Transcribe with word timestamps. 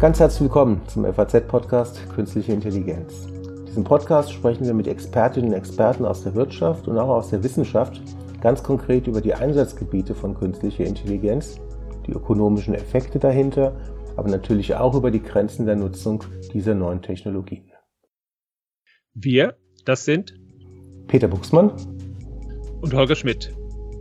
Ganz 0.00 0.18
herzlich 0.18 0.42
willkommen 0.42 0.82
zum 0.88 1.04
FAZ-Podcast 1.04 2.10
Künstliche 2.14 2.52
Intelligenz. 2.52 3.26
In 3.26 3.66
diesem 3.66 3.84
Podcast 3.84 4.32
sprechen 4.32 4.66
wir 4.66 4.74
mit 4.74 4.88
Expertinnen 4.88 5.50
und 5.50 5.56
Experten 5.56 6.04
aus 6.04 6.24
der 6.24 6.34
Wirtschaft 6.34 6.88
und 6.88 6.98
auch 6.98 7.08
aus 7.08 7.30
der 7.30 7.42
Wissenschaft 7.44 8.02
ganz 8.40 8.62
konkret 8.62 9.06
über 9.06 9.20
die 9.20 9.34
Einsatzgebiete 9.34 10.14
von 10.14 10.34
künstlicher 10.34 10.84
Intelligenz, 10.84 11.60
die 12.06 12.12
ökonomischen 12.12 12.74
Effekte 12.74 13.18
dahinter, 13.18 13.74
aber 14.16 14.28
natürlich 14.28 14.74
auch 14.74 14.94
über 14.94 15.10
die 15.10 15.22
Grenzen 15.22 15.64
der 15.64 15.76
Nutzung 15.76 16.24
dieser 16.52 16.74
neuen 16.74 17.00
Technologien. 17.00 17.70
Wir, 19.14 19.56
das 19.84 20.04
sind 20.04 20.34
Peter 21.06 21.28
Buchsmann 21.28 21.72
und 22.82 22.92
Holger 22.92 23.14
Schmidt. 23.14 23.54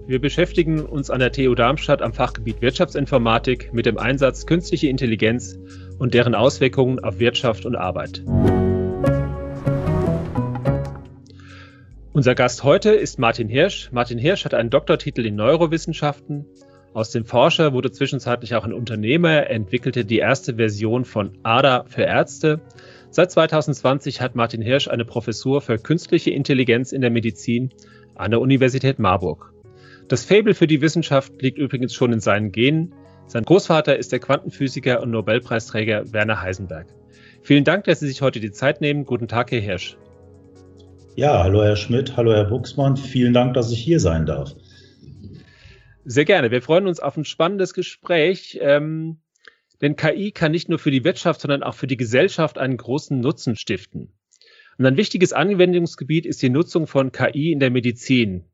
Wir 0.06 0.20
beschäftigen 0.20 0.86
uns 0.86 1.10
an 1.10 1.20
der 1.20 1.32
TU 1.32 1.56
Darmstadt 1.56 2.02
am 2.02 2.12
Fachgebiet 2.12 2.62
Wirtschaftsinformatik 2.62 3.74
mit 3.74 3.86
dem 3.86 3.98
Einsatz 3.98 4.46
künstliche 4.46 4.88
Intelligenz 4.90 5.58
und 6.00 6.14
deren 6.14 6.36
Auswirkungen 6.36 7.00
auf 7.00 7.20
Wirtschaft 7.20 7.66
und 7.66 7.76
Arbeit. 7.76 8.24
Unser 12.14 12.36
Gast 12.36 12.64
heute 12.64 12.92
ist 12.92 13.18
Martin 13.18 13.50
Hirsch. 13.50 13.90
Martin 13.92 14.20
Hirsch 14.20 14.46
hat 14.46 14.54
einen 14.54 14.70
Doktortitel 14.70 15.26
in 15.26 15.36
Neurowissenschaften. 15.36 16.46
Aus 16.94 17.10
dem 17.10 17.26
Forscher 17.26 17.74
wurde 17.74 17.92
zwischenzeitlich 17.92 18.54
auch 18.54 18.66
ein 18.66 18.74
Unternehmer. 18.74 19.32
Er 19.32 19.50
entwickelte 19.50 20.06
die 20.06 20.20
erste 20.20 20.58
Version 20.58 21.06
von 21.06 21.32
ADA 21.42 21.86
für 21.88 22.04
Ärzte. 22.04 22.62
Seit 23.10 23.32
2020 23.32 24.22
hat 24.22 24.36
Martin 24.36 24.62
Hirsch 24.62 24.88
eine 24.88 25.06
Professur 25.06 25.62
für 25.62 25.80
künstliche 25.80 26.30
Intelligenz 26.30 26.92
in 26.92 27.02
der 27.02 27.10
Medizin 27.10 27.72
an 28.14 28.30
der 28.30 28.42
Universität 28.42 29.00
Marburg. 29.00 29.52
Das 30.08 30.24
Fable 30.24 30.54
für 30.54 30.68
die 30.68 30.82
Wissenschaft 30.82 31.42
liegt 31.42 31.58
übrigens 31.58 31.96
schon 31.96 32.14
in 32.14 32.20
seinen 32.20 32.52
Genen. 32.52 32.94
Sein 33.28 33.44
Großvater 33.44 33.98
ist 33.98 34.12
der 34.12 34.20
Quantenphysiker 34.20 35.02
und 35.02 35.12
Nobelpreisträger 35.12 36.12
Werner 36.14 36.42
Heisenberg. 36.42 36.88
Vielen 37.42 37.64
Dank, 37.64 37.86
dass 37.86 38.00
Sie 38.00 38.08
sich 38.08 38.22
heute 38.22 38.40
die 38.40 38.52
Zeit 38.52 38.82
nehmen. 38.82 39.06
Guten 39.06 39.28
Tag, 39.28 39.52
Herr 39.52 39.60
Hirsch. 39.60 39.98
Ja, 41.16 41.44
hallo 41.44 41.64
Herr 41.64 41.76
Schmidt, 41.76 42.18
hallo 42.18 42.34
Herr 42.34 42.46
Buchsmann. 42.46 42.98
Vielen 42.98 43.34
Dank, 43.34 43.54
dass 43.54 43.72
ich 43.72 43.80
hier 43.80 44.00
sein 44.00 44.26
darf. 44.26 44.56
Sehr 46.06 46.26
gerne. 46.26 46.52
Wir 46.52 46.62
freuen 46.62 46.88
uns 46.88 47.00
auf 47.00 47.18
ein 47.18 47.26
spannendes 47.26 47.74
Gespräch. 47.74 48.60
Ähm, 48.62 49.20
denn 49.82 49.96
KI 49.96 50.32
kann 50.32 50.52
nicht 50.52 50.70
nur 50.70 50.80
für 50.80 50.92
die 50.92 51.04
Wirtschaft, 51.04 51.42
sondern 51.42 51.62
auch 51.64 51.76
für 51.76 51.88
die 51.88 51.98
Gesellschaft 51.98 52.58
einen 52.58 52.78
großen 52.78 53.20
Nutzen 53.20 53.56
stiften. 53.56 54.14
Und 54.78 54.86
ein 54.86 54.98
wichtiges 54.98 55.34
Anwendungsgebiet 55.34 56.26
ist 56.26 56.42
die 56.42 56.50
Nutzung 56.50 56.88
von 56.88 57.12
KI 57.12 57.52
in 57.52 57.60
der 57.60 57.70
Medizin. 57.70 58.46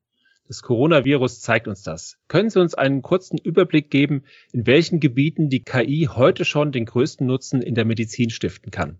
Das 0.50 0.61
Coronavirus 0.64 1.39
zeigt 1.42 1.67
uns 1.67 1.83
das. 1.83 2.17
Können 2.28 2.50
Sie 2.50 2.59
uns 2.59 2.73
einen 2.73 3.03
kurzen 3.03 3.38
Überblick 3.38 3.92
geben, 3.92 4.23
in 4.52 4.66
welchen 4.66 5.00
Gebieten 5.00 5.50
die 5.50 5.64
KI 5.64 6.09
heute 6.11 6.44
schon 6.44 6.72
den 6.72 6.86
größten 6.86 7.28
Nutzen 7.28 7.61
in 7.61 7.75
der 7.75 7.86
Medizin 7.86 8.31
stiften 8.31 8.72
kann? 8.72 8.97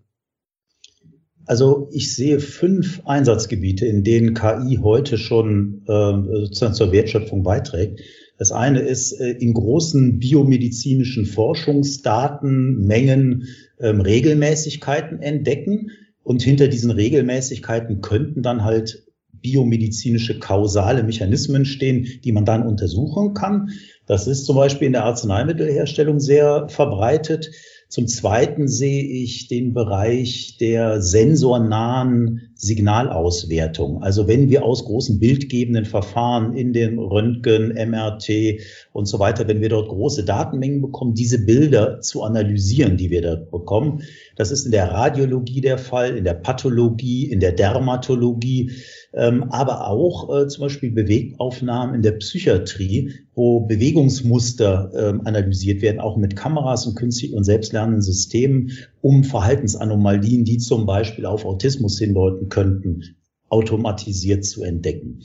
Also 1.46 1.88
ich 1.90 2.14
sehe 2.14 2.38
fünf 2.38 3.02
Einsatzgebiete, 3.04 3.84
in 3.84 4.04
denen 4.04 4.34
KI 4.34 4.78
heute 4.80 5.18
schon 5.18 5.82
äh, 5.88 6.12
sozusagen 6.44 6.74
zur 6.74 6.92
Wertschöpfung 6.92 7.42
beiträgt. 7.42 7.98
Das 8.38 8.52
eine 8.52 8.82
ist 8.82 9.20
äh, 9.20 9.32
in 9.32 9.52
großen 9.52 10.20
biomedizinischen 10.20 11.26
Forschungsdatenmengen 11.26 13.48
ähm, 13.80 14.00
Regelmäßigkeiten 14.00 15.20
entdecken. 15.20 15.90
Und 16.22 16.42
hinter 16.42 16.68
diesen 16.68 16.92
Regelmäßigkeiten 16.92 18.02
könnten 18.02 18.42
dann 18.42 18.62
halt 18.62 19.02
biomedizinische 19.42 20.38
kausale 20.38 21.02
Mechanismen 21.02 21.64
stehen, 21.64 22.06
die 22.24 22.32
man 22.32 22.44
dann 22.44 22.66
untersuchen 22.66 23.34
kann. 23.34 23.70
Das 24.06 24.26
ist 24.26 24.44
zum 24.44 24.56
Beispiel 24.56 24.86
in 24.86 24.92
der 24.92 25.04
Arzneimittelherstellung 25.04 26.20
sehr 26.20 26.68
verbreitet. 26.68 27.50
Zum 27.90 28.06
Zweiten 28.06 28.68
sehe 28.68 29.02
ich 29.02 29.48
den 29.48 29.74
Bereich 29.74 30.58
der 30.60 31.02
sensornahen 31.02 32.52
Signalauswertung. 32.54 34.00
Also 34.00 34.28
wenn 34.28 34.48
wir 34.48 34.64
aus 34.64 34.84
großen 34.84 35.18
bildgebenden 35.18 35.84
Verfahren 35.84 36.52
in 36.52 36.72
den 36.72 37.00
Röntgen, 37.00 37.72
MRT 37.72 38.60
und 38.92 39.06
so 39.06 39.18
weiter, 39.18 39.48
wenn 39.48 39.60
wir 39.60 39.70
dort 39.70 39.88
große 39.88 40.24
Datenmengen 40.24 40.80
bekommen, 40.82 41.14
diese 41.14 41.44
Bilder 41.44 42.00
zu 42.00 42.22
analysieren, 42.22 42.96
die 42.96 43.10
wir 43.10 43.22
dort 43.22 43.50
bekommen. 43.50 44.02
Das 44.40 44.50
ist 44.50 44.64
in 44.64 44.72
der 44.72 44.90
Radiologie 44.90 45.60
der 45.60 45.76
Fall, 45.76 46.16
in 46.16 46.24
der 46.24 46.32
Pathologie, 46.32 47.30
in 47.30 47.40
der 47.40 47.52
Dermatologie 47.52 48.70
ähm, 49.12 49.44
aber 49.50 49.88
auch 49.88 50.34
äh, 50.34 50.48
zum 50.48 50.62
Beispiel 50.62 50.92
Bewegtaufnahmen 50.92 51.94
in 51.94 52.02
der 52.02 52.12
Psychiatrie, 52.12 53.12
wo 53.34 53.60
Bewegungsmuster 53.60 54.92
ähm, 54.94 55.26
analysiert 55.26 55.82
werden, 55.82 56.00
auch 56.00 56.16
mit 56.16 56.36
Kameras 56.36 56.86
und 56.86 56.94
künstlichen 56.94 57.36
und 57.36 57.44
selbstlernenden 57.44 58.02
Systemen, 58.02 58.72
um 59.00 59.24
Verhaltensanomalien, 59.24 60.44
die 60.44 60.58
zum 60.58 60.86
Beispiel 60.86 61.26
auf 61.26 61.44
Autismus 61.44 61.98
hindeuten 61.98 62.48
könnten, 62.48 63.16
automatisiert 63.48 64.44
zu 64.44 64.62
entdecken. 64.62 65.20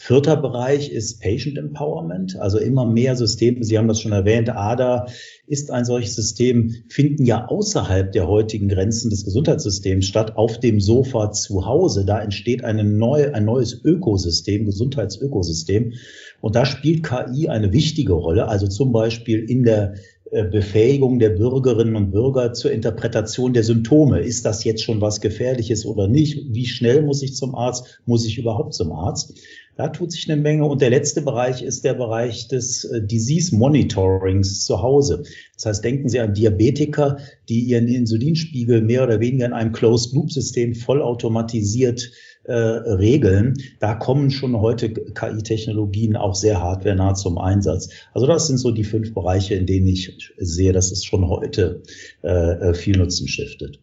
Vierter 0.00 0.36
Bereich 0.36 0.92
ist 0.92 1.20
Patient 1.20 1.58
Empowerment, 1.58 2.38
also 2.38 2.58
immer 2.58 2.86
mehr 2.86 3.16
Systeme, 3.16 3.64
Sie 3.64 3.76
haben 3.76 3.88
das 3.88 4.00
schon 4.00 4.12
erwähnt, 4.12 4.48
ADA 4.48 5.06
ist 5.48 5.72
ein 5.72 5.84
solches 5.84 6.14
System, 6.14 6.72
finden 6.88 7.24
ja 7.24 7.48
außerhalb 7.48 8.12
der 8.12 8.28
heutigen 8.28 8.68
Grenzen 8.68 9.10
des 9.10 9.24
Gesundheitssystems 9.24 10.06
statt, 10.06 10.36
auf 10.36 10.60
dem 10.60 10.80
Sofa 10.80 11.32
zu 11.32 11.66
Hause. 11.66 12.04
Da 12.04 12.20
entsteht 12.22 12.62
eine 12.62 12.84
neue, 12.84 13.34
ein 13.34 13.44
neues 13.44 13.84
Ökosystem, 13.84 14.66
Gesundheitsökosystem. 14.66 15.94
Und 16.40 16.54
da 16.54 16.64
spielt 16.64 17.02
KI 17.02 17.48
eine 17.48 17.72
wichtige 17.72 18.12
Rolle, 18.12 18.46
also 18.46 18.68
zum 18.68 18.92
Beispiel 18.92 19.50
in 19.50 19.64
der 19.64 19.94
äh, 20.30 20.44
Befähigung 20.44 21.18
der 21.18 21.30
Bürgerinnen 21.30 21.96
und 21.96 22.10
Bürger 22.10 22.52
zur 22.52 22.70
Interpretation 22.70 23.52
der 23.52 23.64
Symptome. 23.64 24.20
Ist 24.20 24.44
das 24.44 24.62
jetzt 24.62 24.82
schon 24.82 25.00
was 25.00 25.20
Gefährliches 25.20 25.86
oder 25.86 26.06
nicht? 26.06 26.54
Wie 26.54 26.66
schnell 26.66 27.02
muss 27.02 27.22
ich 27.22 27.34
zum 27.34 27.54
Arzt? 27.54 28.00
Muss 28.06 28.26
ich 28.26 28.38
überhaupt 28.38 28.74
zum 28.74 28.92
Arzt? 28.92 29.34
Da 29.78 29.86
tut 29.86 30.10
sich 30.10 30.28
eine 30.28 30.42
Menge. 30.42 30.64
Und 30.64 30.82
der 30.82 30.90
letzte 30.90 31.22
Bereich 31.22 31.62
ist 31.62 31.84
der 31.84 31.94
Bereich 31.94 32.48
des 32.48 32.82
äh, 32.84 33.00
Disease 33.00 33.54
Monitorings 33.54 34.64
zu 34.64 34.82
Hause. 34.82 35.22
Das 35.54 35.66
heißt, 35.66 35.84
denken 35.84 36.08
Sie 36.08 36.18
an 36.18 36.34
Diabetiker, 36.34 37.18
die 37.48 37.60
ihren 37.60 37.86
Insulinspiegel 37.86 38.82
mehr 38.82 39.04
oder 39.04 39.20
weniger 39.20 39.46
in 39.46 39.52
einem 39.52 39.70
Closed-Loop-System 39.70 40.74
vollautomatisiert 40.74 42.10
äh, 42.42 42.54
regeln. 42.54 43.54
Da 43.78 43.94
kommen 43.94 44.32
schon 44.32 44.60
heute 44.60 44.92
KI-Technologien 44.92 46.16
auch 46.16 46.34
sehr 46.34 46.60
hardwarenah 46.60 47.14
zum 47.14 47.38
Einsatz. 47.38 47.90
Also 48.12 48.26
das 48.26 48.48
sind 48.48 48.58
so 48.58 48.72
die 48.72 48.82
fünf 48.82 49.14
Bereiche, 49.14 49.54
in 49.54 49.66
denen 49.66 49.86
ich 49.86 50.12
sehe, 50.38 50.72
dass 50.72 50.90
es 50.90 51.04
schon 51.04 51.28
heute 51.28 51.84
äh, 52.22 52.74
viel 52.74 52.98
Nutzen 52.98 53.28
stiftet. 53.28 53.78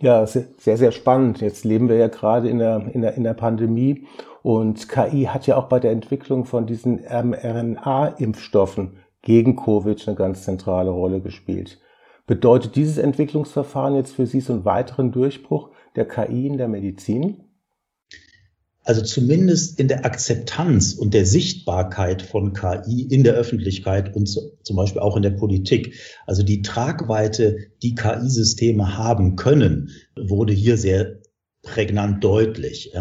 Ja, 0.00 0.26
sehr, 0.26 0.46
sehr 0.58 0.92
spannend. 0.92 1.40
Jetzt 1.40 1.64
leben 1.64 1.88
wir 1.88 1.96
ja 1.96 2.08
gerade 2.08 2.48
in 2.48 2.58
der, 2.58 2.88
in 2.92 3.00
der, 3.00 3.14
in 3.14 3.24
der 3.24 3.32
Pandemie 3.34 4.06
und 4.46 4.88
KI 4.88 5.24
hat 5.24 5.48
ja 5.48 5.56
auch 5.56 5.68
bei 5.68 5.80
der 5.80 5.90
Entwicklung 5.90 6.44
von 6.44 6.68
diesen 6.68 7.00
mRNA-Impfstoffen 7.00 8.98
gegen 9.20 9.56
Covid 9.56 10.06
eine 10.06 10.16
ganz 10.16 10.44
zentrale 10.44 10.90
Rolle 10.90 11.20
gespielt. 11.20 11.80
Bedeutet 12.28 12.76
dieses 12.76 12.98
Entwicklungsverfahren 12.98 13.96
jetzt 13.96 14.14
für 14.14 14.24
Sie 14.24 14.40
so 14.40 14.52
einen 14.52 14.64
weiteren 14.64 15.10
Durchbruch 15.10 15.70
der 15.96 16.06
KI 16.06 16.46
in 16.46 16.58
der 16.58 16.68
Medizin? 16.68 17.42
Also 18.84 19.02
zumindest 19.02 19.80
in 19.80 19.88
der 19.88 20.06
Akzeptanz 20.06 20.92
und 20.92 21.12
der 21.12 21.26
Sichtbarkeit 21.26 22.22
von 22.22 22.52
KI 22.52 23.02
in 23.02 23.24
der 23.24 23.34
Öffentlichkeit 23.34 24.14
und 24.14 24.28
zum 24.28 24.76
Beispiel 24.76 25.02
auch 25.02 25.16
in 25.16 25.24
der 25.24 25.30
Politik. 25.30 25.96
Also 26.24 26.44
die 26.44 26.62
Tragweite, 26.62 27.56
die 27.82 27.96
KI-Systeme 27.96 28.96
haben 28.96 29.34
können, 29.34 29.90
wurde 30.14 30.52
hier 30.52 30.76
sehr 30.76 31.16
prägnant 31.66 32.22
deutlich. 32.22 32.92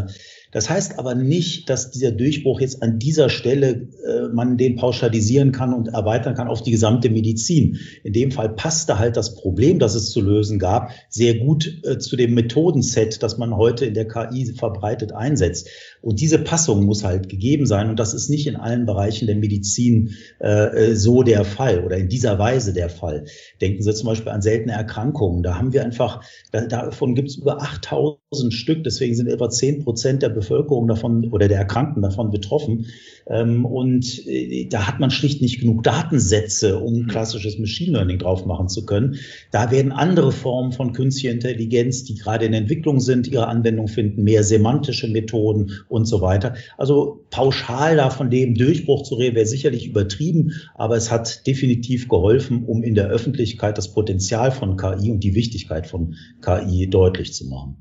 Das 0.56 0.70
heißt 0.70 1.00
aber 1.00 1.16
nicht, 1.16 1.70
dass 1.70 1.92
dieser 1.92 2.14
Durchbruch 2.14 2.62
jetzt 2.62 2.82
an 2.82 2.98
dieser 2.98 3.28
Stelle 3.28 3.90
äh, 4.08 4.30
man 4.34 4.56
den 4.56 4.78
pauschalisieren 4.78 5.52
kann 5.52 5.74
und 5.74 5.90
erweitern 5.90 6.34
kann 6.34 6.48
auf 6.48 6.64
die 6.64 6.72
gesamte 6.72 7.10
Medizin. 7.10 7.80
In 8.06 8.14
dem 8.14 8.32
Fall 8.32 8.48
passte 8.48 8.98
halt 8.98 9.18
das 9.18 9.36
Problem, 9.36 9.80
das 9.80 9.96
es 9.96 10.12
zu 10.12 10.22
lösen 10.22 10.58
gab, 10.58 10.92
sehr 11.10 11.40
gut 11.40 11.82
äh, 11.84 11.98
zu 11.98 12.16
dem 12.16 12.36
Methodenset, 12.36 13.22
das 13.22 13.38
man 13.38 13.58
heute 13.58 13.86
in 13.86 13.96
der 13.96 14.08
KI 14.08 14.46
verbreitet 14.58 15.12
einsetzt. 15.12 15.68
Und 16.02 16.22
diese 16.22 16.40
Passung 16.40 16.86
muss 16.86 17.04
halt 17.04 17.28
gegeben 17.28 17.66
sein. 17.66 17.90
Und 17.90 18.00
das 18.00 18.14
ist 18.14 18.30
nicht 18.30 18.48
in 18.48 18.56
allen 18.56 18.86
Bereichen 18.86 19.26
der 19.26 19.36
Medizin 19.36 20.12
äh, 20.40 20.92
äh 20.92 20.96
so 20.96 21.24
der 21.24 21.44
Fall 21.44 21.84
oder 21.84 21.98
in 21.98 22.08
dieser 22.08 22.40
Weise 22.40 22.72
der 22.72 22.88
Fall. 22.88 23.26
Denken 23.60 23.84
Sie 23.84 23.94
zum 23.94 24.08
Beispiel 24.08 24.32
an 24.32 24.42
seltene 24.42 24.72
Erkrankungen. 24.72 25.44
Da 25.44 25.58
haben 25.58 25.74
wir 25.74 25.84
einfach, 25.84 26.24
da, 26.54 26.66
davon 26.66 27.14
gibt 27.14 27.28
es 27.28 27.36
über 27.36 27.62
8000 27.62 28.54
Stück. 28.54 28.86
Deswegen 28.86 29.16
sind 29.16 29.28
etwa 29.28 29.50
10 29.50 29.84
Prozent 29.84 30.24
der 30.24 30.30
Bevölkerung 30.30 30.45
Bevölkerung 30.46 30.88
davon 30.88 31.32
oder 31.32 31.48
der 31.48 31.58
Erkrankten 31.58 32.02
davon 32.02 32.32
betroffen. 32.32 32.88
Ähm, 33.28 33.66
und 33.66 34.28
äh, 34.28 34.68
da 34.70 34.88
hat 34.88 35.00
man 35.00 35.10
schlicht 35.10 35.42
nicht 35.42 35.60
genug 35.60 35.84
Datensätze, 35.84 36.80
um 36.80 36.94
mhm. 36.94 37.08
klassisches 37.08 37.58
Machine 37.58 37.94
Learning 37.94 38.20
drauf 38.20 38.46
machen 38.46 38.70
zu 38.70 38.86
können. 38.86 39.16
Da 39.52 39.72
werden 39.72 39.92
andere 39.92 40.32
Formen 40.32 40.72
von 40.72 40.94
künstlicher 40.94 41.34
Intelligenz, 41.34 42.04
die 42.04 42.16
gerade 42.16 42.46
in 42.46 42.54
Entwicklung 42.54 43.00
sind, 43.00 43.28
ihre 43.28 43.48
Anwendung 43.48 43.88
finden, 43.88 44.24
mehr 44.24 44.44
semantische 44.44 45.08
Methoden 45.08 45.72
und 45.90 46.06
so 46.06 46.22
weiter. 46.22 46.56
Also 46.78 47.26
pauschal 47.32 47.98
da 47.98 48.10
von 48.10 48.30
dem 48.30 48.56
Durchbruch 48.56 49.04
zu 49.04 49.16
reden, 49.16 49.36
wäre 49.36 49.46
sicherlich 49.46 49.88
übertrieben, 49.88 50.52
aber 50.76 50.96
es 50.96 51.12
hat 51.12 51.48
definitiv 51.48 52.08
geholfen, 52.08 52.64
um 52.66 52.84
in 52.84 52.96
der 52.96 53.08
Öffentlichkeit 53.08 53.78
das 53.78 53.94
Potenzial 53.94 54.52
von 54.52 54.78
KI 54.78 55.12
und 55.12 55.24
die 55.24 55.36
Wichtigkeit 55.36 55.88
von 55.88 56.16
KI 56.42 56.90
deutlich 56.90 57.34
zu 57.34 57.48
machen. 57.48 57.78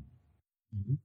Mhm. 0.71 1.04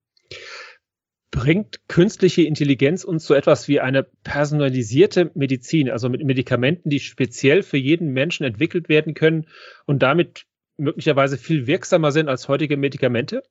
Bringt 1.31 1.81
künstliche 1.87 2.43
Intelligenz 2.43 3.05
uns 3.05 3.25
so 3.25 3.35
etwas 3.35 3.69
wie 3.69 3.81
eine 3.81 4.03
personalisierte 4.03 5.31
Medizin, 5.35 5.89
also 5.89 6.09
mit 6.09 6.25
Medikamenten, 6.25 6.91
die 6.91 6.99
speziell 6.99 7.63
für 7.63 7.77
jeden 7.77 8.13
Menschen 8.13 8.45
entwickelt 8.45 8.89
werden 8.89 9.15
können 9.15 9.47
und 9.87 10.03
damit 10.03 10.47
möglicherweise 10.77 11.39
viel 11.39 11.67
wirksamer 11.67 12.11
sind 12.11 12.29
als 12.29 12.49
heutige 12.49 12.77
Medikamente? 12.77 13.43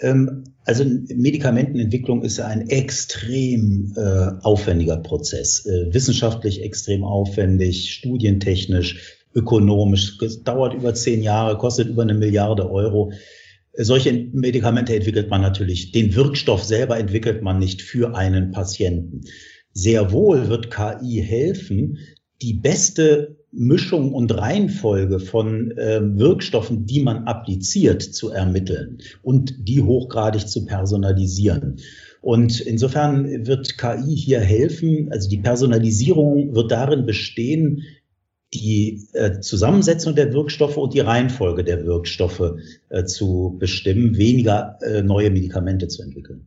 Ähm, 0.00 0.44
also 0.64 0.84
Medikamentenentwicklung 0.84 2.22
ist 2.22 2.40
ein 2.40 2.68
extrem 2.68 3.92
äh, 3.96 4.32
aufwendiger 4.42 4.96
Prozess, 4.96 5.64
äh, 5.66 5.92
wissenschaftlich 5.94 6.62
extrem 6.62 7.04
aufwendig, 7.04 7.92
studientechnisch, 7.92 9.18
ökonomisch. 9.34 10.18
Es 10.22 10.42
dauert 10.42 10.74
über 10.74 10.94
zehn 10.94 11.22
Jahre, 11.22 11.58
kostet 11.58 11.88
über 11.88 12.02
eine 12.02 12.14
Milliarde 12.14 12.68
Euro. 12.70 13.12
Solche 13.76 14.28
Medikamente 14.32 14.94
entwickelt 14.94 15.30
man 15.30 15.40
natürlich. 15.40 15.92
Den 15.92 16.14
Wirkstoff 16.14 16.62
selber 16.62 16.98
entwickelt 16.98 17.42
man 17.42 17.58
nicht 17.58 17.82
für 17.82 18.14
einen 18.16 18.52
Patienten. 18.52 19.22
Sehr 19.72 20.12
wohl 20.12 20.48
wird 20.48 20.70
KI 20.70 21.20
helfen, 21.20 21.98
die 22.40 22.54
beste 22.54 23.36
Mischung 23.50 24.12
und 24.12 24.36
Reihenfolge 24.36 25.20
von 25.20 25.70
äh, 25.72 26.00
Wirkstoffen, 26.02 26.86
die 26.86 27.00
man 27.00 27.24
appliziert, 27.24 28.02
zu 28.02 28.30
ermitteln 28.30 28.98
und 29.22 29.54
die 29.68 29.82
hochgradig 29.82 30.48
zu 30.48 30.64
personalisieren. 30.66 31.76
Und 32.20 32.60
insofern 32.60 33.46
wird 33.46 33.78
KI 33.78 34.16
hier 34.16 34.40
helfen. 34.40 35.08
Also 35.10 35.28
die 35.28 35.38
Personalisierung 35.38 36.54
wird 36.54 36.72
darin 36.72 37.06
bestehen, 37.06 37.82
die 38.54 39.08
äh, 39.12 39.40
Zusammensetzung 39.40 40.14
der 40.14 40.32
Wirkstoffe 40.32 40.76
und 40.76 40.94
die 40.94 41.00
Reihenfolge 41.00 41.64
der 41.64 41.84
Wirkstoffe 41.84 42.54
äh, 42.88 43.04
zu 43.04 43.56
bestimmen, 43.58 44.16
weniger 44.16 44.78
äh, 44.82 45.02
neue 45.02 45.30
Medikamente 45.30 45.88
zu 45.88 46.02
entwickeln. 46.02 46.46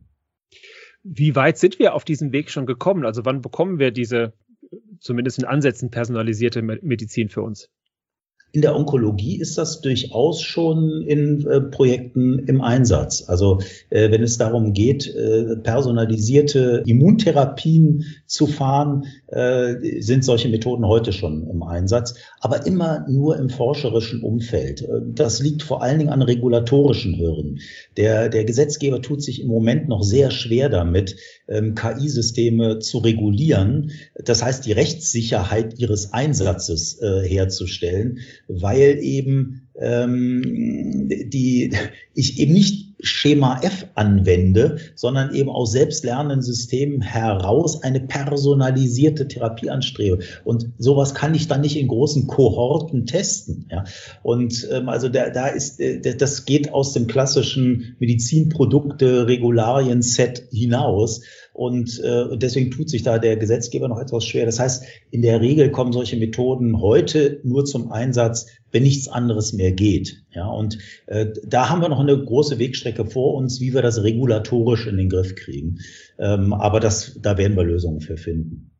Wie 1.02 1.36
weit 1.36 1.58
sind 1.58 1.78
wir 1.78 1.94
auf 1.94 2.04
diesem 2.04 2.32
Weg 2.32 2.50
schon 2.50 2.66
gekommen? 2.66 3.04
Also 3.04 3.24
wann 3.24 3.40
bekommen 3.40 3.78
wir 3.78 3.90
diese 3.90 4.32
zumindest 5.00 5.38
in 5.38 5.44
Ansätzen 5.44 5.90
personalisierte 5.90 6.62
Medizin 6.62 7.28
für 7.28 7.42
uns? 7.42 7.70
In 8.50 8.62
der 8.62 8.74
Onkologie 8.74 9.38
ist 9.38 9.58
das 9.58 9.82
durchaus 9.82 10.40
schon 10.40 11.02
in 11.02 11.46
äh, 11.46 11.60
Projekten 11.60 12.38
im 12.38 12.62
Einsatz. 12.62 13.24
Also 13.28 13.60
äh, 13.90 14.10
wenn 14.10 14.22
es 14.22 14.38
darum 14.38 14.72
geht, 14.72 15.06
äh, 15.06 15.56
personalisierte 15.56 16.82
Immuntherapien 16.86 18.04
zu 18.24 18.46
fahren, 18.46 19.04
äh, 19.28 20.00
sind 20.00 20.24
solche 20.24 20.48
Methoden 20.48 20.86
heute 20.86 21.12
schon 21.12 21.48
im 21.48 21.62
Einsatz, 21.62 22.14
aber 22.40 22.66
immer 22.66 23.06
nur 23.08 23.36
im 23.38 23.50
forscherischen 23.50 24.22
Umfeld. 24.22 24.82
Äh, 24.82 25.00
das 25.06 25.40
liegt 25.40 25.62
vor 25.62 25.82
allen 25.82 25.98
Dingen 25.98 26.10
an 26.10 26.22
regulatorischen 26.22 27.18
Hürden. 27.18 27.60
Der, 27.96 28.28
der 28.28 28.44
Gesetzgeber 28.44 29.02
tut 29.02 29.22
sich 29.22 29.40
im 29.40 29.48
Moment 29.48 29.88
noch 29.88 30.02
sehr 30.02 30.30
schwer 30.30 30.68
damit, 30.68 31.16
ähm, 31.48 31.74
KI-Systeme 31.74 32.78
zu 32.78 32.98
regulieren. 32.98 33.92
Das 34.14 34.42
heißt, 34.42 34.66
die 34.66 34.72
Rechtssicherheit 34.72 35.78
ihres 35.78 36.12
Einsatzes 36.12 37.00
äh, 37.00 37.22
herzustellen 37.26 38.18
weil 38.48 38.98
eben 39.00 39.68
ähm, 39.76 41.08
die 41.08 41.72
ich 42.14 42.40
eben 42.40 42.52
nicht 42.52 42.87
Schema 43.00 43.60
F 43.62 43.86
anwende, 43.94 44.78
sondern 44.94 45.34
eben 45.34 45.48
aus 45.50 45.72
selbstlernenden 45.72 46.42
Systemen 46.42 47.00
heraus 47.00 47.82
eine 47.82 48.00
personalisierte 48.00 49.26
Therapie 49.28 49.70
anstrebe. 49.70 50.18
Und 50.44 50.72
sowas 50.78 51.14
kann 51.14 51.34
ich 51.34 51.48
dann 51.48 51.60
nicht 51.60 51.76
in 51.76 51.88
großen 51.88 52.26
Kohorten 52.26 53.06
testen. 53.06 53.66
Ja. 53.70 53.84
Und 54.22 54.66
ähm, 54.70 54.88
also 54.88 55.08
da, 55.08 55.30
da 55.30 55.48
ist, 55.48 55.80
äh, 55.80 56.16
das 56.16 56.44
geht 56.44 56.72
aus 56.72 56.92
dem 56.92 57.06
klassischen 57.06 57.96
Medizinprodukte-Regularien-Set 58.00 60.48
hinaus. 60.50 61.22
Und 61.58 61.98
äh, 62.04 62.38
deswegen 62.38 62.70
tut 62.70 62.88
sich 62.88 63.02
da 63.02 63.18
der 63.18 63.36
Gesetzgeber 63.36 63.88
noch 63.88 63.98
etwas 63.98 64.24
schwer. 64.24 64.46
Das 64.46 64.60
heißt, 64.60 64.84
in 65.10 65.22
der 65.22 65.40
Regel 65.40 65.72
kommen 65.72 65.92
solche 65.92 66.16
Methoden 66.16 66.80
heute 66.80 67.40
nur 67.42 67.64
zum 67.64 67.90
Einsatz, 67.90 68.46
wenn 68.70 68.84
nichts 68.84 69.08
anderes 69.08 69.52
mehr 69.52 69.72
geht. 69.72 70.22
Ja, 70.30 70.46
und 70.46 70.78
äh, 71.06 71.26
da 71.44 71.68
haben 71.68 71.82
wir 71.82 71.88
noch 71.88 71.98
eine 71.98 72.16
große 72.16 72.60
Wegstrecke 72.60 73.04
vor 73.04 73.34
uns, 73.34 73.60
wie 73.60 73.74
wir 73.74 73.82
das 73.82 74.04
regulatorisch 74.04 74.86
in 74.86 74.98
den 74.98 75.08
Griff 75.08 75.34
kriegen. 75.34 75.80
Ähm, 76.20 76.52
aber 76.52 76.78
das, 76.78 77.18
da 77.20 77.36
werden 77.38 77.56
wir 77.56 77.64
Lösungen 77.64 78.02
für 78.02 78.16
finden. 78.16 78.70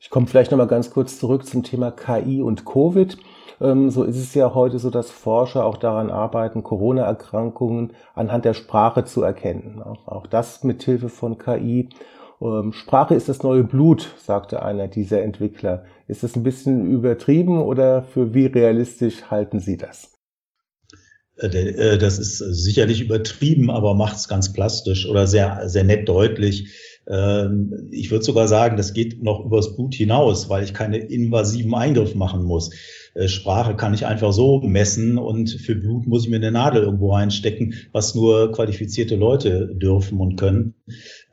Ich 0.00 0.10
komme 0.10 0.26
vielleicht 0.26 0.50
noch 0.50 0.58
mal 0.58 0.66
ganz 0.66 0.90
kurz 0.90 1.18
zurück 1.18 1.46
zum 1.46 1.62
Thema 1.62 1.90
KI 1.90 2.42
und 2.42 2.64
Covid. 2.64 3.16
Ähm, 3.60 3.90
so 3.90 4.02
ist 4.04 4.18
es 4.18 4.34
ja 4.34 4.54
heute 4.54 4.78
so, 4.78 4.90
dass 4.90 5.10
Forscher 5.10 5.64
auch 5.64 5.76
daran 5.76 6.10
arbeiten, 6.10 6.62
Corona-Erkrankungen 6.62 7.92
anhand 8.14 8.44
der 8.44 8.54
Sprache 8.54 9.04
zu 9.04 9.22
erkennen. 9.22 9.82
Auch 9.82 10.26
das 10.26 10.64
mit 10.64 10.82
Hilfe 10.82 11.08
von 11.08 11.38
KI. 11.38 11.88
Ähm, 12.40 12.72
Sprache 12.72 13.14
ist 13.14 13.28
das 13.28 13.42
neue 13.42 13.64
Blut, 13.64 14.14
sagte 14.18 14.62
einer 14.62 14.88
dieser 14.88 15.22
Entwickler. 15.22 15.84
Ist 16.08 16.22
das 16.22 16.36
ein 16.36 16.42
bisschen 16.42 16.90
übertrieben 16.90 17.62
oder 17.62 18.02
für 18.02 18.34
wie 18.34 18.46
realistisch 18.46 19.30
halten 19.30 19.60
Sie 19.60 19.76
das? 19.76 20.10
Äh, 21.36 21.46
äh, 21.46 21.98
das 21.98 22.18
ist 22.18 22.38
sicherlich 22.38 23.00
übertrieben, 23.00 23.70
aber 23.70 23.94
macht 23.94 24.16
es 24.16 24.28
ganz 24.28 24.52
plastisch 24.52 25.06
oder 25.06 25.26
sehr, 25.26 25.68
sehr 25.68 25.84
nett 25.84 26.08
deutlich. 26.08 26.72
Ähm, 27.06 27.88
ich 27.90 28.10
würde 28.10 28.24
sogar 28.24 28.48
sagen, 28.48 28.76
das 28.76 28.94
geht 28.94 29.22
noch 29.22 29.44
übers 29.44 29.76
Blut 29.76 29.94
hinaus, 29.94 30.48
weil 30.48 30.64
ich 30.64 30.74
keine 30.74 30.98
invasiven 30.98 31.74
Eingriff 31.74 32.14
machen 32.14 32.44
muss. 32.44 32.70
Äh, 33.14 33.28
Sprache 33.28 33.76
kann 33.76 33.94
ich 33.94 34.06
einfach 34.06 34.32
so 34.32 34.60
messen 34.60 35.18
und 35.18 35.50
für 35.50 35.74
Blut 35.74 36.06
muss 36.06 36.24
ich 36.24 36.30
mir 36.30 36.36
eine 36.36 36.52
Nadel 36.52 36.82
irgendwo 36.82 37.12
reinstecken, 37.12 37.74
was 37.92 38.14
nur 38.14 38.52
qualifizierte 38.52 39.16
Leute 39.16 39.74
dürfen 39.74 40.20
und 40.20 40.36
können. 40.36 40.74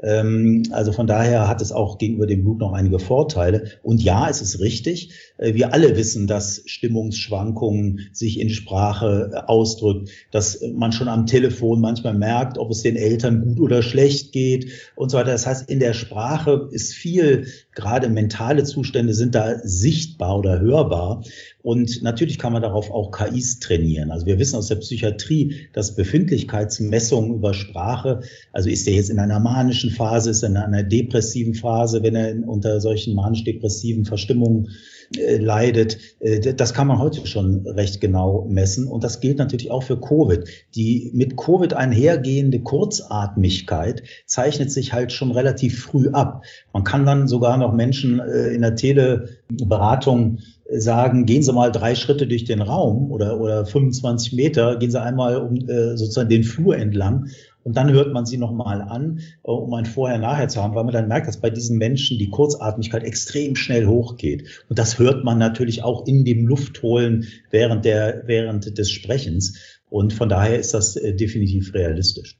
Ähm, 0.01 0.63
also 0.71 0.91
von 0.91 1.07
daher 1.07 1.47
hat 1.47 1.61
es 1.61 1.71
auch 1.71 1.97
gegenüber 1.97 2.27
dem 2.27 2.43
Blut 2.43 2.59
noch 2.59 2.73
einige 2.73 2.99
Vorteile. 2.99 3.65
Und 3.83 4.01
ja, 4.01 4.29
es 4.29 4.41
ist 4.41 4.59
richtig. 4.59 5.11
Äh, 5.37 5.53
wir 5.55 5.73
alle 5.73 5.97
wissen, 5.97 6.27
dass 6.27 6.63
Stimmungsschwankungen 6.65 8.09
sich 8.13 8.39
in 8.39 8.49
Sprache 8.49 9.31
äh, 9.33 9.37
ausdrückt, 9.47 10.09
dass 10.31 10.61
man 10.73 10.91
schon 10.91 11.07
am 11.07 11.25
Telefon 11.25 11.81
manchmal 11.81 12.13
merkt, 12.13 12.57
ob 12.57 12.71
es 12.71 12.83
den 12.83 12.95
Eltern 12.95 13.41
gut 13.43 13.59
oder 13.59 13.81
schlecht 13.81 14.31
geht 14.31 14.71
und 14.95 15.09
so 15.09 15.17
weiter. 15.17 15.31
Das 15.31 15.47
heißt, 15.47 15.60
in 15.67 15.79
der 15.79 15.93
Sprache 15.93 16.69
ist 16.71 16.93
viel, 16.93 17.47
gerade 17.73 18.09
mentale 18.09 18.63
Zustände 18.63 19.13
sind 19.13 19.35
da 19.35 19.59
sichtbar 19.63 20.37
oder 20.39 20.59
hörbar. 20.59 21.23
Und 21.61 22.01
natürlich 22.01 22.39
kann 22.39 22.53
man 22.53 22.61
darauf 22.61 22.89
auch 22.91 23.11
KIs 23.11 23.59
trainieren. 23.59 24.11
Also 24.11 24.25
wir 24.25 24.39
wissen 24.39 24.55
aus 24.55 24.67
der 24.67 24.75
Psychiatrie, 24.75 25.67
dass 25.73 25.95
Befindlichkeitsmessungen 25.95 27.35
über 27.35 27.53
Sprache, 27.53 28.21
also 28.51 28.69
ist 28.69 28.87
der 28.87 28.95
jetzt 28.95 29.09
in 29.09 29.19
einer 29.19 29.39
manischen 29.39 29.91
Phase, 29.91 30.31
ist 30.31 30.43
er 30.43 30.49
in 30.49 30.57
einer 30.57 30.83
depressiven 30.83 31.53
Phase, 31.53 32.01
wenn 32.03 32.15
er 32.15 32.47
unter 32.47 32.81
solchen 32.81 33.15
manisch-depressiven 33.15 34.05
Verstimmungen 34.05 34.69
äh, 35.17 35.37
leidet. 35.37 35.97
Äh, 36.19 36.53
das 36.53 36.73
kann 36.73 36.87
man 36.87 36.99
heute 36.99 37.25
schon 37.27 37.67
recht 37.67 38.01
genau 38.01 38.45
messen. 38.49 38.87
Und 38.87 39.03
das 39.03 39.19
gilt 39.19 39.37
natürlich 39.37 39.71
auch 39.71 39.83
für 39.83 39.99
Covid. 39.99 40.47
Die 40.75 41.11
mit 41.13 41.37
Covid 41.37 41.73
einhergehende 41.73 42.59
Kurzatmigkeit 42.59 44.03
zeichnet 44.25 44.71
sich 44.71 44.93
halt 44.93 45.11
schon 45.11 45.31
relativ 45.31 45.83
früh 45.83 46.09
ab. 46.09 46.43
Man 46.73 46.83
kann 46.83 47.05
dann 47.05 47.27
sogar 47.27 47.57
noch 47.57 47.73
Menschen 47.73 48.19
äh, 48.19 48.49
in 48.49 48.61
der 48.61 48.75
Teleberatung 48.75 50.39
sagen, 50.73 51.25
gehen 51.25 51.43
Sie 51.43 51.51
mal 51.51 51.71
drei 51.71 51.95
Schritte 51.95 52.27
durch 52.27 52.45
den 52.45 52.61
Raum 52.61 53.11
oder, 53.11 53.39
oder 53.39 53.65
25 53.65 54.33
Meter, 54.33 54.77
gehen 54.77 54.91
Sie 54.91 55.01
einmal 55.01 55.37
um, 55.37 55.55
äh, 55.67 55.97
sozusagen 55.97 56.29
den 56.29 56.43
Flur 56.43 56.77
entlang 56.77 57.27
und 57.63 57.75
dann 57.77 57.91
hört 57.91 58.13
man 58.13 58.25
sie 58.25 58.37
nochmal 58.37 58.81
an, 58.81 59.19
äh, 59.43 59.51
um 59.51 59.73
ein 59.73 59.85
Vorher-Nachher 59.85 60.47
zu 60.47 60.61
haben, 60.61 60.75
weil 60.75 60.83
man 60.83 60.93
dann 60.93 61.07
merkt, 61.07 61.27
dass 61.27 61.39
bei 61.39 61.49
diesen 61.49 61.77
Menschen 61.77 62.17
die 62.17 62.29
Kurzatmigkeit 62.29 63.03
extrem 63.03 63.55
schnell 63.55 63.87
hochgeht. 63.87 64.63
Und 64.69 64.79
das 64.79 64.99
hört 64.99 65.23
man 65.23 65.37
natürlich 65.37 65.83
auch 65.83 66.07
in 66.07 66.25
dem 66.25 66.47
Luftholen 66.47 67.27
während, 67.49 67.85
der, 67.85 68.23
während 68.25 68.77
des 68.77 68.91
Sprechens. 68.91 69.79
Und 69.89 70.13
von 70.13 70.29
daher 70.29 70.57
ist 70.59 70.73
das 70.73 70.95
äh, 70.95 71.13
definitiv 71.13 71.73
realistisch. 71.73 72.39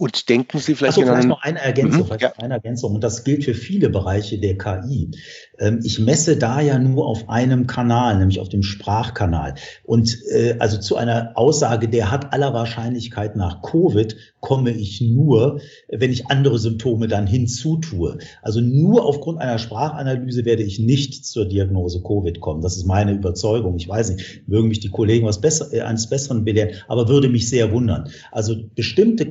Und 0.00 0.30
denken 0.30 0.58
Sie 0.60 0.74
vielleicht, 0.74 0.96
also 0.96 1.06
vielleicht 1.06 1.28
noch 1.28 1.42
eine 1.42 1.60
Ergänzung, 1.60 2.00
mhm, 2.00 2.04
vielleicht 2.06 2.22
ja. 2.22 2.32
eine 2.38 2.54
Ergänzung. 2.54 2.94
Und 2.94 3.04
das 3.04 3.22
gilt 3.22 3.44
für 3.44 3.52
viele 3.52 3.90
Bereiche 3.90 4.38
der 4.38 4.56
KI. 4.56 5.10
Ähm, 5.58 5.80
ich 5.84 5.98
messe 5.98 6.38
da 6.38 6.62
ja 6.62 6.78
nur 6.78 7.06
auf 7.06 7.28
einem 7.28 7.66
Kanal, 7.66 8.16
nämlich 8.16 8.40
auf 8.40 8.48
dem 8.48 8.62
Sprachkanal. 8.62 9.56
Und 9.84 10.16
äh, 10.30 10.56
also 10.58 10.78
zu 10.78 10.96
einer 10.96 11.32
Aussage, 11.34 11.86
der 11.86 12.10
hat 12.10 12.32
aller 12.32 12.54
Wahrscheinlichkeit 12.54 13.36
nach 13.36 13.60
Covid, 13.60 14.16
komme 14.40 14.70
ich 14.70 15.02
nur, 15.02 15.60
wenn 15.90 16.10
ich 16.10 16.28
andere 16.28 16.58
Symptome 16.58 17.06
dann 17.06 17.26
hinzutue. 17.26 18.16
Also 18.40 18.62
nur 18.62 19.04
aufgrund 19.04 19.38
einer 19.42 19.58
Sprachanalyse 19.58 20.46
werde 20.46 20.62
ich 20.62 20.78
nicht 20.78 21.26
zur 21.26 21.44
Diagnose 21.44 22.02
Covid 22.02 22.40
kommen. 22.40 22.62
Das 22.62 22.78
ist 22.78 22.86
meine 22.86 23.12
Überzeugung. 23.12 23.76
Ich 23.76 23.86
weiß 23.86 24.16
nicht, 24.16 24.48
mögen 24.48 24.68
mich 24.68 24.80
die 24.80 24.88
Kollegen 24.88 25.26
was 25.26 25.42
besser, 25.42 25.70
äh, 25.74 25.82
eines 25.82 26.08
Besseren 26.08 26.46
belehren, 26.46 26.70
aber 26.88 27.10
würde 27.10 27.28
mich 27.28 27.50
sehr 27.50 27.70
wundern. 27.70 28.08
Also 28.32 28.56
bestimmte 28.74 29.30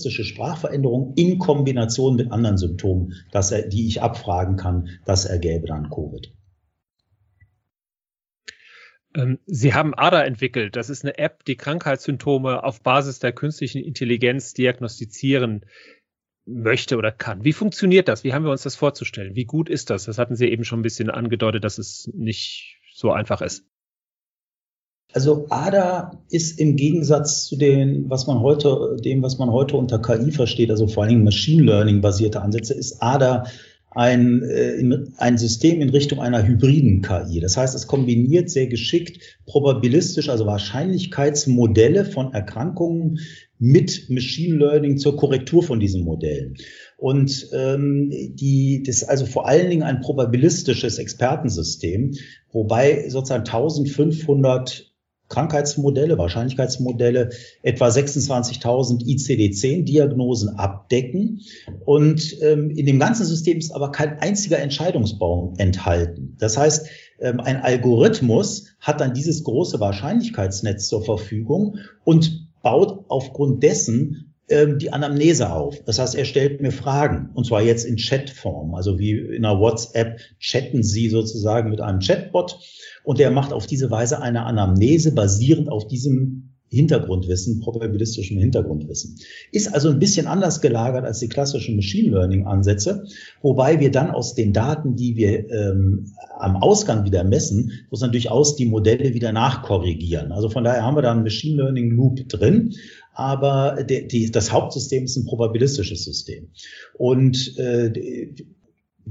charakteristische 0.00 0.24
Sprachveränderungen 0.24 1.14
in 1.16 1.38
Kombination 1.38 2.16
mit 2.16 2.32
anderen 2.32 2.56
Symptomen, 2.56 3.14
dass 3.32 3.52
er, 3.52 3.68
die 3.68 3.86
ich 3.86 4.02
abfragen 4.02 4.56
kann, 4.56 4.88
das 5.04 5.24
ergäbe 5.24 5.66
dann 5.66 5.90
Covid. 5.90 6.32
Ähm, 9.14 9.38
Sie 9.46 9.74
haben 9.74 9.94
ADA 9.94 10.22
entwickelt. 10.22 10.76
Das 10.76 10.90
ist 10.90 11.04
eine 11.04 11.18
App, 11.18 11.44
die 11.44 11.56
Krankheitssymptome 11.56 12.62
auf 12.62 12.82
Basis 12.82 13.18
der 13.18 13.32
künstlichen 13.32 13.82
Intelligenz 13.82 14.54
diagnostizieren 14.54 15.66
möchte 16.46 16.96
oder 16.96 17.12
kann. 17.12 17.44
Wie 17.44 17.52
funktioniert 17.52 18.08
das? 18.08 18.24
Wie 18.24 18.32
haben 18.32 18.44
wir 18.44 18.50
uns 18.50 18.62
das 18.62 18.76
vorzustellen? 18.76 19.34
Wie 19.34 19.44
gut 19.44 19.68
ist 19.68 19.90
das? 19.90 20.04
Das 20.04 20.18
hatten 20.18 20.36
Sie 20.36 20.48
eben 20.48 20.64
schon 20.64 20.80
ein 20.80 20.84
bisschen 20.84 21.10
angedeutet, 21.10 21.64
dass 21.64 21.78
es 21.78 22.10
nicht 22.14 22.80
so 22.92 23.12
einfach 23.12 23.40
ist. 23.42 23.69
Also 25.12 25.46
ADA 25.48 26.22
ist 26.30 26.60
im 26.60 26.76
Gegensatz 26.76 27.46
zu 27.46 27.56
dem, 27.56 28.08
was 28.08 28.26
man 28.26 28.40
heute, 28.40 28.96
dem, 29.04 29.22
was 29.22 29.38
man 29.38 29.50
heute 29.50 29.76
unter 29.76 30.00
KI 30.00 30.30
versteht, 30.30 30.70
also 30.70 30.86
vor 30.86 31.02
allen 31.02 31.10
Dingen 31.10 31.24
Machine 31.24 31.64
Learning 31.64 32.00
basierte 32.00 32.42
Ansätze, 32.42 32.74
ist 32.74 33.02
ADA 33.02 33.44
ein, 33.90 34.42
äh, 34.44 34.82
ein 35.16 35.36
System 35.36 35.80
in 35.80 35.90
Richtung 35.90 36.20
einer 36.20 36.46
hybriden 36.46 37.02
KI. 37.02 37.40
Das 37.40 37.56
heißt, 37.56 37.74
es 37.74 37.88
kombiniert 37.88 38.48
sehr 38.50 38.68
geschickt 38.68 39.38
probabilistisch, 39.46 40.28
also 40.28 40.46
Wahrscheinlichkeitsmodelle 40.46 42.04
von 42.04 42.32
Erkrankungen 42.32 43.18
mit 43.58 44.08
Machine 44.08 44.56
Learning 44.56 44.96
zur 44.96 45.16
Korrektur 45.16 45.62
von 45.62 45.80
diesen 45.80 46.04
Modellen. 46.04 46.56
Und 46.96 47.48
ähm, 47.52 48.10
die, 48.10 48.82
das 48.86 48.96
ist 48.96 49.08
also 49.08 49.26
vor 49.26 49.48
allen 49.48 49.70
Dingen 49.70 49.82
ein 49.82 50.00
probabilistisches 50.00 50.98
Expertensystem, 50.98 52.14
wobei 52.52 53.08
sozusagen 53.08 53.44
1500 53.44 54.89
Krankheitsmodelle, 55.30 56.18
Wahrscheinlichkeitsmodelle 56.18 57.30
etwa 57.62 57.88
26.000 57.88 59.04
ICD-10-Diagnosen 59.06 60.58
abdecken. 60.58 61.40
Und 61.86 62.36
ähm, 62.42 62.70
in 62.70 62.84
dem 62.84 62.98
ganzen 62.98 63.24
System 63.24 63.56
ist 63.56 63.72
aber 63.72 63.90
kein 63.90 64.18
einziger 64.18 64.58
Entscheidungsbaum 64.58 65.54
enthalten. 65.56 66.36
Das 66.38 66.58
heißt, 66.58 66.88
ähm, 67.20 67.40
ein 67.40 67.56
Algorithmus 67.56 68.66
hat 68.80 69.00
dann 69.00 69.14
dieses 69.14 69.44
große 69.44 69.80
Wahrscheinlichkeitsnetz 69.80 70.88
zur 70.88 71.04
Verfügung 71.04 71.78
und 72.04 72.48
baut 72.62 73.04
aufgrund 73.08 73.62
dessen 73.62 74.29
ähm, 74.50 74.78
die 74.78 74.92
Anamnese 74.92 75.52
auf. 75.52 75.82
Das 75.84 75.98
heißt, 75.98 76.14
er 76.14 76.24
stellt 76.24 76.60
mir 76.60 76.72
Fragen 76.72 77.30
und 77.34 77.46
zwar 77.46 77.62
jetzt 77.62 77.84
in 77.84 77.96
Chatform, 77.96 78.74
also 78.74 78.98
wie 78.98 79.12
in 79.12 79.44
einer 79.44 79.58
WhatsApp 79.58 80.18
chatten 80.38 80.82
Sie 80.82 81.08
sozusagen 81.08 81.70
mit 81.70 81.80
einem 81.80 82.00
Chatbot 82.00 82.58
und 83.04 83.18
der 83.18 83.30
macht 83.30 83.52
auf 83.52 83.66
diese 83.66 83.90
Weise 83.90 84.20
eine 84.20 84.44
Anamnese 84.44 85.14
basierend 85.14 85.68
auf 85.70 85.86
diesem 85.86 86.50
Hintergrundwissen, 86.70 87.60
probabilistischen 87.60 88.38
Hintergrundwissen. 88.38 89.18
Ist 89.50 89.74
also 89.74 89.90
ein 89.90 89.98
bisschen 89.98 90.28
anders 90.28 90.60
gelagert 90.60 91.04
als 91.04 91.18
die 91.18 91.28
klassischen 91.28 91.74
Machine 91.74 92.10
Learning 92.12 92.46
Ansätze, 92.46 93.06
wobei 93.42 93.80
wir 93.80 93.90
dann 93.90 94.10
aus 94.12 94.34
den 94.34 94.52
Daten, 94.52 94.94
die 94.94 95.16
wir 95.16 95.50
ähm, 95.50 96.12
am 96.38 96.56
Ausgang 96.56 97.04
wieder 97.04 97.24
messen, 97.24 97.72
muss 97.90 98.02
man 98.02 98.12
durchaus 98.12 98.54
die 98.54 98.66
Modelle 98.66 99.14
wieder 99.14 99.32
nachkorrigieren. 99.32 100.30
Also 100.30 100.48
von 100.48 100.62
daher 100.62 100.84
haben 100.84 100.96
wir 100.96 101.02
da 101.02 101.10
einen 101.10 101.24
Machine 101.24 101.60
Learning 101.60 101.90
Loop 101.90 102.28
drin, 102.28 102.72
aber 103.20 103.84
die, 103.84 104.08
die, 104.08 104.30
das 104.30 104.50
Hauptsystem 104.50 105.04
ist 105.04 105.16
ein 105.16 105.26
probabilistisches 105.26 106.04
System. 106.04 106.48
Und 106.94 107.56
äh, 107.58 108.32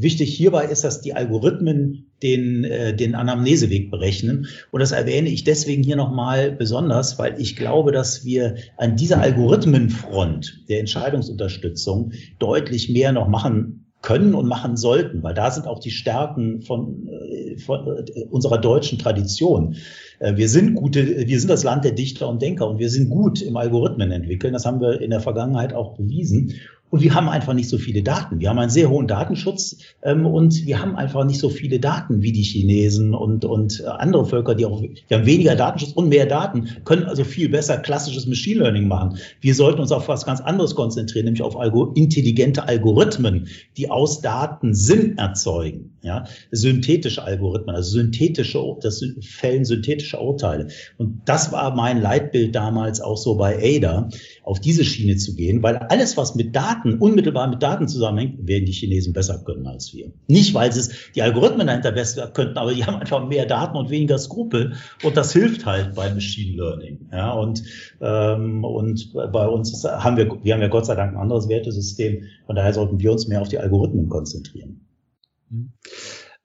Wichtig 0.02 0.34
hierbei 0.34 0.66
ist, 0.66 0.84
dass 0.84 1.02
die 1.02 1.14
Algorithmen 1.14 2.12
den, 2.22 2.64
äh, 2.64 2.96
den 2.96 3.16
Anamneseweg 3.16 3.92
berechnen. 3.92 4.48
Und 4.72 4.80
das 4.80 4.92
erwähne 4.92 5.30
ich 5.30 5.44
deswegen 5.44 5.84
hier 5.84 5.98
nochmal 5.98 6.52
besonders, 6.52 7.18
weil 7.20 7.40
ich 7.42 7.58
glaube, 7.58 7.92
dass 7.92 8.24
wir 8.24 8.56
an 8.78 8.96
dieser 8.96 9.20
Algorithmenfront 9.20 10.66
der 10.70 10.80
Entscheidungsunterstützung 10.80 12.14
deutlich 12.38 12.90
mehr 12.90 13.12
noch 13.12 13.28
machen 13.28 13.79
können 14.02 14.34
und 14.34 14.48
machen 14.48 14.78
sollten, 14.78 15.24
weil 15.24 15.34
da 15.34 15.52
sind 15.52 15.68
auch 15.68 15.80
die 15.80 15.92
Stärken 15.92 16.62
von, 16.62 17.08
äh, 17.10 17.58
von 17.58 17.86
äh, 17.86 18.24
unserer 18.30 18.58
deutschen 18.58 18.98
Tradition. 18.98 19.76
Äh, 20.20 20.38
wir 20.38 20.48
sind 20.48 20.76
gute, 20.76 21.28
wir 21.28 21.40
sind 21.40 21.50
das 21.50 21.64
Land 21.64 21.84
der 21.84 21.92
Dichter 21.92 22.30
und 22.30 22.42
Denker 22.42 22.68
und 22.68 22.80
wir 22.80 22.90
sind 22.90 23.10
gut 23.10 23.42
im 23.42 23.58
Algorithmen 23.58 24.12
entwickeln. 24.12 24.54
Das 24.54 24.66
haben 24.66 24.80
wir 24.80 25.02
in 25.02 25.10
der 25.10 25.20
Vergangenheit 25.20 25.74
auch 25.74 25.98
bewiesen. 25.98 26.54
Und 26.90 27.02
wir 27.02 27.14
haben 27.14 27.30
einfach 27.30 27.54
nicht 27.54 27.70
so 27.70 27.78
viele 27.78 28.02
Daten. 28.02 28.40
Wir 28.40 28.50
haben 28.50 28.60
einen 28.60 28.72
sehr 28.72 28.90
hohen 28.90 29.08
Datenschutz 29.08 29.78
ähm, 30.04 30.26
und 30.26 30.66
wir 30.66 30.82
haben 30.82 30.96
einfach 30.96 31.24
nicht 31.24 31.40
so 31.40 31.50
viele 31.50 31.80
Daten 31.80 32.22
wie 32.22 32.32
die 32.32 32.42
Chinesen 32.42 33.14
und, 33.14 33.46
und 33.46 33.86
andere 33.86 34.26
Völker, 34.26 34.56
die 34.56 34.66
auch, 34.66 34.82
wir 34.82 35.18
haben 35.18 35.26
weniger 35.26 35.56
Datenschutz 35.56 35.92
und 35.92 36.10
mehr 36.10 36.26
Daten, 36.26 36.70
können 36.86 37.04
also 37.04 37.24
viel 37.24 37.50
besser 37.50 37.78
klassisches 37.78 38.26
Machine 38.26 38.62
Learning 38.62 38.88
machen. 38.88 39.18
Wir 39.42 39.54
sollten 39.54 39.80
uns 39.82 39.92
auf 39.92 40.08
was 40.08 40.26
ganz 40.26 40.42
anderes 40.42 40.76
konzentrieren, 40.76 41.26
nämlich 41.26 41.44
auf 41.44 41.58
Algo 41.58 41.92
intelligente 41.94 42.68
Algorithmen, 42.68 43.48
die 43.78 43.90
aus 43.90 44.22
Daten 44.22 44.74
Sinn 44.74 45.18
erzeugen. 45.18 45.96
Ja, 46.02 46.24
synthetische 46.52 47.22
Algorithmen, 47.22 47.76
also 47.76 47.92
synthetische, 47.92 48.60
das 48.82 49.04
fällen 49.22 49.66
synthetische 49.66 50.18
Urteile. 50.18 50.70
Und 50.98 51.22
das 51.26 51.52
war 51.52 51.76
mein 51.76 52.02
Leitbild 52.02 52.56
damals 52.56 53.02
auch 53.02 53.18
so 53.18 53.36
bei 53.36 53.58
ADA, 53.58 54.08
auf 54.50 54.60
diese 54.60 54.84
Schiene 54.84 55.16
zu 55.16 55.36
gehen, 55.36 55.62
weil 55.62 55.78
alles, 55.78 56.18
was 56.18 56.34
mit 56.34 56.56
Daten, 56.56 56.96
unmittelbar 56.96 57.48
mit 57.48 57.62
Daten 57.62 57.88
zusammenhängt, 57.88 58.48
werden 58.48 58.66
die 58.66 58.72
Chinesen 58.72 59.14
besser 59.14 59.44
können 59.46 59.68
als 59.68 59.94
wir. 59.94 60.12
Nicht, 60.28 60.56
weil 60.56 60.72
sie 60.72 60.80
es, 60.80 61.12
die 61.14 61.22
Algorithmen 61.22 61.68
dahinter 61.68 61.92
besser 61.92 62.32
könnten, 62.32 62.58
aber 62.58 62.74
die 62.74 62.84
haben 62.86 62.96
einfach 62.96 63.28
mehr 63.28 63.46
Daten 63.46 63.78
und 63.78 63.92
weniger 63.92 64.18
Skrupel. 64.18 64.74
Und 65.04 65.16
das 65.16 65.34
hilft 65.34 65.68
halt 65.68 65.94
bei 65.94 66.12
Machine 66.12 66.58
Learning. 66.58 67.10
Ja, 67.12 67.32
und, 67.34 67.62
ähm, 68.02 68.64
und 68.64 69.14
bei 69.14 69.48
uns 69.48 69.86
haben 69.86 70.18
wir, 70.18 70.44
wir 70.44 70.54
haben 70.56 70.62
ja 70.62 70.68
Gott 70.68 70.88
sei 70.88 70.96
Dank 70.96 71.14
ein 71.14 71.20
anderes 71.20 71.48
Wertesystem. 71.48 72.24
Von 72.48 72.56
daher 72.56 72.74
sollten 72.74 73.00
wir 73.00 73.12
uns 73.12 73.28
mehr 73.28 73.42
auf 73.42 73.50
die 73.50 73.60
Algorithmen 73.60 74.10
konzentrieren. 74.10 74.82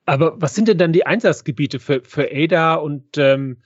Aber 0.05 0.35
was 0.37 0.55
sind 0.55 0.69
denn 0.69 0.77
dann 0.77 0.93
die 0.93 1.07
Einsatzgebiete 1.07 1.81
für, 1.81 2.03
für 2.05 2.29
ADA 2.31 2.75
und 2.75 3.17
ähm, 3.17 3.63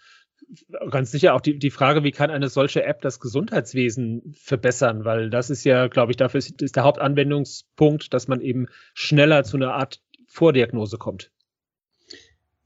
ganz 0.90 1.11
sicher 1.11 1.35
auch 1.35 1.40
die, 1.40 1.59
die 1.59 1.71
Frage, 1.71 2.05
wie 2.05 2.11
kann 2.11 2.31
eine 2.31 2.49
solche 2.49 2.85
App 2.85 3.02
das 3.02 3.21
Gesundheitswesen 3.21 4.35
verbessern? 4.37 5.05
Weil 5.05 5.31
das 5.31 5.50
ist 5.50 5.64
ja, 5.64 5.88
glaube 5.88 6.12
ich, 6.12 6.17
dafür 6.17 6.38
ist, 6.38 6.62
ist 6.62 6.76
der 6.76 6.85
Hauptanwendungspunkt, 6.85 8.12
dass 8.14 8.28
man 8.28 8.40
eben 8.40 8.67
schneller 8.95 9.45
zu 9.45 9.57
einer 9.57 9.75
Art 9.75 10.00
Vordiagnose 10.26 10.99
kommt. 10.99 11.31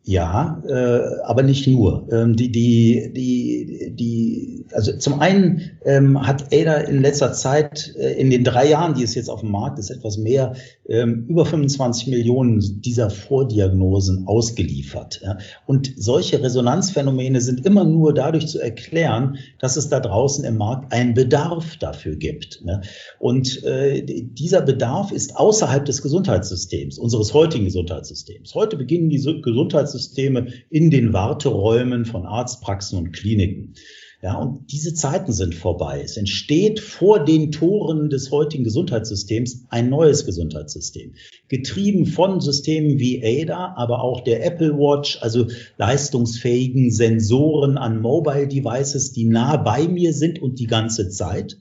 Ja, 0.05 0.61
äh, 0.69 1.23
aber 1.23 1.45
nicht 1.45 1.69
nur. 1.69 2.09
Ähm, 2.11 2.35
die, 2.35 2.51
die, 2.51 3.13
die, 3.15 3.93
die, 3.95 4.67
also 4.73 4.97
zum 4.97 5.21
einen 5.21 5.71
ähm, 5.85 6.27
hat 6.27 6.53
Ada 6.53 6.79
in 6.79 7.03
letzter 7.03 7.33
Zeit, 7.33 7.95
äh, 7.97 8.15
in 8.15 8.29
den 8.31 8.43
drei 8.43 8.69
Jahren, 8.69 8.95
die 8.95 9.05
es 9.05 9.15
jetzt 9.15 9.31
auf 9.31 9.41
dem 9.41 9.53
Markt 9.53 9.79
ist, 9.79 9.91
etwas 9.91 10.19
mehr, 10.19 10.55
ähm, 10.89 11.27
über 11.29 11.47
25 11.47 12.09
Millionen 12.09 12.83
dieser 12.83 13.11
Vordiagnosen 13.11 14.27
ausgeliefert. 14.27 15.21
Ja. 15.23 15.39
Und 15.67 15.93
solche 15.97 16.43
Resonanzphänomene 16.43 17.41
sind 17.41 17.65
immer 17.65 17.85
nur 17.85 18.13
dadurch 18.13 18.49
zu 18.49 18.59
erklären, 18.59 19.37
dass 19.61 19.77
es 19.77 19.89
da 19.89 20.01
draußen 20.01 20.45
im 20.45 20.57
Markt 20.57 20.93
einen 20.93 21.15
Bedarf 21.15 21.77
dafür 21.77 22.17
gibt. 22.17 22.61
Ja. 22.67 22.81
Und 23.21 23.63
äh, 23.63 24.03
dieser 24.03 24.63
Bedarf 24.63 25.13
ist 25.13 25.37
außerhalb 25.37 25.85
des 25.85 26.03
Gesundheitssystems, 26.03 26.99
unseres 26.99 27.33
heutigen 27.35 27.67
Gesundheitssystems. 27.67 28.57
Heute 28.57 28.77
beginnen 28.77 29.09
die 29.09 29.23
Gesundheits 29.43 29.92
Gesundheitssysteme 29.93 30.49
in 30.71 30.91
den 30.91 31.13
Warteräumen 31.13 32.05
von 32.05 32.27
Arztpraxen 32.27 32.99
und 32.99 33.13
Kliniken. 33.13 33.75
Ja, 34.23 34.37
und 34.37 34.71
diese 34.71 34.95
Zeiten 34.95 35.33
sind 35.33 35.53
vorbei. 35.53 36.01
Es 36.05 36.17
entsteht 36.17 36.79
vor 36.79 37.25
den 37.25 37.51
Toren 37.51 38.09
des 38.09 38.31
heutigen 38.31 38.63
Gesundheitssystems 38.63 39.65
ein 39.69 39.91
neues 39.91 40.25
Gesundheitssystem. 40.25 41.15
Getrieben 41.49 42.07
von 42.07 42.41
Systemen 42.41 43.01
wie 43.01 43.21
ADA, 43.25 43.75
aber 43.77 44.01
auch 44.01 44.21
der 44.23 44.47
Apple 44.47 44.75
Watch, 44.75 45.19
also 45.23 45.49
leistungsfähigen 45.77 46.93
Sensoren 46.93 47.77
an 47.77 48.01
Mobile 48.01 48.47
Devices, 48.47 49.13
die 49.13 49.25
nah 49.25 49.57
bei 49.57 49.89
mir 49.89 50.13
sind 50.13 50.41
und 50.41 50.61
die 50.61 50.69
ganze 50.69 51.09
Zeit. 51.09 51.59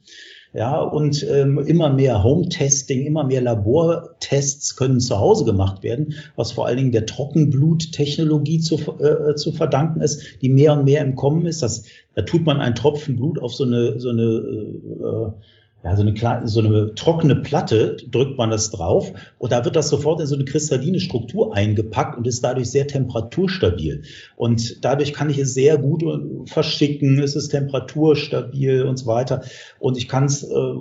Ja, 0.53 0.81
und 0.81 1.25
ähm, 1.29 1.59
immer 1.59 1.93
mehr 1.93 2.23
Home-Testing, 2.23 3.05
immer 3.05 3.23
mehr 3.23 3.41
Labortests 3.41 4.75
können 4.75 4.99
zu 4.99 5.17
Hause 5.17 5.45
gemacht 5.45 5.81
werden, 5.81 6.15
was 6.35 6.51
vor 6.51 6.67
allen 6.67 6.75
Dingen 6.75 6.91
der 6.91 7.05
Trockenbluttechnologie 7.05 8.59
zu, 8.59 8.75
äh, 8.99 9.35
zu 9.35 9.53
verdanken 9.53 10.01
ist, 10.01 10.41
die 10.41 10.49
mehr 10.49 10.73
und 10.73 10.83
mehr 10.83 11.05
im 11.05 11.15
Kommen 11.15 11.45
ist. 11.45 11.63
Das, 11.63 11.85
da 12.15 12.23
tut 12.23 12.45
man 12.45 12.59
einen 12.59 12.75
Tropfen 12.75 13.15
Blut 13.15 13.41
auf 13.41 13.53
so 13.53 13.63
eine, 13.63 13.97
so 14.01 14.09
eine 14.09 15.35
ja, 15.83 15.95
so 15.95 16.03
eine, 16.03 16.47
so 16.47 16.59
eine 16.59 16.93
trockene 16.93 17.35
Platte, 17.35 17.97
drückt 18.09 18.37
man 18.37 18.51
das 18.51 18.69
drauf 18.69 19.13
und 19.39 19.51
da 19.51 19.65
wird 19.65 19.75
das 19.75 19.89
sofort 19.89 20.19
in 20.19 20.27
so 20.27 20.35
eine 20.35 20.45
kristalline 20.45 20.99
Struktur 20.99 21.55
eingepackt 21.55 22.17
und 22.17 22.27
ist 22.27 22.43
dadurch 22.43 22.69
sehr 22.69 22.87
temperaturstabil. 22.87 24.03
Und 24.35 24.85
dadurch 24.85 25.13
kann 25.13 25.31
ich 25.31 25.39
es 25.39 25.53
sehr 25.53 25.77
gut 25.79 26.03
äh, 26.03 26.45
verschicken, 26.45 27.19
es 27.19 27.35
ist 27.35 27.49
temperaturstabil 27.49 28.83
und 28.83 28.97
so 28.97 29.07
weiter. 29.07 29.43
Und 29.79 29.97
ich 29.97 30.07
kann 30.07 30.25
es 30.25 30.43
äh, 30.43 30.73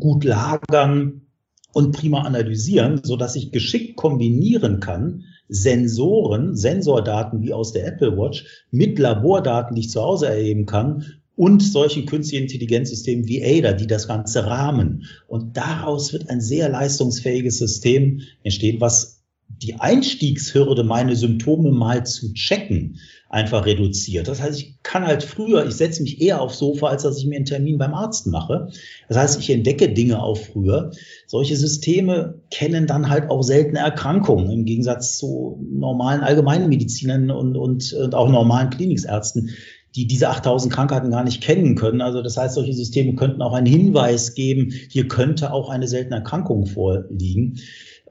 gut 0.00 0.24
lagern 0.24 1.22
und 1.72 1.96
prima 1.96 2.22
analysieren, 2.22 3.00
so 3.04 3.16
dass 3.16 3.36
ich 3.36 3.52
geschickt 3.52 3.96
kombinieren 3.96 4.80
kann, 4.80 5.24
Sensoren, 5.48 6.56
Sensordaten 6.56 7.42
wie 7.42 7.52
aus 7.52 7.72
der 7.72 7.86
Apple 7.86 8.16
Watch 8.16 8.66
mit 8.70 8.98
Labordaten, 8.98 9.76
die 9.76 9.82
ich 9.82 9.90
zu 9.90 10.02
Hause 10.02 10.26
erheben 10.26 10.66
kann 10.66 11.04
und 11.36 11.62
solchen 11.62 12.06
künstlichen 12.06 12.44
Intelligenzsystemen 12.44 13.26
wie 13.26 13.44
ADA, 13.44 13.72
die 13.72 13.86
das 13.86 14.06
Ganze 14.06 14.46
rahmen. 14.46 15.06
Und 15.26 15.56
daraus 15.56 16.12
wird 16.12 16.30
ein 16.30 16.40
sehr 16.40 16.68
leistungsfähiges 16.68 17.58
System 17.58 18.22
entstehen, 18.42 18.80
was 18.80 19.14
die 19.62 19.74
Einstiegshürde, 19.74 20.84
meine 20.84 21.16
Symptome 21.16 21.70
mal 21.70 22.04
zu 22.04 22.32
checken, 22.32 22.98
einfach 23.28 23.66
reduziert. 23.66 24.28
Das 24.28 24.40
heißt, 24.40 24.60
ich 24.60 24.82
kann 24.82 25.06
halt 25.06 25.22
früher, 25.22 25.66
ich 25.66 25.74
setze 25.74 26.02
mich 26.02 26.20
eher 26.20 26.40
aufs 26.40 26.58
Sofa, 26.58 26.88
als 26.88 27.02
dass 27.02 27.18
ich 27.18 27.26
mir 27.26 27.36
einen 27.36 27.44
Termin 27.44 27.78
beim 27.78 27.94
Arzt 27.94 28.26
mache. 28.26 28.68
Das 29.08 29.16
heißt, 29.16 29.40
ich 29.40 29.50
entdecke 29.50 29.92
Dinge 29.92 30.22
auch 30.22 30.36
früher. 30.36 30.92
Solche 31.26 31.56
Systeme 31.56 32.40
kennen 32.50 32.86
dann 32.86 33.08
halt 33.08 33.30
auch 33.30 33.42
seltene 33.42 33.80
Erkrankungen 33.80 34.50
im 34.50 34.64
Gegensatz 34.64 35.18
zu 35.18 35.58
normalen 35.72 36.20
Allgemeinmedizinern 36.20 37.30
und, 37.30 37.56
und, 37.56 37.92
und 37.92 38.14
auch 38.14 38.28
normalen 38.28 38.70
Kliniksärzten, 38.70 39.50
die 39.94 40.06
diese 40.06 40.28
8000 40.28 40.72
Krankheiten 40.72 41.10
gar 41.10 41.24
nicht 41.24 41.42
kennen 41.42 41.76
können. 41.76 42.00
Also 42.00 42.22
das 42.22 42.36
heißt, 42.36 42.54
solche 42.54 42.72
Systeme 42.72 43.14
könnten 43.14 43.42
auch 43.42 43.52
einen 43.52 43.66
Hinweis 43.66 44.34
geben, 44.34 44.72
hier 44.90 45.08
könnte 45.08 45.52
auch 45.52 45.68
eine 45.68 45.86
seltene 45.86 46.16
Erkrankung 46.16 46.66
vorliegen. 46.66 47.60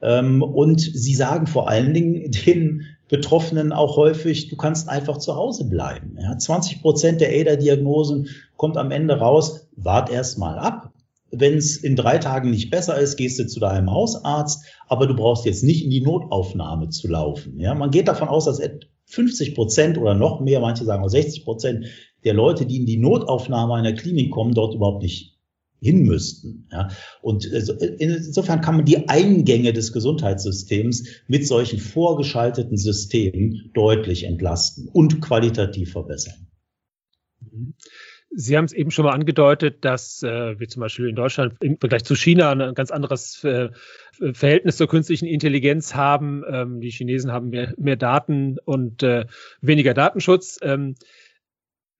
Ähm, 0.02 0.42
und 0.42 0.80
sie 0.80 1.14
sagen 1.14 1.46
vor 1.46 1.68
allen 1.68 1.94
Dingen 1.94 2.30
den 2.46 2.82
Betroffenen 3.08 3.72
auch 3.72 3.96
häufig, 3.96 4.48
du 4.48 4.56
kannst 4.56 4.88
einfach 4.88 5.18
zu 5.18 5.36
Hause 5.36 5.68
bleiben. 5.68 6.16
20 6.38 6.80
Prozent 6.80 7.20
der 7.20 7.28
ADA-Diagnosen 7.28 8.28
kommt 8.56 8.76
am 8.78 8.90
Ende 8.90 9.18
raus, 9.18 9.68
wart 9.76 10.10
erst 10.10 10.38
mal 10.38 10.58
ab. 10.58 10.90
Wenn 11.30 11.54
es 11.54 11.76
in 11.76 11.96
drei 11.96 12.18
Tagen 12.18 12.50
nicht 12.50 12.70
besser 12.70 12.98
ist, 12.98 13.16
gehst 13.16 13.38
du 13.38 13.46
zu 13.46 13.60
deinem 13.60 13.90
Hausarzt, 13.90 14.64
aber 14.88 15.06
du 15.06 15.14
brauchst 15.14 15.44
jetzt 15.44 15.64
nicht 15.64 15.84
in 15.84 15.90
die 15.90 16.00
Notaufnahme 16.00 16.88
zu 16.90 17.08
laufen. 17.08 17.58
Ja, 17.58 17.74
man 17.74 17.90
geht 17.90 18.08
davon 18.08 18.28
aus, 18.28 18.46
dass 18.46 18.60
50 19.06 19.54
Prozent 19.54 19.98
oder 19.98 20.14
noch 20.14 20.40
mehr, 20.40 20.60
manche 20.60 20.84
sagen 20.84 21.02
auch 21.02 21.08
60 21.08 21.44
Prozent 21.44 21.86
der 22.24 22.34
Leute, 22.34 22.66
die 22.66 22.78
in 22.78 22.86
die 22.86 22.96
Notaufnahme 22.96 23.74
einer 23.74 23.92
Klinik 23.92 24.30
kommen, 24.30 24.54
dort 24.54 24.74
überhaupt 24.74 25.02
nicht 25.02 25.34
hin 25.80 26.02
müssten. 26.04 26.66
Ja. 26.72 26.88
Und 27.20 27.44
äh, 27.52 27.96
insofern 27.98 28.62
kann 28.62 28.76
man 28.76 28.86
die 28.86 29.08
Eingänge 29.08 29.72
des 29.74 29.92
Gesundheitssystems 29.92 31.06
mit 31.28 31.46
solchen 31.46 31.78
vorgeschalteten 31.78 32.78
Systemen 32.78 33.70
deutlich 33.74 34.24
entlasten 34.24 34.88
und 34.88 35.20
qualitativ 35.20 35.92
verbessern. 35.92 36.46
Mhm. 37.40 37.74
Sie 38.36 38.56
haben 38.56 38.64
es 38.64 38.72
eben 38.72 38.90
schon 38.90 39.04
mal 39.04 39.12
angedeutet, 39.12 39.84
dass 39.84 40.22
äh, 40.22 40.58
wir 40.58 40.68
zum 40.68 40.80
Beispiel 40.80 41.08
in 41.08 41.14
Deutschland 41.14 41.54
im 41.60 41.78
Vergleich 41.78 42.04
zu 42.04 42.16
China 42.16 42.50
ein 42.50 42.74
ganz 42.74 42.90
anderes 42.90 43.42
äh, 43.44 43.70
Verhältnis 44.32 44.76
zur 44.76 44.88
künstlichen 44.88 45.26
Intelligenz 45.26 45.94
haben. 45.94 46.42
Ähm, 46.48 46.80
die 46.80 46.90
Chinesen 46.90 47.30
haben 47.30 47.50
mehr, 47.50 47.72
mehr 47.76 47.96
Daten 47.96 48.58
und 48.64 49.02
äh, 49.02 49.26
weniger 49.60 49.94
Datenschutz. 49.94 50.58
Ähm, 50.62 50.96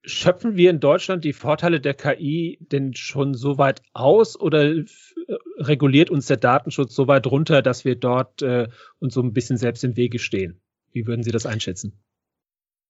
schöpfen 0.03 0.55
wir 0.55 0.69
in 0.69 0.79
Deutschland 0.79 1.23
die 1.23 1.33
Vorteile 1.33 1.79
der 1.79 1.93
KI 1.93 2.59
denn 2.59 2.93
schon 2.95 3.33
so 3.33 3.57
weit 3.57 3.81
aus 3.93 4.39
oder 4.39 4.65
äh, 4.65 4.85
reguliert 5.57 6.09
uns 6.09 6.27
der 6.27 6.37
Datenschutz 6.37 6.93
so 6.93 7.07
weit 7.07 7.27
runter, 7.27 7.61
dass 7.61 7.85
wir 7.85 7.95
dort 7.95 8.41
äh, 8.41 8.67
uns 8.99 9.13
so 9.13 9.21
ein 9.21 9.33
bisschen 9.33 9.57
selbst 9.57 9.83
im 9.83 9.95
Wege 9.95 10.19
stehen? 10.19 10.61
Wie 10.91 11.07
würden 11.07 11.23
Sie 11.23 11.31
das 11.31 11.45
einschätzen? 11.45 11.93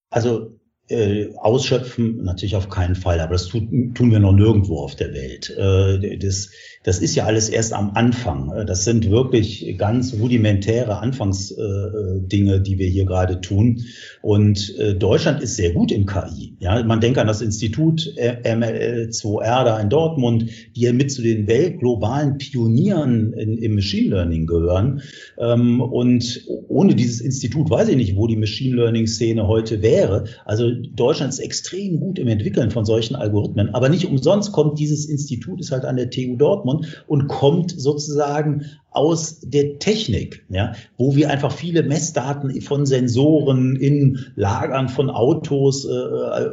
Also 0.09 0.59
äh, 0.87 1.33
ausschöpfen 1.37 2.23
natürlich 2.23 2.55
auf 2.55 2.69
keinen 2.69 2.95
Fall, 2.95 3.19
aber 3.19 3.33
das 3.33 3.47
tut, 3.47 3.63
tun 3.95 4.11
wir 4.11 4.19
noch 4.19 4.33
nirgendwo 4.33 4.77
auf 4.77 4.95
der 4.95 5.13
Welt. 5.13 5.49
Äh, 5.57 6.17
das, 6.17 6.51
das 6.83 6.99
ist 6.99 7.15
ja 7.15 7.25
alles 7.25 7.49
erst 7.49 7.73
am 7.73 7.91
Anfang. 7.95 8.51
Äh, 8.51 8.65
das 8.65 8.85
sind 8.85 9.09
wirklich 9.09 9.75
ganz 9.79 10.13
rudimentäre 10.13 10.99
Anfangsdinge, 10.99 12.61
die 12.61 12.77
wir 12.77 12.87
hier 12.87 13.05
gerade 13.05 13.41
tun. 13.41 13.81
Und 14.21 14.77
äh, 14.77 14.93
Deutschland 14.93 15.41
ist 15.41 15.55
sehr 15.55 15.71
gut 15.71 15.91
in 15.91 16.05
KI. 16.05 16.55
Ja, 16.59 16.83
man 16.83 17.01
denkt 17.01 17.17
an 17.17 17.27
das 17.27 17.41
Institut 17.41 18.01
ML2R 18.17 19.63
da 19.63 19.79
in 19.79 19.89
Dortmund, 19.89 20.49
die 20.75 20.81
ja 20.81 20.93
mit 20.93 21.11
zu 21.11 21.23
den 21.23 21.47
weltglobalen 21.47 22.37
Pionieren 22.37 23.33
in, 23.33 23.57
im 23.57 23.73
Machine 23.73 24.09
Learning 24.09 24.45
gehören. 24.45 25.01
Ähm, 25.39 25.81
und 25.81 26.45
ohne 26.67 26.93
dieses 26.93 27.21
Institut 27.21 27.71
weiß 27.71 27.89
ich 27.89 27.95
nicht, 27.95 28.15
wo 28.15 28.27
die 28.27 28.37
Machine 28.37 28.75
Learning 28.75 29.07
Szene 29.07 29.47
heute 29.47 29.81
wäre. 29.81 30.25
Also 30.45 30.74
Deutschland 30.95 31.33
ist 31.33 31.39
extrem 31.39 31.99
gut 31.99 32.19
im 32.19 32.27
Entwickeln 32.27 32.71
von 32.71 32.85
solchen 32.85 33.15
Algorithmen. 33.15 33.73
Aber 33.73 33.89
nicht 33.89 34.05
umsonst 34.05 34.51
kommt 34.51 34.79
dieses 34.79 35.05
Institut, 35.05 35.59
ist 35.59 35.71
halt 35.71 35.85
an 35.85 35.97
der 35.97 36.09
TU 36.09 36.35
Dortmund 36.35 37.03
und 37.07 37.27
kommt 37.27 37.71
sozusagen 37.71 38.65
aus 38.95 39.41
der 39.41 39.77
Technik, 39.77 40.45
ja, 40.49 40.73
wo 40.97 41.15
wir 41.15 41.29
einfach 41.29 41.51
viele 41.51 41.83
Messdaten 41.83 42.61
von 42.61 42.85
Sensoren 42.85 43.75
in 43.75 44.19
Lagern 44.35 44.87
von 44.87 45.09
Autos, 45.09 45.85
äh, 45.85 45.91
äh, 45.91 46.49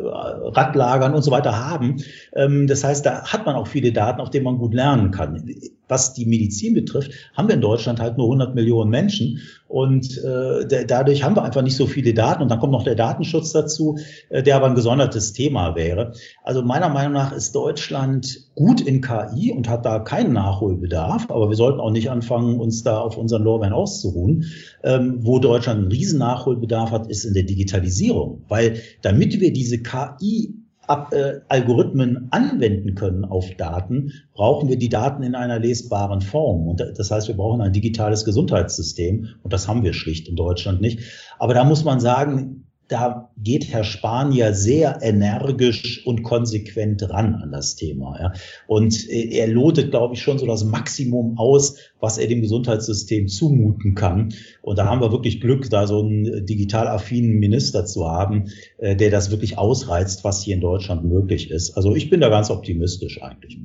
Radlagern 0.50 1.14
und 1.14 1.22
so 1.22 1.30
weiter 1.30 1.64
haben. 1.64 2.02
Ähm, 2.34 2.66
das 2.66 2.82
heißt, 2.82 3.06
da 3.06 3.24
hat 3.24 3.46
man 3.46 3.54
auch 3.54 3.68
viele 3.68 3.92
Daten, 3.92 4.20
auf 4.20 4.30
denen 4.30 4.44
man 4.44 4.58
gut 4.58 4.74
lernen 4.74 5.12
kann 5.12 5.44
was 5.92 6.14
die 6.14 6.24
Medizin 6.24 6.72
betrifft, 6.72 7.12
haben 7.34 7.48
wir 7.48 7.54
in 7.54 7.60
Deutschland 7.60 8.00
halt 8.00 8.16
nur 8.16 8.26
100 8.26 8.54
Millionen 8.54 8.88
Menschen 8.88 9.40
und 9.68 10.18
äh, 10.24 10.86
dadurch 10.86 11.22
haben 11.22 11.36
wir 11.36 11.42
einfach 11.42 11.60
nicht 11.60 11.76
so 11.76 11.86
viele 11.86 12.14
Daten 12.14 12.42
und 12.42 12.50
dann 12.50 12.60
kommt 12.60 12.72
noch 12.72 12.82
der 12.82 12.94
Datenschutz 12.94 13.52
dazu, 13.52 13.98
äh, 14.30 14.42
der 14.42 14.56
aber 14.56 14.66
ein 14.66 14.74
gesondertes 14.74 15.34
Thema 15.34 15.76
wäre. 15.76 16.14
Also 16.42 16.62
meiner 16.62 16.88
Meinung 16.88 17.12
nach 17.12 17.32
ist 17.32 17.54
Deutschland 17.54 18.40
gut 18.54 18.80
in 18.80 19.00
KI 19.00 19.52
und 19.52 19.68
hat 19.68 19.86
da 19.86 19.98
keinen 19.98 20.32
Nachholbedarf, 20.32 21.30
aber 21.30 21.48
wir 21.48 21.56
sollten 21.56 21.80
auch 21.80 21.90
nicht 21.90 22.10
anfangen, 22.10 22.60
uns 22.60 22.82
da 22.82 23.00
auf 23.00 23.16
unseren 23.16 23.42
Lorbeeren 23.42 23.72
auszuruhen. 23.72 24.44
Ähm, 24.82 25.18
wo 25.20 25.38
Deutschland 25.38 25.80
einen 25.80 25.92
riesen 25.92 26.18
Nachholbedarf 26.18 26.90
hat, 26.90 27.08
ist 27.08 27.24
in 27.24 27.34
der 27.34 27.44
Digitalisierung, 27.44 28.44
weil 28.48 28.76
damit 29.00 29.40
wir 29.40 29.52
diese 29.52 29.82
KI 29.82 30.54
Ab, 30.88 31.14
äh, 31.14 31.40
Algorithmen 31.48 32.26
anwenden 32.32 32.96
können 32.96 33.24
auf 33.24 33.48
Daten, 33.56 34.14
brauchen 34.34 34.68
wir 34.68 34.76
die 34.76 34.88
Daten 34.88 35.22
in 35.22 35.36
einer 35.36 35.60
lesbaren 35.60 36.20
Form. 36.20 36.66
Und 36.66 36.80
das 36.80 37.08
heißt, 37.08 37.28
wir 37.28 37.36
brauchen 37.36 37.60
ein 37.60 37.72
digitales 37.72 38.24
Gesundheitssystem. 38.24 39.28
Und 39.44 39.52
das 39.52 39.68
haben 39.68 39.84
wir 39.84 39.92
schlicht 39.92 40.28
in 40.28 40.34
Deutschland 40.34 40.80
nicht. 40.80 40.98
Aber 41.38 41.54
da 41.54 41.62
muss 41.62 41.84
man 41.84 42.00
sagen, 42.00 42.64
da 42.88 43.30
geht 43.38 43.72
Herr 43.72 43.84
Spahn 43.84 44.32
ja 44.32 44.52
sehr 44.52 44.98
energisch 45.02 46.06
und 46.06 46.22
konsequent 46.22 47.02
ran 47.08 47.36
an 47.36 47.50
das 47.50 47.74
Thema. 47.74 48.18
Ja. 48.20 48.32
Und 48.66 49.08
er 49.08 49.48
lotet, 49.48 49.90
glaube 49.90 50.14
ich, 50.14 50.22
schon 50.22 50.38
so 50.38 50.46
das 50.46 50.64
Maximum 50.64 51.38
aus, 51.38 51.76
was 52.00 52.18
er 52.18 52.26
dem 52.26 52.42
Gesundheitssystem 52.42 53.28
zumuten 53.28 53.94
kann. 53.94 54.34
Und 54.60 54.78
da 54.78 54.86
haben 54.86 55.00
wir 55.00 55.10
wirklich 55.10 55.40
Glück, 55.40 55.70
da 55.70 55.86
so 55.86 56.00
einen 56.00 56.44
digital 56.44 56.88
affinen 56.88 57.38
Minister 57.38 57.86
zu 57.86 58.06
haben, 58.06 58.50
äh, 58.78 58.94
der 58.94 59.10
das 59.10 59.30
wirklich 59.30 59.58
ausreizt, 59.58 60.24
was 60.24 60.42
hier 60.42 60.56
in 60.56 60.60
Deutschland 60.60 61.04
möglich 61.04 61.50
ist. 61.50 61.76
Also 61.76 61.94
ich 61.94 62.10
bin 62.10 62.20
da 62.20 62.28
ganz 62.28 62.50
optimistisch 62.50 63.22
eigentlich. 63.22 63.58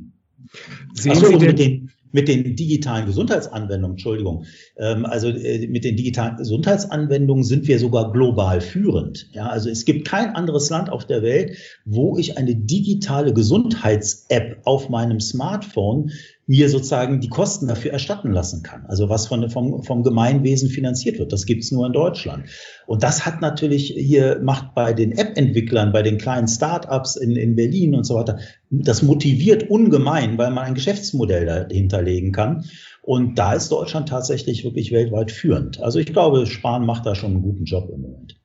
Sehen 0.94 1.12
also, 1.12 1.28
Sie 1.28 1.46
mit 1.46 1.60
den 1.60 1.92
mit 2.12 2.28
den 2.28 2.56
digitalen 2.56 3.06
Gesundheitsanwendungen, 3.06 3.96
Entschuldigung, 3.96 4.46
ähm, 4.78 5.06
also 5.06 5.30
äh, 5.30 5.68
mit 5.68 5.84
den 5.84 5.96
digitalen 5.96 6.38
Gesundheitsanwendungen 6.38 7.44
sind 7.44 7.68
wir 7.68 7.80
sogar 7.80 8.12
global 8.12 8.62
führend. 8.62 9.30
Ja, 9.34 9.48
also 9.48 9.70
es 9.70 9.86
gibt 9.86 10.08
kein 10.08 10.36
anderes 10.36 10.70
Land 10.70 10.90
auf 10.90 11.06
der 11.06 11.22
Welt, 11.22 11.58
wo 11.86 12.18
ich 12.18 12.38
eine 12.38 12.56
digitale 12.56 13.34
Gesundheits-App 13.34 14.62
auf 14.64 14.90
meinem 14.90 15.20
Smartphone 15.20 16.12
mir 16.48 16.70
sozusagen 16.70 17.20
die 17.20 17.28
Kosten 17.28 17.68
dafür 17.68 17.92
erstatten 17.92 18.32
lassen 18.32 18.64
kann. 18.64 18.86
Also 18.88 19.10
was 19.10 19.28
von, 19.28 19.50
vom, 19.50 19.84
vom 19.84 20.02
Gemeinwesen 20.02 20.70
finanziert 20.70 21.20
wird. 21.20 21.34
Das 21.34 21.46
gibt's 21.46 21.72
nur 21.74 21.86
in 21.86 21.92
Deutschland. 21.92 22.46
Und 22.88 23.04
das 23.04 23.26
hat 23.26 23.42
natürlich 23.42 23.94
hier, 23.96 24.40
macht 24.42 24.74
bei 24.74 24.94
den 24.94 25.12
App-Entwicklern, 25.12 25.92
bei 25.92 26.04
den 26.04 26.18
kleinen 26.18 26.48
Start-ups 26.48 27.18
in, 27.18 27.36
in 27.36 27.58
Berlin 27.58 27.96
und 27.96 28.06
so 28.06 28.16
weiter, 28.16 28.40
das 28.70 29.04
motiviert 29.04 29.70
ungemein, 29.70 30.38
weil 30.38 30.52
man 30.52 30.66
ein 30.66 30.76
Geschäftsmodell 30.76 31.46
dahinter 31.46 32.02
legen 32.02 32.32
kann. 32.32 32.64
Und 33.02 33.38
da 33.38 33.54
ist 33.54 33.70
Deutschland 33.70 34.08
tatsächlich 34.08 34.64
wirklich 34.64 34.94
weltweit 34.94 35.32
führend. 35.32 35.82
Also 35.82 36.00
ich 36.00 36.08
glaube, 36.08 36.46
Spahn 36.46 36.86
macht 36.86 37.06
da 37.06 37.14
schon 37.14 37.32
einen 37.32 37.42
guten 37.42 37.66
Job 37.66 37.90
im 37.94 38.02
Moment. 38.02 38.40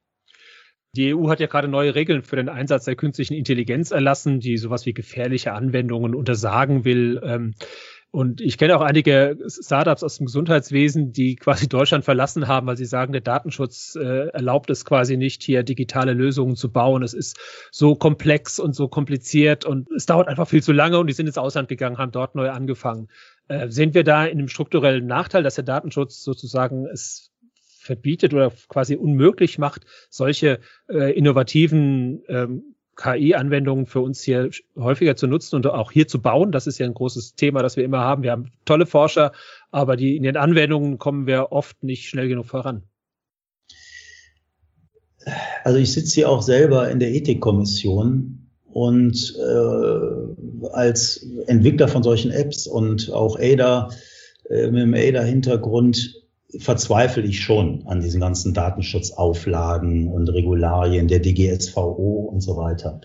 Die 0.95 1.15
EU 1.15 1.31
hat 1.31 1.41
ja 1.41 1.47
gerade 1.47 1.69
neue 1.69 1.95
Regeln 1.95 2.23
für 2.23 2.37
den 2.37 2.51
Einsatz 2.51 2.85
der 2.85 2.97
künstlichen 2.97 3.33
Intelligenz 3.33 3.93
erlassen, 3.93 4.41
die 4.41 4.59
sowas 4.59 4.85
wie 4.85 4.93
gefährliche 4.93 5.53
Anwendungen 5.53 6.15
untersagen 6.15 6.85
will. 6.85 7.19
Und 8.12 8.42
ich 8.42 8.59
kenne 8.59 8.77
auch 8.77 8.83
einige 8.83 9.38
Startups 9.48 10.03
aus 10.03 10.18
dem 10.18 10.27
Gesundheitswesen, 10.27 11.12
die 11.12 11.35
quasi 11.40 11.66
Deutschland 11.66 12.05
verlassen 12.05 12.46
haben, 12.46 12.66
weil 12.66 12.77
sie 12.77 12.85
sagen, 12.85 13.12
der 13.12 13.22
Datenschutz 13.22 13.96
äh, 13.96 14.29
erlaubt 14.29 14.68
es 14.68 14.85
quasi 14.85 15.16
nicht, 15.16 15.42
hier 15.42 15.62
digitale 15.62 16.12
Lösungen 16.12 16.55
zu 16.55 16.70
bauen. 16.70 17.03
Es 17.03 17.14
ist 17.14 17.38
so 17.70 17.94
komplex 17.94 18.59
und 18.61 18.75
so 18.75 18.87
kompliziert 18.87 19.64
und 19.64 19.90
es 19.90 20.05
dauert 20.05 20.29
einfach 20.29 20.46
viel 20.46 20.62
zu 20.62 20.72
lange 20.72 20.98
und 20.98 21.07
die 21.07 21.14
sind 21.14 21.27
ins 21.27 21.38
Ausland 21.38 21.68
gegangen, 21.68 21.96
haben 21.96 22.12
dort 22.12 22.35
neu 22.35 22.51
angefangen. 22.51 23.09
Äh, 23.48 23.70
sehen 23.70 23.94
wir 23.94 24.05
da 24.05 24.27
in 24.27 24.38
einem 24.38 24.48
strukturellen 24.48 25.07
Nachteil, 25.07 25.42
dass 25.42 25.55
der 25.55 25.64
Datenschutz 25.64 26.22
sozusagen 26.22 26.87
es 26.87 27.31
verbietet 27.81 28.35
oder 28.35 28.53
quasi 28.68 28.94
unmöglich 28.94 29.59
macht, 29.59 29.87
solche 30.11 30.61
äh, 30.88 31.16
innovativen 31.16 32.22
ähm, 32.29 32.75
KI-Anwendungen 32.97 33.87
für 33.87 34.01
uns 34.01 34.23
hier 34.23 34.51
häufiger 34.77 35.17
zu 35.17 35.27
nutzen 35.27 35.57
und 35.57 35.67
auch 35.67 35.91
hier 35.91 36.07
zu 36.07 36.21
bauen. 36.21 36.53
Das 36.53 36.67
ist 36.67 36.79
ja 36.79 36.87
ein 36.87 36.95
großes 36.95 37.35
Thema, 37.35 37.63
das 37.63 37.77
wir 37.77 37.85
immer 37.85 38.01
haben. 38.01 38.23
Wir 38.23 38.33
haben 38.33 38.53
tolle 38.65 38.87
Forscher, 38.87 39.33
aber 39.71 39.97
die, 39.97 40.17
in 40.17 40.23
den 40.23 40.37
Anwendungen 40.37 40.99
kommen 40.99 41.27
wir 41.27 41.53
oft 41.53 41.83
nicht 41.83 42.09
schnell 42.09 42.29
genug 42.29 42.47
voran. 42.47 42.83
Also 45.65 45.79
ich 45.79 45.93
sitze 45.93 46.15
hier 46.15 46.29
auch 46.29 46.43
selber 46.43 46.91
in 46.91 46.99
der 46.99 47.13
Ethikkommission 47.15 48.49
und 48.73 49.37
äh, 49.39 50.69
als 50.73 51.27
Entwickler 51.47 51.89
von 51.89 52.03
solchen 52.03 52.31
Apps 52.31 52.67
und 52.67 53.13
auch 53.13 53.39
ADA 53.39 53.91
äh, 54.49 54.71
mit 54.71 54.83
dem 54.83 54.95
ADA-Hintergrund 54.95 56.22
verzweifle 56.59 57.23
ich 57.23 57.41
schon 57.41 57.87
an 57.87 58.01
diesen 58.01 58.21
ganzen 58.21 58.55
Datenschutzauflagen 58.55 60.09
und 60.09 60.29
Regularien 60.29 61.09
der 61.09 61.21
DGSVO 61.21 62.29
und 62.31 62.41
so 62.41 62.57
weiter. 62.57 63.01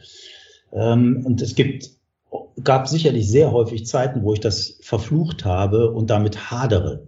Ähm, 0.73 1.23
und 1.25 1.41
es 1.41 1.55
gibt, 1.55 1.91
gab 2.63 2.88
sicherlich 2.88 3.29
sehr 3.29 3.51
häufig 3.51 3.86
Zeiten, 3.86 4.23
wo 4.23 4.33
ich 4.33 4.39
das 4.39 4.77
verflucht 4.81 5.45
habe 5.45 5.91
und 5.91 6.10
damit 6.10 6.51
hadere. 6.51 7.07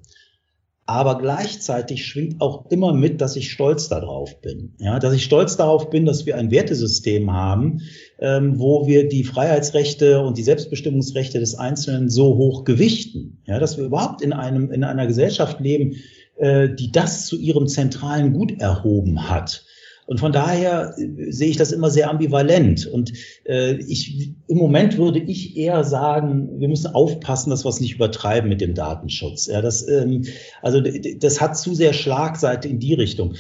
Aber 0.90 1.20
gleichzeitig 1.20 2.04
schwingt 2.04 2.42
auch 2.42 2.66
immer 2.72 2.94
mit, 2.94 3.22
dass 3.22 3.36
ich 3.36 3.52
stolz 3.52 3.90
darauf 3.90 4.42
bin. 4.42 4.74
Ja, 4.80 4.98
dass 4.98 5.14
ich 5.14 5.24
stolz 5.24 5.56
darauf 5.56 5.92
bin, 5.92 6.08
dass 6.08 6.26
wir 6.26 6.36
ein 6.36 6.50
Wertesystem 6.50 7.32
haben, 7.32 7.82
ähm, 8.18 8.58
wo 8.58 8.88
wir 8.88 9.08
die 9.08 9.24
Freiheitsrechte 9.24 10.20
und 10.22 10.40
die 10.40 10.44
Selbstbestimmungsrechte 10.44 11.40
des 11.40 11.54
Einzelnen 11.54 12.10
so 12.10 12.38
hoch 12.38 12.64
gewichten. 12.64 13.44
Ja, 13.46 13.60
dass 13.60 13.78
wir 13.78 13.86
überhaupt 13.86 14.24
in 14.24 14.34
einem, 14.34 14.72
in 14.72 14.84
einer 14.84 15.06
Gesellschaft 15.06 15.60
leben, 15.60 15.98
äh, 16.40 16.70
die 16.74 16.92
das 16.92 17.26
zu 17.26 17.38
ihrem 17.38 17.68
zentralen 17.68 18.34
Gut 18.34 18.60
erhoben 18.60 19.30
hat. 19.30 19.66
Und 20.10 20.20
von 20.20 20.32
daher 20.32 20.96
äh, 20.98 21.32
sehe 21.32 21.50
ich 21.50 21.58
das 21.58 21.72
immer 21.72 21.92
sehr 21.92 22.10
ambivalent. 22.10 22.88
Und 22.88 23.14
äh, 23.46 23.76
ich, 23.76 24.34
im 24.48 24.58
Moment 24.58 24.98
würde 24.98 25.20
ich 25.20 25.56
eher 25.56 25.84
sagen, 25.84 26.60
wir 26.60 26.68
müssen 26.68 26.96
aufpassen, 26.96 27.52
dass 27.52 27.64
wir 27.64 27.70
es 27.70 27.80
nicht 27.80 27.94
übertreiben 27.94 28.50
mit 28.50 28.60
dem 28.60 28.74
Datenschutz. 28.74 29.46
Ja, 29.46 29.62
das, 29.62 29.88
ähm, 29.88 30.26
also 30.64 30.82
das 30.82 31.40
hat 31.40 31.58
zu 31.58 31.76
sehr 31.76 31.94
Schlagseite 31.94 32.68
in 32.68 32.80
die 32.80 32.96
Richtung. 32.96 33.36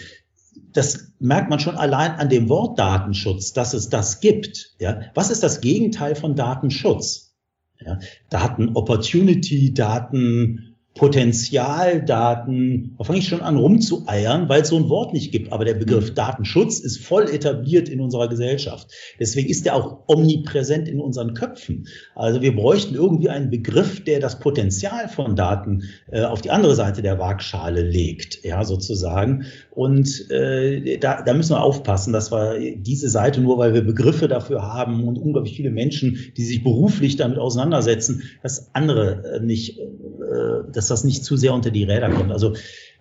Das 0.71 1.11
merkt 1.17 1.49
man 1.49 1.59
schon 1.59 1.75
allein 1.75 2.11
an 2.11 2.29
dem 2.29 2.49
Wort 2.49 2.77
Datenschutz, 2.77 3.53
dass 3.53 3.73
es 3.73 3.89
das 3.89 4.19
gibt. 4.19 4.75
Ja, 4.79 5.01
was 5.15 5.31
ist 5.31 5.41
das 5.41 5.61
Gegenteil 5.61 6.13
von 6.13 6.35
Datenschutz? 6.35 7.33
Ja, 7.83 7.97
Daten 8.29 8.75
Opportunity, 8.75 9.73
Daten 9.73 10.68
Potenzialdaten, 10.95 12.95
da 12.97 13.03
fange 13.03 13.19
ich 13.19 13.27
schon 13.27 13.41
an 13.41 13.57
rumzueiern, 13.57 14.49
weil 14.49 14.63
es 14.63 14.69
so 14.69 14.75
ein 14.75 14.89
Wort 14.89 15.13
nicht 15.13 15.31
gibt. 15.31 15.53
Aber 15.53 15.63
der 15.63 15.75
Begriff 15.75 16.09
mhm. 16.09 16.15
Datenschutz 16.15 16.79
ist 16.79 16.99
voll 16.99 17.29
etabliert 17.29 17.87
in 17.87 18.01
unserer 18.01 18.27
Gesellschaft. 18.27 18.91
Deswegen 19.19 19.49
ist 19.49 19.65
er 19.65 19.75
auch 19.75 19.99
omnipräsent 20.07 20.89
in 20.89 20.99
unseren 20.99 21.35
Köpfen. 21.35 21.87
Also 22.15 22.41
wir 22.41 22.55
bräuchten 22.55 22.95
irgendwie 22.95 23.29
einen 23.29 23.49
Begriff, 23.49 24.03
der 24.03 24.19
das 24.19 24.39
Potenzial 24.39 25.07
von 25.07 25.35
Daten 25.35 25.83
äh, 26.11 26.23
auf 26.23 26.41
die 26.41 26.51
andere 26.51 26.75
Seite 26.75 27.01
der 27.01 27.17
Waagschale 27.17 27.81
legt, 27.81 28.43
ja, 28.43 28.65
sozusagen. 28.65 29.45
Und 29.71 30.29
äh, 30.31 30.97
da, 30.97 31.21
da 31.21 31.33
müssen 31.33 31.51
wir 31.51 31.63
aufpassen, 31.63 32.11
dass 32.11 32.31
wir 32.31 32.75
diese 32.75 33.09
Seite 33.09 33.39
nur, 33.39 33.57
weil 33.57 33.73
wir 33.73 33.83
Begriffe 33.83 34.27
dafür 34.27 34.63
haben 34.63 35.07
und 35.07 35.17
unglaublich 35.17 35.55
viele 35.55 35.71
Menschen, 35.71 36.33
die 36.35 36.43
sich 36.43 36.63
beruflich 36.63 37.15
damit 37.15 37.37
auseinandersetzen, 37.37 38.23
das 38.43 38.71
andere 38.73 39.35
äh, 39.35 39.39
nicht, 39.39 39.79
äh, 40.39 40.71
das 40.71 40.87
das 40.87 41.03
nicht 41.03 41.23
zu 41.23 41.37
sehr 41.37 41.53
unter 41.53 41.71
die 41.71 41.83
Räder 41.83 42.09
kommt. 42.09 42.31
Also 42.31 42.53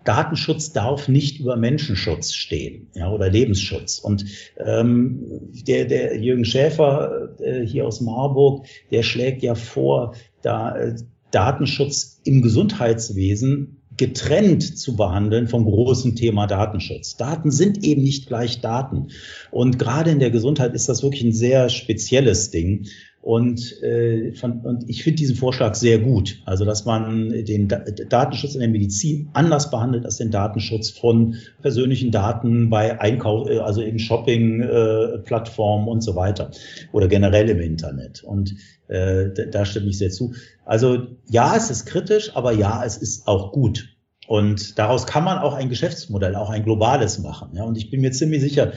Datenschutz 0.04 0.72
darf 0.72 1.08
nicht 1.08 1.40
über 1.40 1.56
Menschenschutz 1.56 2.32
stehen 2.32 2.88
ja, 2.94 3.10
oder 3.10 3.28
Lebensschutz. 3.28 3.98
Und 3.98 4.24
ähm, 4.56 5.50
der, 5.66 5.84
der 5.84 6.18
Jürgen 6.18 6.44
Schäfer 6.44 7.30
äh, 7.40 7.66
hier 7.66 7.86
aus 7.86 8.00
Marburg, 8.00 8.66
der 8.90 9.02
schlägt 9.02 9.42
ja 9.42 9.54
vor, 9.54 10.14
da 10.42 10.76
äh, 10.76 10.96
Datenschutz 11.30 12.20
im 12.24 12.40
Gesundheitswesen 12.42 13.82
getrennt 13.98 14.78
zu 14.78 14.96
behandeln 14.96 15.48
vom 15.48 15.64
großen 15.64 16.14
Thema 16.14 16.46
Datenschutz. 16.46 17.16
Daten 17.16 17.50
sind 17.50 17.84
eben 17.84 18.02
nicht 18.02 18.28
gleich 18.28 18.60
Daten. 18.60 19.08
Und 19.50 19.78
gerade 19.78 20.10
in 20.10 20.20
der 20.20 20.30
Gesundheit 20.30 20.72
ist 20.74 20.88
das 20.88 21.02
wirklich 21.02 21.24
ein 21.24 21.32
sehr 21.32 21.68
spezielles 21.68 22.50
Ding. 22.50 22.86
Und, 23.20 23.82
äh, 23.82 24.32
von, 24.32 24.60
und 24.60 24.88
ich 24.88 25.02
finde 25.02 25.16
diesen 25.16 25.36
Vorschlag 25.36 25.74
sehr 25.74 25.98
gut. 25.98 26.40
Also, 26.44 26.64
dass 26.64 26.84
man 26.84 27.30
den 27.30 27.66
da 27.68 27.78
Datenschutz 27.80 28.54
in 28.54 28.60
der 28.60 28.68
Medizin 28.68 29.28
anders 29.32 29.70
behandelt 29.70 30.04
als 30.04 30.18
den 30.18 30.30
Datenschutz 30.30 30.90
von 30.90 31.34
persönlichen 31.60 32.10
Daten 32.12 32.70
bei 32.70 33.00
Einkauf, 33.00 33.48
äh, 33.48 33.58
also 33.58 33.82
in 33.82 33.98
Shopping-Plattformen 33.98 35.88
äh, 35.88 35.90
und 35.90 36.00
so 36.02 36.14
weiter 36.14 36.52
oder 36.92 37.08
generell 37.08 37.50
im 37.50 37.60
Internet. 37.60 38.22
Und 38.22 38.54
äh, 38.86 39.30
da, 39.34 39.44
da 39.46 39.64
stimme 39.64 39.88
ich 39.88 39.98
sehr 39.98 40.10
zu. 40.10 40.34
Also 40.64 41.08
ja, 41.28 41.56
es 41.56 41.70
ist 41.70 41.86
kritisch, 41.86 42.36
aber 42.36 42.52
ja, 42.52 42.84
es 42.84 42.96
ist 42.96 43.26
auch 43.26 43.52
gut. 43.52 43.96
Und 44.28 44.78
daraus 44.78 45.06
kann 45.06 45.24
man 45.24 45.38
auch 45.38 45.54
ein 45.54 45.70
Geschäftsmodell, 45.70 46.36
auch 46.36 46.50
ein 46.50 46.62
globales 46.62 47.18
machen. 47.18 47.50
Ja, 47.54 47.64
und 47.64 47.78
ich 47.78 47.90
bin 47.90 48.02
mir 48.02 48.12
ziemlich 48.12 48.42
sicher, 48.42 48.72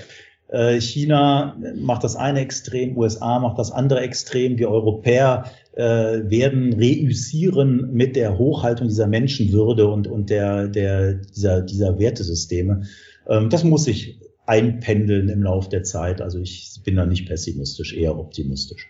China 0.79 1.57
macht 1.75 2.03
das 2.03 2.15
eine 2.15 2.41
Extrem, 2.41 2.97
USA 2.97 3.39
macht 3.39 3.57
das 3.57 3.71
andere 3.71 4.01
Extrem. 4.01 4.57
Wir 4.57 4.69
Europäer 4.69 5.45
äh, 5.73 5.83
werden 5.83 6.73
reüssieren 6.73 7.93
mit 7.93 8.15
der 8.15 8.37
Hochhaltung 8.37 8.87
dieser 8.87 9.07
Menschenwürde 9.07 9.87
und, 9.87 10.07
und 10.07 10.29
der, 10.29 10.67
der, 10.67 11.13
dieser, 11.15 11.61
dieser 11.61 11.97
Wertesysteme. 11.99 12.83
Ähm, 13.27 13.49
das 13.49 13.63
muss 13.63 13.85
sich 13.85 14.19
einpendeln 14.45 15.29
im 15.29 15.43
Laufe 15.43 15.69
der 15.69 15.83
Zeit. 15.83 16.21
Also 16.21 16.39
ich 16.39 16.81
bin 16.83 16.97
da 16.97 17.05
nicht 17.05 17.27
pessimistisch, 17.27 17.95
eher 17.95 18.17
optimistisch. 18.17 18.89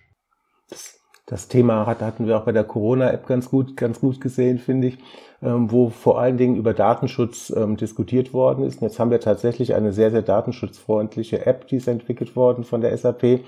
Das 1.32 1.48
Thema 1.48 1.86
hatten 1.88 2.28
wir 2.28 2.38
auch 2.38 2.44
bei 2.44 2.52
der 2.52 2.65
Corona-App 2.65 3.26
ganz 3.26 3.50
gut, 3.50 3.78
ganz 3.78 4.02
gut 4.02 4.20
gesehen, 4.20 4.60
finde 4.60 4.89
ich, 4.89 4.98
ähm, 5.41 5.72
wo 5.72 5.89
vor 5.89 6.20
allen 6.20 6.36
Dingen 6.36 6.58
über 6.58 6.74
Datenschutz 6.74 7.54
ähm, 7.56 7.78
diskutiert 7.78 8.34
worden 8.34 8.65
ist. 8.65 8.82
Und 8.82 8.89
jetzt 8.89 9.00
haben 9.00 9.12
wir 9.12 9.22
tatsächlich 9.22 9.74
eine 9.74 9.94
sehr, 9.94 10.12
sehr 10.12 10.24
datenschutzfreundliche 10.24 11.46
App, 11.46 11.67
die 11.67 11.78
ist 11.78 11.88
entwickelt 11.88 12.36
worden 12.36 12.65
von 12.65 12.82
der 12.82 12.98
SAP 12.98 13.39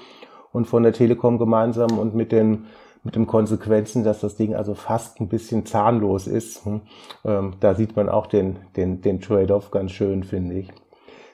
und 0.54 0.66
von 0.66 0.84
der 0.84 0.94
Telekom 0.94 1.38
gemeinsam 1.38 2.00
und 2.00 2.16
mit 2.16 2.32
den 2.32 2.68
mit 3.04 3.18
den 3.18 3.28
Konsequenzen, 3.28 4.06
dass 4.06 4.22
das 4.22 4.38
Ding 4.38 4.56
also 4.56 4.76
fast 4.76 5.20
ein 5.20 5.28
bisschen 5.28 5.66
zahnlos 5.66 6.26
ist. 6.26 6.64
Hm. 6.64 6.82
Ähm, 7.26 7.54
da 7.60 7.76
sieht 7.76 7.98
man 7.98 8.08
auch 8.08 8.28
den, 8.28 8.60
den, 8.78 9.02
den 9.02 9.20
Trade-off 9.20 9.72
ganz 9.72 9.92
schön, 9.92 10.24
finde 10.24 10.56
ich. 10.56 10.70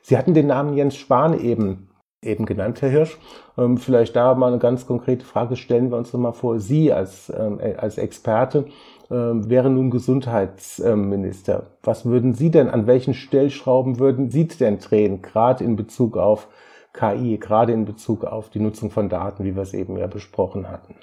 Sie 0.01 0.17
hatten 0.17 0.33
den 0.33 0.47
Namen 0.47 0.75
Jens 0.75 0.95
Spahn 0.95 1.39
eben 1.39 1.88
eben 2.21 2.45
genannt, 2.45 2.81
Herr 2.81 2.89
Hirsch. 2.89 3.17
Ähm, 3.57 3.77
vielleicht 3.77 4.15
da 4.15 4.33
mal 4.35 4.47
eine 4.47 4.59
ganz 4.59 4.85
konkrete 4.85 5.25
Frage 5.25 5.55
stellen 5.55 5.91
wir 5.91 5.97
uns 5.97 6.13
noch 6.13 6.19
mal 6.19 6.33
vor. 6.33 6.59
Sie 6.59 6.91
als, 6.91 7.31
ähm, 7.35 7.59
äh, 7.59 7.75
als 7.75 7.97
Experte 7.97 8.65
ähm, 9.09 9.49
wären 9.49 9.75
nun 9.75 9.89
Gesundheitsminister. 9.89 11.67
Was 11.83 12.05
würden 12.05 12.33
Sie 12.33 12.51
denn, 12.51 12.69
an 12.69 12.87
welchen 12.87 13.13
Stellschrauben 13.13 13.99
würden 13.99 14.29
Sie 14.29 14.47
denn 14.47 14.79
drehen, 14.79 15.21
gerade 15.21 15.63
in 15.63 15.75
Bezug 15.75 16.17
auf 16.17 16.47
KI, 16.93 17.37
gerade 17.37 17.71
in 17.71 17.85
Bezug 17.85 18.25
auf 18.25 18.49
die 18.49 18.59
Nutzung 18.59 18.91
von 18.91 19.09
Daten, 19.09 19.43
wie 19.43 19.55
wir 19.55 19.63
es 19.63 19.73
eben 19.73 19.97
ja 19.97 20.07
besprochen 20.07 20.69
hatten? 20.69 20.95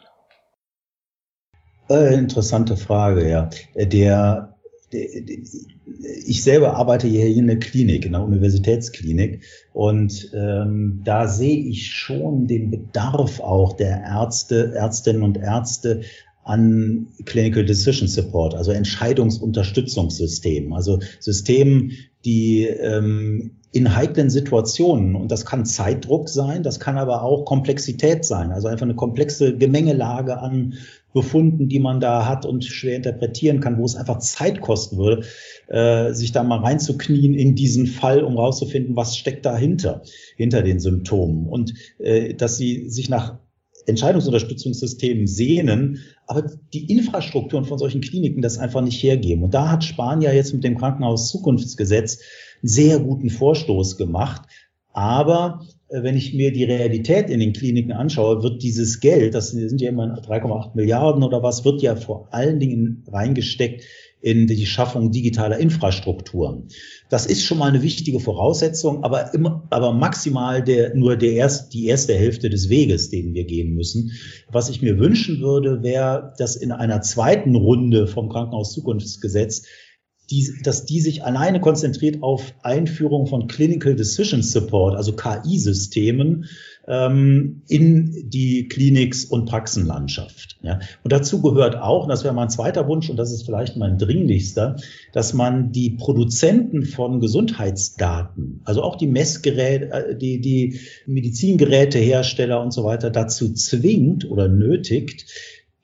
Äh, 1.88 2.14
interessante 2.14 2.76
Frage, 2.76 3.28
ja. 3.28 3.48
Der 3.76 4.55
ich 4.90 6.42
selber 6.42 6.74
arbeite 6.74 7.08
hier 7.08 7.26
in 7.26 7.46
der 7.46 7.58
Klinik, 7.58 8.06
in 8.06 8.12
der 8.12 8.22
Universitätsklinik, 8.22 9.42
und 9.72 10.30
ähm, 10.34 11.00
da 11.04 11.28
sehe 11.28 11.58
ich 11.58 11.90
schon 11.90 12.46
den 12.46 12.70
Bedarf 12.70 13.40
auch 13.40 13.72
der 13.72 14.02
Ärzte, 14.02 14.72
Ärztinnen 14.74 15.22
und 15.22 15.38
Ärzte 15.38 16.02
an 16.44 17.08
Clinical 17.24 17.64
Decision 17.64 18.06
Support, 18.06 18.54
also 18.54 18.70
Entscheidungsunterstützungssystemen, 18.70 20.72
also 20.72 21.00
Systemen, 21.18 21.92
die 22.24 22.64
ähm, 22.64 23.56
in 23.76 23.94
heiklen 23.94 24.30
Situationen, 24.30 25.14
und 25.14 25.30
das 25.30 25.44
kann 25.44 25.66
Zeitdruck 25.66 26.30
sein, 26.30 26.62
das 26.62 26.80
kann 26.80 26.96
aber 26.96 27.22
auch 27.22 27.44
Komplexität 27.44 28.24
sein, 28.24 28.50
also 28.50 28.68
einfach 28.68 28.86
eine 28.86 28.94
komplexe 28.94 29.56
Gemengelage 29.56 30.38
an 30.38 30.74
Befunden, 31.12 31.68
die 31.68 31.78
man 31.78 32.00
da 32.00 32.26
hat 32.26 32.44
und 32.44 32.64
schwer 32.64 32.96
interpretieren 32.96 33.60
kann, 33.60 33.78
wo 33.78 33.84
es 33.84 33.96
einfach 33.96 34.18
Zeit 34.18 34.60
kosten 34.60 34.96
würde, 34.96 35.26
äh, 35.68 36.12
sich 36.12 36.32
da 36.32 36.42
mal 36.42 36.58
reinzuknien 36.58 37.34
in 37.34 37.54
diesen 37.54 37.86
Fall, 37.86 38.22
um 38.22 38.36
rauszufinden, 38.36 38.96
was 38.96 39.16
steckt 39.16 39.46
dahinter, 39.46 40.02
hinter 40.36 40.62
den 40.62 40.78
Symptomen. 40.78 41.46
Und 41.46 41.74
äh, 41.98 42.34
dass 42.34 42.58
sie 42.58 42.88
sich 42.88 43.08
nach 43.08 43.38
Entscheidungsunterstützungssystemen 43.86 45.26
sehnen, 45.26 46.00
aber 46.26 46.50
die 46.74 46.90
Infrastrukturen 46.90 47.64
von 47.64 47.78
solchen 47.78 48.00
Kliniken 48.00 48.42
das 48.42 48.58
einfach 48.58 48.82
nicht 48.82 49.02
hergeben. 49.02 49.44
Und 49.44 49.54
da 49.54 49.70
hat 49.70 49.84
ja 50.20 50.32
jetzt 50.32 50.52
mit 50.52 50.64
dem 50.64 50.76
Krankenhaus 50.76 51.30
Zukunftsgesetz 51.30 52.18
sehr 52.66 52.98
guten 52.98 53.30
Vorstoß 53.30 53.96
gemacht. 53.96 54.42
Aber 54.92 55.66
äh, 55.88 56.02
wenn 56.02 56.16
ich 56.16 56.34
mir 56.34 56.52
die 56.52 56.64
Realität 56.64 57.30
in 57.30 57.40
den 57.40 57.52
Kliniken 57.52 57.92
anschaue, 57.92 58.42
wird 58.42 58.62
dieses 58.62 59.00
Geld, 59.00 59.34
das 59.34 59.50
sind 59.50 59.80
ja 59.80 59.90
immer 59.90 60.18
3,8 60.18 60.74
Milliarden 60.74 61.22
oder 61.22 61.42
was, 61.42 61.64
wird 61.64 61.82
ja 61.82 61.96
vor 61.96 62.28
allen 62.32 62.60
Dingen 62.60 63.04
reingesteckt 63.06 63.84
in 64.22 64.46
die 64.46 64.66
Schaffung 64.66 65.12
digitaler 65.12 65.58
Infrastrukturen. 65.58 66.68
Das 67.10 67.26
ist 67.26 67.44
schon 67.44 67.58
mal 67.58 67.68
eine 67.68 67.82
wichtige 67.82 68.18
Voraussetzung, 68.18 69.04
aber 69.04 69.32
immer, 69.34 69.62
aber 69.70 69.92
maximal 69.92 70.64
der, 70.64 70.96
nur 70.96 71.16
der 71.16 71.32
erst, 71.32 71.74
die 71.74 71.86
erste 71.86 72.14
Hälfte 72.14 72.50
des 72.50 72.68
Weges, 72.68 73.10
den 73.10 73.34
wir 73.34 73.44
gehen 73.44 73.74
müssen. 73.74 74.12
Was 74.50 74.70
ich 74.70 74.82
mir 74.82 74.98
wünschen 74.98 75.40
würde, 75.40 75.82
wäre, 75.82 76.32
dass 76.38 76.56
in 76.56 76.72
einer 76.72 77.02
zweiten 77.02 77.54
Runde 77.54 78.06
vom 78.06 78.28
Krankenhaus 78.28 78.72
Zukunftsgesetz 78.72 79.66
die, 80.30 80.52
dass 80.62 80.84
die 80.84 81.00
sich 81.00 81.24
alleine 81.24 81.60
konzentriert 81.60 82.22
auf 82.22 82.54
Einführung 82.62 83.26
von 83.26 83.46
Clinical 83.46 83.94
Decision 83.94 84.42
Support, 84.42 84.96
also 84.96 85.12
KI-Systemen 85.12 86.46
ähm, 86.88 87.62
in 87.68 88.28
die 88.28 88.68
Kliniks- 88.68 89.24
und 89.24 89.46
Praxenlandschaft. 89.46 90.58
Ja. 90.62 90.80
Und 91.04 91.12
dazu 91.12 91.42
gehört 91.42 91.76
auch, 91.76 92.04
und 92.04 92.08
das 92.08 92.24
wäre 92.24 92.34
mein 92.34 92.50
zweiter 92.50 92.88
Wunsch, 92.88 93.08
und 93.08 93.16
das 93.16 93.32
ist 93.32 93.44
vielleicht 93.44 93.76
mein 93.76 93.98
dringlichster, 93.98 94.76
dass 95.12 95.32
man 95.32 95.72
die 95.72 95.90
Produzenten 95.90 96.84
von 96.84 97.20
Gesundheitsdaten, 97.20 98.62
also 98.64 98.82
auch 98.82 98.96
die 98.96 99.08
Messgeräte, 99.08 99.90
äh, 99.92 100.16
die, 100.16 100.40
die 100.40 100.80
Medizingerätehersteller 101.06 102.60
und 102.60 102.72
so 102.72 102.84
weiter 102.84 103.10
dazu 103.10 103.52
zwingt 103.52 104.28
oder 104.28 104.48
nötigt, 104.48 105.26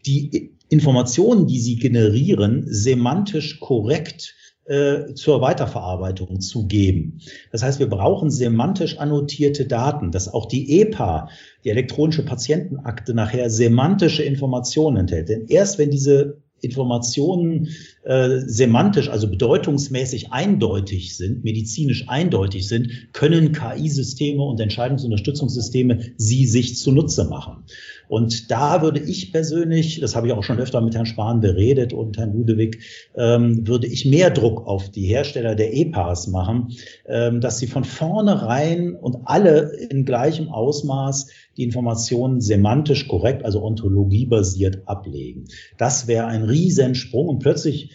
die 0.05 0.52
Informationen, 0.73 1.47
die 1.47 1.61
sie 1.61 1.77
generieren, 1.77 2.65
semantisch 2.67 3.61
korrekt 3.61 4.35
äh, 4.65 5.13
zur 5.15 5.43
Weiterverarbeitung 5.43 6.41
zu 6.41 6.67
geben. 6.67 7.19
Das 7.51 7.63
heißt, 7.63 7.79
wir 7.79 7.91
brauchen 7.91 8.31
semantisch 8.31 8.97
annotierte 8.97 9.67
Daten, 9.67 10.13
dass 10.13 10.33
auch 10.33 10.47
die 10.47 10.81
EPA, 10.81 11.29
die 11.65 11.71
elektronische 11.71 12.25
Patientenakte, 12.25 13.13
nachher 13.13 13.51
semantische 13.51 14.23
Informationen 14.23 14.97
enthält. 14.97 15.29
Denn 15.29 15.47
erst 15.49 15.79
wenn 15.79 15.91
diese 15.91 16.43
Informationen 16.63 17.69
äh, 18.05 18.39
semantisch, 18.47 19.09
also 19.09 19.29
bedeutungsmäßig 19.29 20.33
eindeutig 20.33 21.17
sind, 21.17 21.45
medizinisch 21.45 22.09
eindeutig 22.09 22.69
sind, 22.69 23.13
können 23.13 23.53
KI-Systeme 23.53 24.43
und 24.43 24.61
Entscheidungsunterstützungssysteme 24.61 26.13
sie 26.17 26.47
sich 26.47 26.79
zunutze 26.79 27.25
machen. 27.25 27.65
Und 28.13 28.51
da 28.51 28.83
würde 28.83 29.01
ich 29.01 29.33
persönlich, 29.33 29.99
das 30.01 30.15
habe 30.15 30.27
ich 30.27 30.35
auch 30.35 30.43
schon 30.43 30.59
öfter 30.59 30.83
mit 30.83 30.95
Herrn 30.95 31.07
Spahn 31.07 31.41
beredet 31.41 31.95
und 31.95 32.19
Herrn 32.19 32.35
Ludewig, 32.35 32.79
ähm, 33.17 33.67
würde 33.67 33.87
ich 33.87 34.05
mehr 34.05 34.29
Druck 34.29 34.67
auf 34.67 34.91
die 34.91 35.07
Hersteller 35.07 35.55
der 35.55 35.73
E-Pass 35.73 36.27
machen, 36.27 36.77
ähm, 37.07 37.41
dass 37.41 37.59
sie 37.59 37.67
von 37.67 37.85
vornherein 37.85 38.95
und 38.95 39.17
alle 39.25 39.73
in 39.89 40.05
gleichem 40.05 40.51
Ausmaß 40.51 41.29
die 41.57 41.63
Informationen 41.63 42.43
semantisch 42.43 43.09
korrekt, 43.09 43.47
also 43.47 43.65
ontologiebasiert 43.65 44.83
ablegen. 44.85 45.47
Das 45.79 46.07
wäre 46.07 46.27
ein 46.27 46.43
Riesensprung 46.43 47.29
und 47.29 47.39
plötzlich 47.39 47.93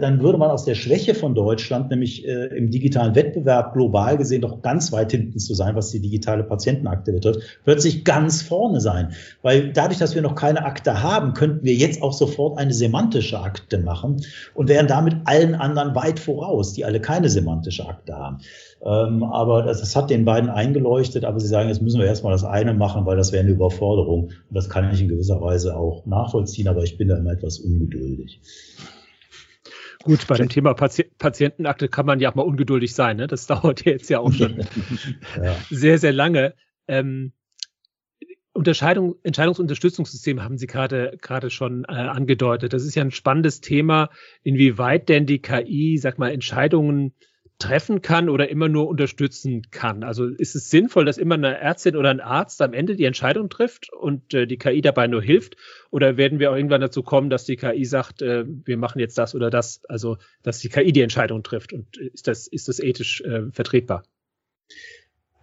dann 0.00 0.20
würde 0.20 0.38
man 0.38 0.50
aus 0.50 0.64
der 0.64 0.74
Schwäche 0.74 1.14
von 1.14 1.36
Deutschland, 1.36 1.88
nämlich 1.90 2.26
äh, 2.26 2.46
im 2.46 2.70
digitalen 2.70 3.14
Wettbewerb 3.14 3.74
global 3.74 4.16
gesehen 4.16 4.40
doch 4.40 4.60
ganz 4.60 4.90
weit 4.90 5.12
hinten 5.12 5.38
zu 5.38 5.54
sein, 5.54 5.76
was 5.76 5.90
die 5.90 6.00
digitale 6.00 6.42
Patientenakte 6.42 7.12
betrifft, 7.12 7.60
plötzlich 7.64 8.04
ganz 8.04 8.42
vorne 8.42 8.80
sein. 8.80 9.12
Weil 9.40 9.72
dadurch, 9.72 9.98
dass 9.98 10.16
wir 10.16 10.22
noch 10.22 10.34
keine 10.34 10.64
Akte 10.64 11.02
haben, 11.04 11.32
könnten 11.34 11.64
wir 11.64 11.74
jetzt 11.74 12.02
auch 12.02 12.12
sofort 12.12 12.58
eine 12.58 12.74
semantische 12.74 13.38
Akte 13.38 13.78
machen 13.78 14.24
und 14.54 14.68
wären 14.68 14.88
damit 14.88 15.14
allen 15.26 15.54
anderen 15.54 15.94
weit 15.94 16.18
voraus, 16.18 16.72
die 16.72 16.84
alle 16.84 17.00
keine 17.00 17.28
semantische 17.28 17.88
Akte 17.88 18.16
haben. 18.16 18.38
Ähm, 18.84 19.22
aber 19.22 19.62
das, 19.62 19.94
hat 19.94 20.10
den 20.10 20.24
beiden 20.24 20.50
eingeleuchtet, 20.50 21.24
aber 21.24 21.38
sie 21.38 21.46
sagen, 21.46 21.68
jetzt 21.68 21.82
müssen 21.82 22.00
wir 22.00 22.06
erstmal 22.06 22.32
das 22.32 22.42
eine 22.42 22.74
machen, 22.74 23.06
weil 23.06 23.16
das 23.16 23.30
wäre 23.30 23.44
eine 23.44 23.52
Überforderung. 23.52 24.24
Und 24.24 24.32
das 24.50 24.68
kann 24.68 24.92
ich 24.92 25.00
in 25.00 25.08
gewisser 25.08 25.40
Weise 25.40 25.76
auch 25.76 26.04
nachvollziehen, 26.04 26.66
aber 26.66 26.82
ich 26.82 26.98
bin 26.98 27.06
da 27.06 27.16
immer 27.16 27.30
etwas 27.30 27.60
ungeduldig. 27.60 28.40
Gut, 30.02 30.26
bei 30.26 30.36
dem 30.36 30.48
Thema 30.48 30.74
Pati 30.74 31.04
Patientenakte 31.18 31.88
kann 31.88 32.06
man 32.06 32.20
ja 32.20 32.30
auch 32.30 32.34
mal 32.34 32.42
ungeduldig 32.42 32.94
sein. 32.94 33.16
Ne? 33.16 33.26
Das 33.26 33.46
dauert 33.48 33.84
jetzt 33.84 34.10
ja 34.10 34.20
auch 34.20 34.32
schon 34.32 34.58
ja. 35.42 35.56
sehr, 35.70 35.98
sehr 35.98 36.12
lange. 36.12 36.54
Ähm, 36.88 37.32
Unterscheidung, 38.54 39.14
Entscheidungsunterstützungssystem 39.22 40.42
haben 40.42 40.58
Sie 40.58 40.66
gerade 40.66 41.16
gerade 41.22 41.48
schon 41.48 41.84
äh, 41.84 41.92
angedeutet. 41.92 42.74
Das 42.74 42.84
ist 42.84 42.94
ja 42.94 43.02
ein 43.02 43.10
spannendes 43.10 43.62
Thema, 43.62 44.10
inwieweit 44.42 45.08
denn 45.08 45.24
die 45.24 45.40
KI, 45.40 45.96
sag 45.96 46.18
mal, 46.18 46.30
Entscheidungen 46.30 47.14
treffen 47.62 48.02
kann 48.02 48.28
oder 48.28 48.48
immer 48.48 48.68
nur 48.68 48.88
unterstützen 48.88 49.62
kann. 49.70 50.02
Also 50.02 50.26
ist 50.26 50.56
es 50.56 50.68
sinnvoll, 50.68 51.04
dass 51.04 51.16
immer 51.16 51.36
eine 51.36 51.58
Ärztin 51.58 51.96
oder 51.96 52.10
ein 52.10 52.20
Arzt 52.20 52.60
am 52.60 52.72
Ende 52.72 52.96
die 52.96 53.04
Entscheidung 53.04 53.48
trifft 53.48 53.92
und 53.92 54.34
äh, 54.34 54.46
die 54.46 54.58
KI 54.58 54.80
dabei 54.80 55.06
nur 55.06 55.22
hilft? 55.22 55.56
Oder 55.90 56.16
werden 56.16 56.40
wir 56.40 56.50
auch 56.50 56.56
irgendwann 56.56 56.80
dazu 56.80 57.04
kommen, 57.04 57.30
dass 57.30 57.44
die 57.44 57.56
KI 57.56 57.84
sagt, 57.84 58.20
äh, 58.20 58.44
wir 58.46 58.76
machen 58.76 58.98
jetzt 58.98 59.16
das 59.16 59.36
oder 59.36 59.48
das? 59.48 59.80
Also, 59.88 60.18
dass 60.42 60.58
die 60.58 60.68
KI 60.68 60.92
die 60.92 61.02
Entscheidung 61.02 61.44
trifft. 61.44 61.72
Und 61.72 61.96
ist 61.96 62.26
das, 62.26 62.48
ist 62.48 62.66
das 62.66 62.80
ethisch 62.80 63.20
äh, 63.20 63.50
vertretbar? 63.52 64.02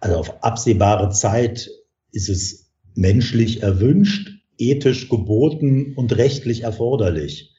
Also 0.00 0.16
auf 0.16 0.44
absehbare 0.44 1.10
Zeit 1.10 1.70
ist 2.12 2.28
es 2.28 2.70
menschlich 2.94 3.62
erwünscht, 3.62 4.30
ethisch 4.58 5.08
geboten 5.08 5.94
und 5.94 6.16
rechtlich 6.16 6.64
erforderlich. 6.64 7.49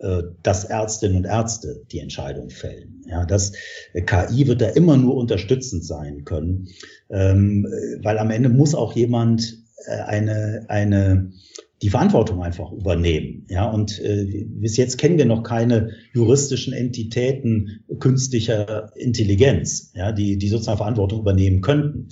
Äh, 0.00 0.22
dass 0.42 0.64
Ärztinnen 0.64 1.18
und 1.18 1.24
Ärzte 1.26 1.82
die 1.92 1.98
Entscheidung 1.98 2.48
fällen. 2.48 3.02
Ja, 3.06 3.26
das 3.26 3.52
äh, 3.92 4.00
KI 4.00 4.46
wird 4.46 4.62
da 4.62 4.68
immer 4.68 4.96
nur 4.96 5.14
unterstützend 5.14 5.84
sein 5.84 6.24
können, 6.24 6.68
ähm, 7.10 7.66
weil 8.02 8.18
am 8.18 8.30
Ende 8.30 8.48
muss 8.48 8.74
auch 8.74 8.94
jemand 8.96 9.58
äh, 9.86 10.00
eine 10.00 10.64
eine 10.68 11.32
die 11.82 11.90
Verantwortung 11.90 12.42
einfach 12.42 12.72
übernehmen. 12.72 13.44
Ja, 13.50 13.68
und 13.70 14.00
äh, 14.00 14.46
bis 14.48 14.78
jetzt 14.78 14.96
kennen 14.96 15.18
wir 15.18 15.26
noch 15.26 15.42
keine 15.42 15.90
juristischen 16.14 16.72
Entitäten 16.72 17.84
künstlicher 17.98 18.92
Intelligenz, 18.96 19.92
ja, 19.94 20.12
die, 20.12 20.38
die 20.38 20.48
sozusagen 20.48 20.78
Verantwortung 20.78 21.20
übernehmen 21.20 21.60
könnten. 21.60 22.08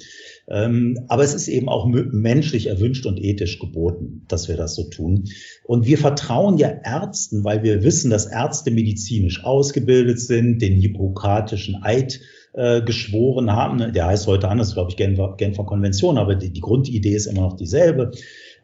Ähm, 0.50 0.98
aber 1.08 1.24
es 1.24 1.34
ist 1.34 1.48
eben 1.48 1.68
auch 1.68 1.86
menschlich 1.86 2.68
erwünscht 2.68 3.04
und 3.06 3.22
ethisch 3.22 3.58
geboten, 3.58 4.24
dass 4.28 4.48
wir 4.48 4.56
das 4.56 4.74
so 4.74 4.84
tun. 4.84 5.24
Und 5.64 5.86
wir 5.86 5.98
vertrauen 5.98 6.56
ja 6.56 6.68
Ärzten, 6.68 7.44
weil 7.44 7.62
wir 7.62 7.82
wissen, 7.82 8.10
dass 8.10 8.26
Ärzte 8.26 8.70
medizinisch 8.70 9.44
ausgebildet 9.44 10.20
sind, 10.20 10.60
den 10.62 10.74
hippokratischen 10.74 11.82
Eid 11.82 12.20
äh, 12.54 12.80
geschworen 12.80 13.52
haben. 13.52 13.92
Der 13.92 14.06
heißt 14.06 14.26
heute 14.26 14.48
anders, 14.48 14.72
glaube 14.72 14.90
ich, 14.90 14.96
Genfer, 14.96 15.34
Genfer 15.36 15.64
Konvention, 15.64 16.16
aber 16.16 16.34
die, 16.34 16.50
die 16.50 16.60
Grundidee 16.60 17.14
ist 17.14 17.26
immer 17.26 17.42
noch 17.42 17.56
dieselbe 17.56 18.12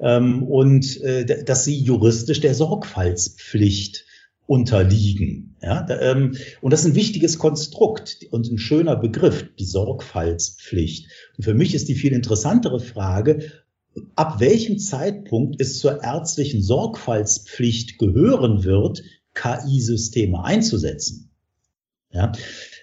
ähm, 0.01 0.43
und 0.43 1.01
äh, 1.03 1.45
dass 1.45 1.65
sie 1.65 1.79
juristisch 1.79 2.41
der 2.41 2.55
Sorgfaltspflicht 2.55 4.04
unterliegen. 4.47 5.57
Ja, 5.63 5.87
ähm, 6.01 6.37
und 6.61 6.73
das 6.73 6.81
ist 6.81 6.87
ein 6.87 6.95
wichtiges 6.95 7.39
Konstrukt 7.39 8.27
und 8.31 8.51
ein 8.51 8.59
schöner 8.59 8.97
Begriff, 8.97 9.47
die 9.59 9.65
Sorgfaltspflicht. 9.65 11.09
Und 11.37 11.45
für 11.45 11.55
mich 11.55 11.75
ist 11.75 11.89
die 11.89 11.95
viel 11.95 12.13
interessantere 12.13 12.81
Frage, 12.81 13.51
ab 14.15 14.41
welchem 14.41 14.79
Zeitpunkt 14.79 15.61
es 15.61 15.79
zur 15.79 16.03
ärztlichen 16.03 16.63
Sorgfaltspflicht 16.63 17.99
gehören 17.99 18.65
wird, 18.65 19.03
KI-Systeme 19.35 20.45
einzusetzen. 20.45 21.31
Ja, 22.11 22.33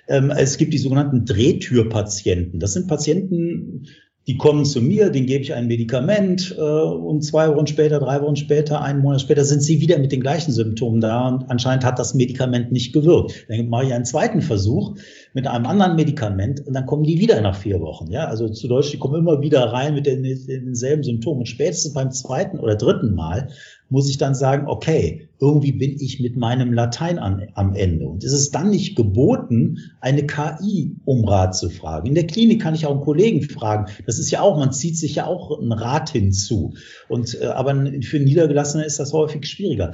ähm, 0.07 0.31
es 0.31 0.57
gibt 0.57 0.73
die 0.73 0.77
sogenannten 0.77 1.25
Drehtürpatienten. 1.25 2.59
Das 2.59 2.73
sind 2.73 2.87
Patienten, 2.87 3.87
die 4.27 4.37
kommen 4.37 4.65
zu 4.65 4.81
mir, 4.81 5.09
denen 5.09 5.25
gebe 5.25 5.43
ich 5.43 5.53
ein 5.53 5.65
Medikament 5.65 6.55
äh, 6.55 6.61
und 6.61 7.23
zwei 7.23 7.49
Wochen 7.49 7.65
später, 7.65 7.99
drei 7.99 8.21
Wochen 8.21 8.35
später, 8.35 8.81
einen 8.81 8.99
Monat 8.99 9.21
später 9.21 9.43
sind 9.43 9.61
sie 9.63 9.81
wieder 9.81 9.97
mit 9.97 10.11
den 10.11 10.21
gleichen 10.21 10.51
Symptomen 10.51 11.01
da 11.01 11.27
und 11.27 11.49
anscheinend 11.49 11.83
hat 11.83 11.97
das 11.97 12.13
Medikament 12.13 12.71
nicht 12.71 12.93
gewirkt. 12.93 13.47
Dann 13.49 13.69
mache 13.69 13.85
ich 13.85 13.93
einen 13.93 14.05
zweiten 14.05 14.41
Versuch 14.41 14.95
mit 15.33 15.47
einem 15.47 15.65
anderen 15.65 15.95
Medikament 15.95 16.65
und 16.67 16.73
dann 16.73 16.85
kommen 16.85 17.03
die 17.03 17.19
wieder 17.19 17.41
nach 17.41 17.55
vier 17.55 17.81
Wochen. 17.81 18.11
Ja, 18.11 18.25
also 18.25 18.47
zu 18.47 18.67
Deutsch, 18.67 18.91
die 18.91 18.99
kommen 18.99 19.15
immer 19.15 19.41
wieder 19.41 19.63
rein 19.63 19.95
mit 19.95 20.05
den, 20.05 20.21
denselben 20.21 21.03
Symptomen 21.03 21.39
und 21.39 21.47
spätestens 21.47 21.93
beim 21.93 22.11
zweiten 22.11 22.59
oder 22.59 22.75
dritten 22.75 23.15
Mal 23.15 23.49
muss 23.91 24.09
ich 24.09 24.17
dann 24.17 24.33
sagen, 24.33 24.67
okay, 24.67 25.27
irgendwie 25.39 25.73
bin 25.73 25.97
ich 25.99 26.19
mit 26.19 26.37
meinem 26.37 26.71
Latein 26.71 27.19
an, 27.19 27.47
am 27.55 27.73
Ende. 27.75 28.07
Und 28.07 28.23
ist 28.23 28.31
es 28.31 28.51
dann 28.51 28.69
nicht 28.69 28.95
geboten, 28.95 29.79
eine 29.99 30.25
KI 30.25 30.95
um 31.03 31.25
Rat 31.25 31.55
zu 31.55 31.69
fragen? 31.69 32.07
In 32.07 32.15
der 32.15 32.25
Klinik 32.25 32.61
kann 32.61 32.73
ich 32.73 32.85
auch 32.85 32.91
einen 32.91 33.01
Kollegen 33.01 33.41
fragen. 33.43 33.91
Das 34.05 34.17
ist 34.17 34.31
ja 34.31 34.41
auch, 34.41 34.57
man 34.57 34.71
zieht 34.71 34.97
sich 34.97 35.15
ja 35.15 35.25
auch 35.25 35.59
einen 35.59 35.73
Rat 35.73 36.11
hinzu. 36.11 36.73
Und, 37.09 37.37
äh, 37.39 37.47
aber 37.47 37.75
für 38.01 38.19
Niedergelassene 38.19 38.85
ist 38.85 38.99
das 38.99 39.13
häufig 39.13 39.45
schwieriger. 39.45 39.91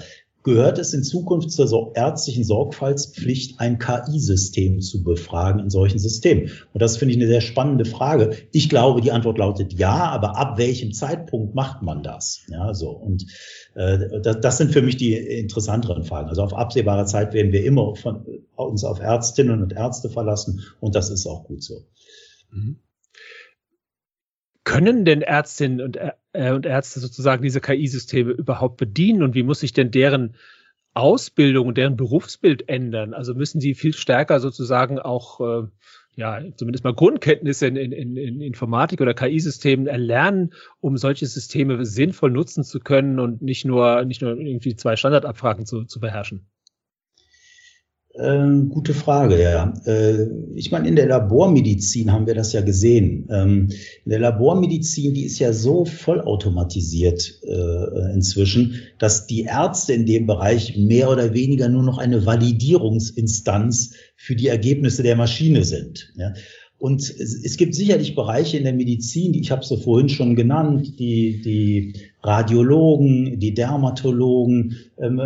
Gehört 0.47 0.79
es 0.79 0.93
in 0.93 1.03
Zukunft 1.03 1.51
zur 1.51 1.91
ärztlichen 1.93 2.45
Sorgfaltspflicht, 2.45 3.59
ein 3.59 3.79
KI-System 3.79 4.79
zu 4.79 5.03
befragen 5.03 5.59
in 5.59 5.69
solchen 5.69 5.99
Systemen? 5.99 6.51
Und 6.73 6.81
das 6.81 6.95
finde 6.95 7.13
ich 7.13 7.19
eine 7.19 7.27
sehr 7.27 7.41
spannende 7.41 7.83
Frage. 7.83 8.31
Ich 8.53 8.69
glaube, 8.69 9.01
die 9.01 9.11
Antwort 9.11 9.37
lautet 9.37 9.73
ja, 9.73 10.05
aber 10.05 10.37
ab 10.37 10.57
welchem 10.57 10.93
Zeitpunkt 10.93 11.53
macht 11.53 11.81
man 11.81 12.01
das? 12.01 12.45
Ja, 12.49 12.73
so. 12.73 12.91
Und 12.91 13.25
äh, 13.75 14.21
das, 14.21 14.39
das 14.39 14.57
sind 14.57 14.71
für 14.71 14.81
mich 14.81 14.95
die 14.95 15.15
interessanteren 15.15 16.05
Fragen. 16.05 16.29
Also 16.29 16.43
auf 16.43 16.53
absehbare 16.53 17.05
Zeit 17.05 17.33
werden 17.33 17.51
wir 17.51 17.65
immer 17.65 17.93
von, 17.95 18.25
uns 18.55 18.85
auf 18.85 19.01
Ärztinnen 19.01 19.61
und 19.61 19.73
Ärzte 19.73 20.09
verlassen 20.09 20.63
und 20.79 20.95
das 20.95 21.09
ist 21.09 21.27
auch 21.27 21.43
gut 21.43 21.61
so. 21.61 21.83
Mhm. 22.51 22.77
Können 24.67 25.05
denn 25.05 25.21
Ärztinnen 25.21 25.79
und, 25.79 25.95
äh, 25.95 26.51
und 26.51 26.65
Ärzte 26.65 26.99
sozusagen 26.99 27.41
diese 27.41 27.61
KI-Systeme 27.61 28.31
überhaupt 28.31 28.75
bedienen 28.75 29.23
und 29.23 29.33
wie 29.33 29.43
muss 29.43 29.61
sich 29.61 29.71
denn 29.71 29.91
deren 29.91 30.35
Ausbildung 30.93 31.67
und 31.67 31.77
deren 31.77 31.95
Berufsbild 31.95 32.67
ändern? 32.67 33.13
Also 33.13 33.33
müssen 33.33 33.61
sie 33.61 33.75
viel 33.75 33.93
stärker 33.93 34.41
sozusagen 34.41 34.99
auch, 34.99 35.39
äh, 35.39 35.67
ja, 36.17 36.41
zumindest 36.57 36.83
mal 36.83 36.93
Grundkenntnisse 36.93 37.67
in, 37.67 37.77
in, 37.77 38.17
in 38.17 38.41
Informatik 38.41 38.99
oder 38.99 39.13
KI-Systemen 39.13 39.87
erlernen, 39.87 40.53
um 40.81 40.97
solche 40.97 41.27
Systeme 41.27 41.85
sinnvoll 41.85 42.31
nutzen 42.31 42.65
zu 42.65 42.81
können 42.81 43.21
und 43.21 43.41
nicht 43.41 43.63
nur, 43.63 44.03
nicht 44.03 44.21
nur 44.21 44.35
irgendwie 44.35 44.75
zwei 44.75 44.97
Standardabfragen 44.97 45.65
zu, 45.65 45.85
zu 45.85 46.01
beherrschen? 46.01 46.45
Ähm, 48.19 48.69
gute 48.69 48.95
Frage, 48.95 49.41
ja. 49.41 49.73
Äh, 49.85 50.27
ich 50.55 50.71
meine, 50.71 50.87
in 50.87 50.95
der 50.95 51.07
Labormedizin 51.07 52.11
haben 52.11 52.25
wir 52.25 52.33
das 52.33 52.51
ja 52.51 52.61
gesehen. 52.61 53.27
Ähm, 53.29 53.69
in 54.05 54.09
der 54.09 54.19
Labormedizin, 54.19 55.13
die 55.13 55.25
ist 55.25 55.37
ja 55.37 55.53
so 55.53 55.85
vollautomatisiert 55.85 57.39
äh, 57.43 58.13
inzwischen, 58.13 58.81
dass 58.97 59.27
die 59.27 59.43
Ärzte 59.43 59.93
in 59.93 60.05
dem 60.05 60.25
Bereich 60.25 60.75
mehr 60.77 61.11
oder 61.11 61.33
weniger 61.33 61.69
nur 61.69 61.83
noch 61.83 61.99
eine 61.99 62.25
Validierungsinstanz 62.25 63.93
für 64.15 64.35
die 64.35 64.47
Ergebnisse 64.47 65.03
der 65.03 65.15
Maschine 65.15 65.63
sind. 65.63 66.11
Ja. 66.15 66.33
Und 66.79 67.01
es, 67.01 67.57
gibt 67.57 67.73
sicherlich 67.73 68.13
Bereiche 68.13 68.57
in 68.57 68.63
der 68.63 68.73
Medizin, 68.73 69.33
die 69.33 69.41
ich 69.41 69.49
habe 69.49 69.65
sie 69.65 69.77
vorhin 69.77 70.09
schon 70.09 70.35
genannt, 70.35 70.99
die, 70.99 71.41
die 71.41 71.93
Radiologen, 72.21 73.39
die 73.39 73.55
Dermatologen, 73.55 74.75
ähm, 74.99 75.19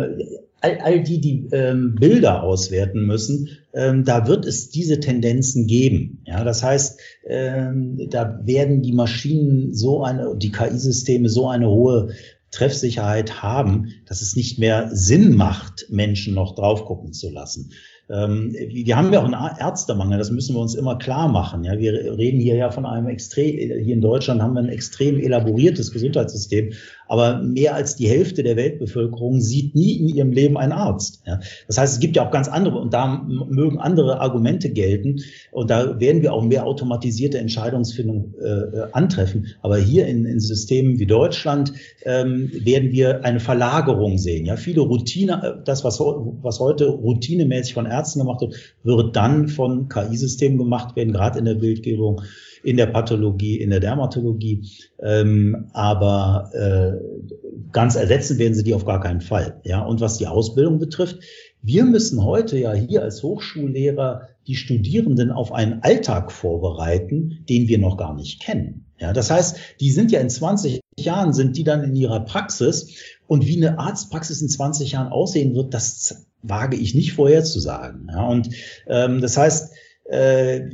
all, 0.62 0.78
all 0.80 1.02
die, 1.02 1.20
die 1.20 1.48
ähm, 1.52 1.96
Bilder 1.96 2.42
auswerten 2.42 3.04
müssen, 3.04 3.48
ähm, 3.74 4.04
da 4.04 4.26
wird 4.26 4.46
es 4.46 4.70
diese 4.70 5.00
Tendenzen 5.00 5.66
geben. 5.66 6.22
Ja, 6.26 6.44
das 6.44 6.62
heißt, 6.62 7.00
ähm, 7.26 7.98
da 8.10 8.40
werden 8.44 8.82
die 8.82 8.92
Maschinen 8.92 9.74
so 9.74 10.02
eine, 10.02 10.36
die 10.36 10.52
KI-Systeme 10.52 11.28
so 11.28 11.48
eine 11.48 11.68
hohe 11.68 12.10
Treffsicherheit 12.50 13.42
haben, 13.42 13.88
dass 14.06 14.22
es 14.22 14.36
nicht 14.36 14.58
mehr 14.58 14.90
Sinn 14.92 15.36
macht, 15.36 15.86
Menschen 15.90 16.34
noch 16.34 16.54
drauf 16.54 16.84
gucken 16.84 17.12
zu 17.12 17.30
lassen. 17.30 17.70
Ähm, 18.10 18.52
wir 18.52 18.96
haben 18.96 19.12
ja 19.12 19.20
auch 19.20 19.32
einen 19.32 19.56
Ärztemangel, 19.58 20.18
das 20.18 20.30
müssen 20.30 20.54
wir 20.54 20.60
uns 20.60 20.74
immer 20.74 20.98
klar 20.98 21.28
machen. 21.28 21.64
Ja, 21.64 21.78
wir 21.78 21.92
reden 22.18 22.40
hier 22.40 22.56
ja 22.56 22.70
von 22.70 22.84
einem 22.84 23.08
extrem, 23.08 23.56
hier 23.56 23.94
in 23.94 24.02
Deutschland 24.02 24.42
haben 24.42 24.54
wir 24.54 24.60
ein 24.60 24.68
extrem 24.68 25.18
elaboriertes 25.18 25.92
Gesundheitssystem, 25.92 26.74
aber 27.12 27.42
mehr 27.42 27.74
als 27.74 27.94
die 27.94 28.08
Hälfte 28.08 28.42
der 28.42 28.56
Weltbevölkerung 28.56 29.42
sieht 29.42 29.74
nie 29.74 29.98
in 29.98 30.08
ihrem 30.08 30.32
Leben 30.32 30.56
einen 30.56 30.72
Arzt. 30.72 31.20
Ja. 31.26 31.40
Das 31.66 31.76
heißt, 31.76 31.92
es 31.92 32.00
gibt 32.00 32.16
ja 32.16 32.26
auch 32.26 32.30
ganz 32.30 32.48
andere 32.48 32.78
und 32.78 32.94
da 32.94 33.26
mögen 33.28 33.78
andere 33.78 34.18
Argumente 34.18 34.70
gelten 34.70 35.20
und 35.50 35.68
da 35.68 36.00
werden 36.00 36.22
wir 36.22 36.32
auch 36.32 36.42
mehr 36.42 36.64
automatisierte 36.64 37.36
Entscheidungsfindung 37.36 38.32
äh, 38.42 38.84
antreffen. 38.92 39.48
Aber 39.60 39.76
hier 39.76 40.06
in, 40.06 40.24
in 40.24 40.40
Systemen 40.40 40.98
wie 41.00 41.06
Deutschland 41.06 41.74
ähm, 42.06 42.50
werden 42.54 42.92
wir 42.92 43.26
eine 43.26 43.40
Verlagerung 43.40 44.16
sehen. 44.16 44.46
Ja, 44.46 44.56
viele 44.56 44.80
Routine, 44.80 45.42
äh, 45.42 45.62
das 45.66 45.84
was, 45.84 46.00
was 46.00 46.60
heute 46.60 46.86
routinemäßig 46.86 47.74
von 47.74 47.84
Ärzten 47.84 48.20
gemacht 48.20 48.40
wird, 48.40 48.54
wird 48.84 49.16
dann 49.16 49.48
von 49.48 49.90
KI-Systemen 49.90 50.56
gemacht 50.56 50.96
werden, 50.96 51.12
gerade 51.12 51.40
in 51.40 51.44
der 51.44 51.56
Bildgebung 51.56 52.22
in 52.62 52.76
der 52.76 52.86
Pathologie, 52.86 53.56
in 53.56 53.70
der 53.70 53.80
Dermatologie. 53.80 54.68
Ähm, 55.02 55.68
aber 55.72 56.50
äh, 56.52 57.52
ganz 57.72 57.96
ersetzen 57.96 58.38
werden 58.38 58.54
sie 58.54 58.64
die 58.64 58.74
auf 58.74 58.84
gar 58.84 59.00
keinen 59.00 59.20
Fall. 59.20 59.60
Ja, 59.64 59.82
und 59.82 60.00
was 60.00 60.18
die 60.18 60.26
Ausbildung 60.26 60.78
betrifft, 60.78 61.18
wir 61.62 61.84
müssen 61.84 62.24
heute 62.24 62.58
ja 62.58 62.72
hier 62.72 63.02
als 63.02 63.22
Hochschullehrer 63.22 64.28
die 64.46 64.56
Studierenden 64.56 65.30
auf 65.30 65.52
einen 65.52 65.82
Alltag 65.82 66.32
vorbereiten, 66.32 67.44
den 67.48 67.68
wir 67.68 67.78
noch 67.78 67.96
gar 67.96 68.14
nicht 68.14 68.42
kennen. 68.42 68.86
Ja, 68.98 69.12
das 69.12 69.30
heißt, 69.30 69.56
die 69.80 69.90
sind 69.90 70.12
ja 70.12 70.20
in 70.20 70.30
20 70.30 70.80
Jahren 70.98 71.32
sind 71.32 71.56
die 71.56 71.64
dann 71.64 71.82
in 71.82 71.96
ihrer 71.96 72.20
Praxis 72.20 72.96
und 73.26 73.46
wie 73.46 73.56
eine 73.56 73.78
Arztpraxis 73.78 74.42
in 74.42 74.48
20 74.48 74.92
Jahren 74.92 75.10
aussehen 75.10 75.54
wird, 75.54 75.72
das 75.72 76.26
wage 76.42 76.76
ich 76.76 76.94
nicht 76.94 77.12
vorherzusagen. 77.12 78.08
Ja, 78.12 78.26
und 78.26 78.50
ähm, 78.86 79.20
das 79.20 79.36
heißt, 79.36 79.72
äh, 80.04 80.70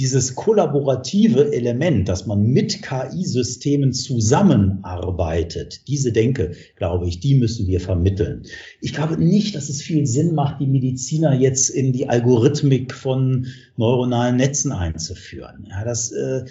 dieses 0.00 0.34
kollaborative 0.34 1.52
Element, 1.52 2.08
dass 2.08 2.24
man 2.24 2.40
mit 2.40 2.80
KI-Systemen 2.82 3.92
zusammenarbeitet, 3.92 5.86
diese 5.88 6.10
Denke, 6.10 6.52
glaube 6.76 7.06
ich, 7.06 7.20
die 7.20 7.34
müssen 7.34 7.66
wir 7.66 7.80
vermitteln. 7.80 8.44
Ich 8.80 8.94
glaube 8.94 9.18
nicht, 9.18 9.54
dass 9.54 9.68
es 9.68 9.82
viel 9.82 10.06
Sinn 10.06 10.34
macht, 10.34 10.58
die 10.58 10.68
Mediziner 10.68 11.34
jetzt 11.34 11.68
in 11.68 11.92
die 11.92 12.08
Algorithmik 12.08 12.94
von 12.94 13.48
neuronalen 13.76 14.36
Netzen 14.36 14.72
einzuführen. 14.72 15.66
Ja, 15.68 15.84
das, 15.84 16.12
äh, 16.12 16.46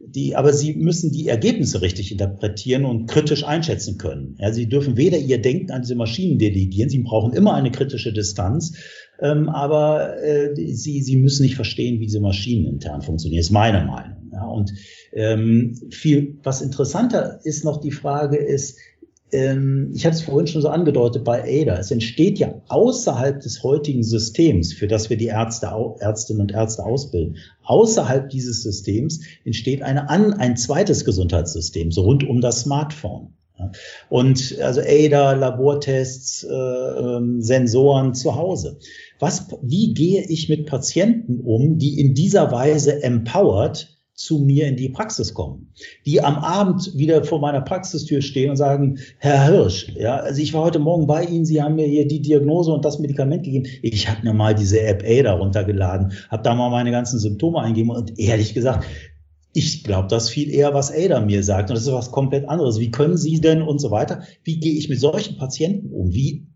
die, 0.00 0.36
aber 0.36 0.52
sie 0.52 0.74
müssen 0.74 1.10
die 1.10 1.28
Ergebnisse 1.28 1.82
richtig 1.82 2.12
interpretieren 2.12 2.84
und 2.84 3.06
kritisch 3.06 3.44
einschätzen 3.44 3.98
können. 3.98 4.36
Ja, 4.38 4.52
sie 4.52 4.68
dürfen 4.68 4.96
weder 4.96 5.18
ihr 5.18 5.40
Denken 5.40 5.72
an 5.72 5.82
diese 5.82 5.96
Maschinen 5.96 6.38
delegieren, 6.38 6.88
sie 6.88 7.00
brauchen 7.00 7.32
immer 7.32 7.54
eine 7.54 7.70
kritische 7.70 8.12
Distanz, 8.12 8.74
ähm, 9.20 9.48
aber 9.48 10.22
äh, 10.22 10.54
sie, 10.54 11.02
sie 11.02 11.16
müssen 11.16 11.42
nicht 11.42 11.56
verstehen, 11.56 12.00
wie 12.00 12.06
diese 12.06 12.20
Maschinen 12.20 12.66
intern 12.66 13.02
funktionieren, 13.02 13.40
ist 13.40 13.50
meine 13.50 13.84
Meinung. 13.84 14.30
Ja, 14.32 14.44
und 14.44 14.72
ähm, 15.12 15.74
viel, 15.90 16.38
was 16.42 16.62
interessanter 16.62 17.40
ist 17.42 17.64
noch 17.64 17.80
die 17.80 17.90
Frage 17.90 18.36
ist, 18.36 18.78
ähm, 19.32 19.92
ich 19.94 20.04
hatte 20.06 20.16
es 20.16 20.22
vorhin 20.22 20.46
schon 20.46 20.62
so 20.62 20.68
angedeutet 20.68 21.24
bei 21.24 21.42
ADA, 21.42 21.78
es 21.78 21.90
entsteht 21.90 22.38
ja 22.38 22.60
außerhalb 22.68 23.40
des 23.40 23.62
heutigen 23.62 24.02
Systems, 24.02 24.72
für 24.72 24.88
das 24.88 25.10
wir 25.10 25.16
die 25.16 25.26
Ärzte, 25.26 25.68
Ärztinnen 26.00 26.42
und 26.42 26.52
Ärzte 26.52 26.84
ausbilden, 26.84 27.36
außerhalb 27.64 28.30
dieses 28.30 28.62
Systems 28.62 29.20
entsteht 29.44 29.82
eine, 29.82 30.08
ein 30.08 30.56
zweites 30.56 31.04
Gesundheitssystem, 31.04 31.92
so 31.92 32.02
rund 32.02 32.28
um 32.28 32.40
das 32.40 32.60
Smartphone. 32.60 33.34
Und 34.08 34.58
also 34.60 34.80
ADA, 34.80 35.32
Labortests, 35.32 36.44
äh, 36.44 36.54
ähm, 36.54 37.42
Sensoren 37.42 38.14
zu 38.14 38.36
Hause. 38.36 38.78
Was, 39.18 39.48
wie 39.62 39.94
gehe 39.94 40.24
ich 40.28 40.48
mit 40.48 40.66
Patienten 40.66 41.40
um, 41.40 41.76
die 41.76 42.00
in 42.00 42.14
dieser 42.14 42.52
Weise 42.52 43.02
empowered 43.02 43.97
zu 44.18 44.40
mir 44.40 44.66
in 44.66 44.74
die 44.74 44.88
Praxis 44.88 45.32
kommen, 45.32 45.72
die 46.04 46.20
am 46.20 46.38
Abend 46.38 46.92
wieder 46.98 47.22
vor 47.22 47.40
meiner 47.40 47.60
Praxistür 47.60 48.20
stehen 48.20 48.50
und 48.50 48.56
sagen, 48.56 48.98
Herr 49.18 49.46
Hirsch, 49.46 49.92
ja, 49.96 50.16
also 50.16 50.42
ich 50.42 50.52
war 50.52 50.64
heute 50.64 50.80
Morgen 50.80 51.06
bei 51.06 51.22
Ihnen, 51.22 51.46
Sie 51.46 51.62
haben 51.62 51.76
mir 51.76 51.86
hier 51.86 52.08
die 52.08 52.20
Diagnose 52.20 52.72
und 52.72 52.84
das 52.84 52.98
Medikament 52.98 53.44
gegeben. 53.44 53.68
Ich 53.80 54.08
habe 54.08 54.24
mir 54.24 54.34
mal 54.34 54.56
diese 54.56 54.80
App 54.80 55.04
ADA 55.06 55.34
runtergeladen, 55.34 56.14
habe 56.30 56.42
da 56.42 56.52
mal 56.56 56.68
meine 56.68 56.90
ganzen 56.90 57.20
Symptome 57.20 57.60
eingegeben 57.60 57.92
und 57.92 58.18
ehrlich 58.18 58.54
gesagt, 58.54 58.84
ich 59.52 59.84
glaube 59.84 60.08
das 60.08 60.28
viel 60.28 60.50
eher, 60.50 60.74
was 60.74 60.92
Ada 60.92 61.20
mir 61.20 61.44
sagt. 61.44 61.70
Und 61.70 61.76
das 61.76 61.86
ist 61.86 61.92
was 61.92 62.10
komplett 62.10 62.48
anderes. 62.48 62.80
Wie 62.80 62.90
können 62.90 63.16
Sie 63.16 63.40
denn 63.40 63.62
und 63.62 63.80
so 63.80 63.92
weiter? 63.92 64.22
Wie 64.42 64.58
gehe 64.58 64.74
ich 64.74 64.88
mit 64.88 64.98
solchen 64.98 65.36
Patienten 65.36 65.92
um? 65.92 66.12
Wie 66.12 66.48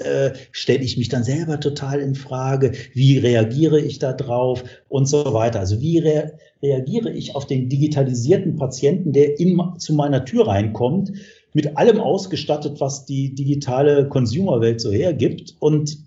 äh, 0.00 0.32
stelle 0.52 0.82
ich 0.84 0.96
mich 0.96 1.08
dann 1.08 1.24
selber 1.24 1.60
total 1.60 2.00
in 2.00 2.14
Frage? 2.14 2.72
Wie 2.94 3.18
reagiere 3.18 3.80
ich 3.80 3.98
da 3.98 4.12
drauf 4.12 4.64
und 4.88 5.06
so 5.06 5.32
weiter? 5.32 5.60
Also 5.60 5.80
wie 5.80 5.98
re 5.98 6.32
reagiere 6.62 7.10
ich 7.10 7.34
auf 7.34 7.46
den 7.46 7.68
digitalisierten 7.68 8.56
Patienten, 8.56 9.12
der 9.12 9.40
in, 9.40 9.58
zu 9.78 9.94
meiner 9.94 10.24
Tür 10.24 10.46
reinkommt, 10.46 11.12
mit 11.54 11.76
allem 11.76 12.00
ausgestattet, 12.00 12.80
was 12.80 13.06
die 13.06 13.34
digitale 13.34 14.08
Consumerwelt 14.08 14.80
so 14.80 14.92
hergibt? 14.92 15.56
Und 15.58 15.98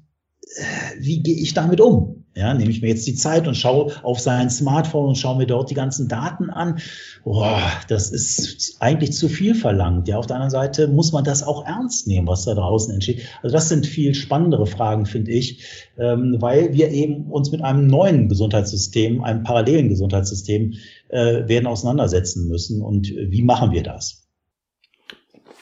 äh, 0.55 0.99
wie 0.99 1.23
gehe 1.23 1.35
ich 1.35 1.53
damit 1.53 1.81
um? 1.81 2.22
Ja, 2.35 2.53
nehme 2.55 2.71
ich 2.71 2.81
mir 2.81 2.87
jetzt 2.87 3.05
die 3.05 3.13
Zeit 3.13 3.47
und 3.47 3.55
schaue 3.55 3.93
auf 4.01 4.19
sein 4.19 4.49
Smartphone 4.49 5.09
und 5.09 5.17
schaue 5.17 5.37
mir 5.37 5.45
dort 5.45 5.69
die 5.69 5.75
ganzen 5.75 6.07
Daten 6.07 6.49
an. 6.49 6.79
Boah, 7.23 7.61
das 7.89 8.09
ist 8.09 8.77
eigentlich 8.79 9.13
zu 9.13 9.29
viel 9.29 9.53
verlangt. 9.53 10.07
Ja, 10.07 10.17
auf 10.17 10.25
der 10.25 10.37
anderen 10.37 10.49
Seite 10.49 10.87
muss 10.87 11.11
man 11.11 11.23
das 11.23 11.43
auch 11.43 11.63
ernst 11.63 12.07
nehmen, 12.07 12.27
was 12.27 12.45
da 12.45 12.55
draußen 12.55 12.91
entsteht. 12.91 13.21
Also 13.43 13.53
das 13.53 13.69
sind 13.69 13.85
viel 13.85 14.15
spannendere 14.15 14.65
Fragen, 14.65 15.05
finde 15.05 15.31
ich, 15.31 15.63
ähm, 15.99 16.37
weil 16.39 16.73
wir 16.73 16.89
eben 16.89 17.31
uns 17.31 17.51
mit 17.51 17.61
einem 17.61 17.85
neuen 17.85 18.29
Gesundheitssystem, 18.29 19.23
einem 19.23 19.43
parallelen 19.43 19.89
Gesundheitssystem 19.89 20.73
äh, 21.09 21.47
werden 21.47 21.67
auseinandersetzen 21.67 22.47
müssen. 22.47 22.81
Und 22.81 23.09
wie 23.15 23.43
machen 23.43 23.71
wir 23.71 23.83
das? 23.83 24.22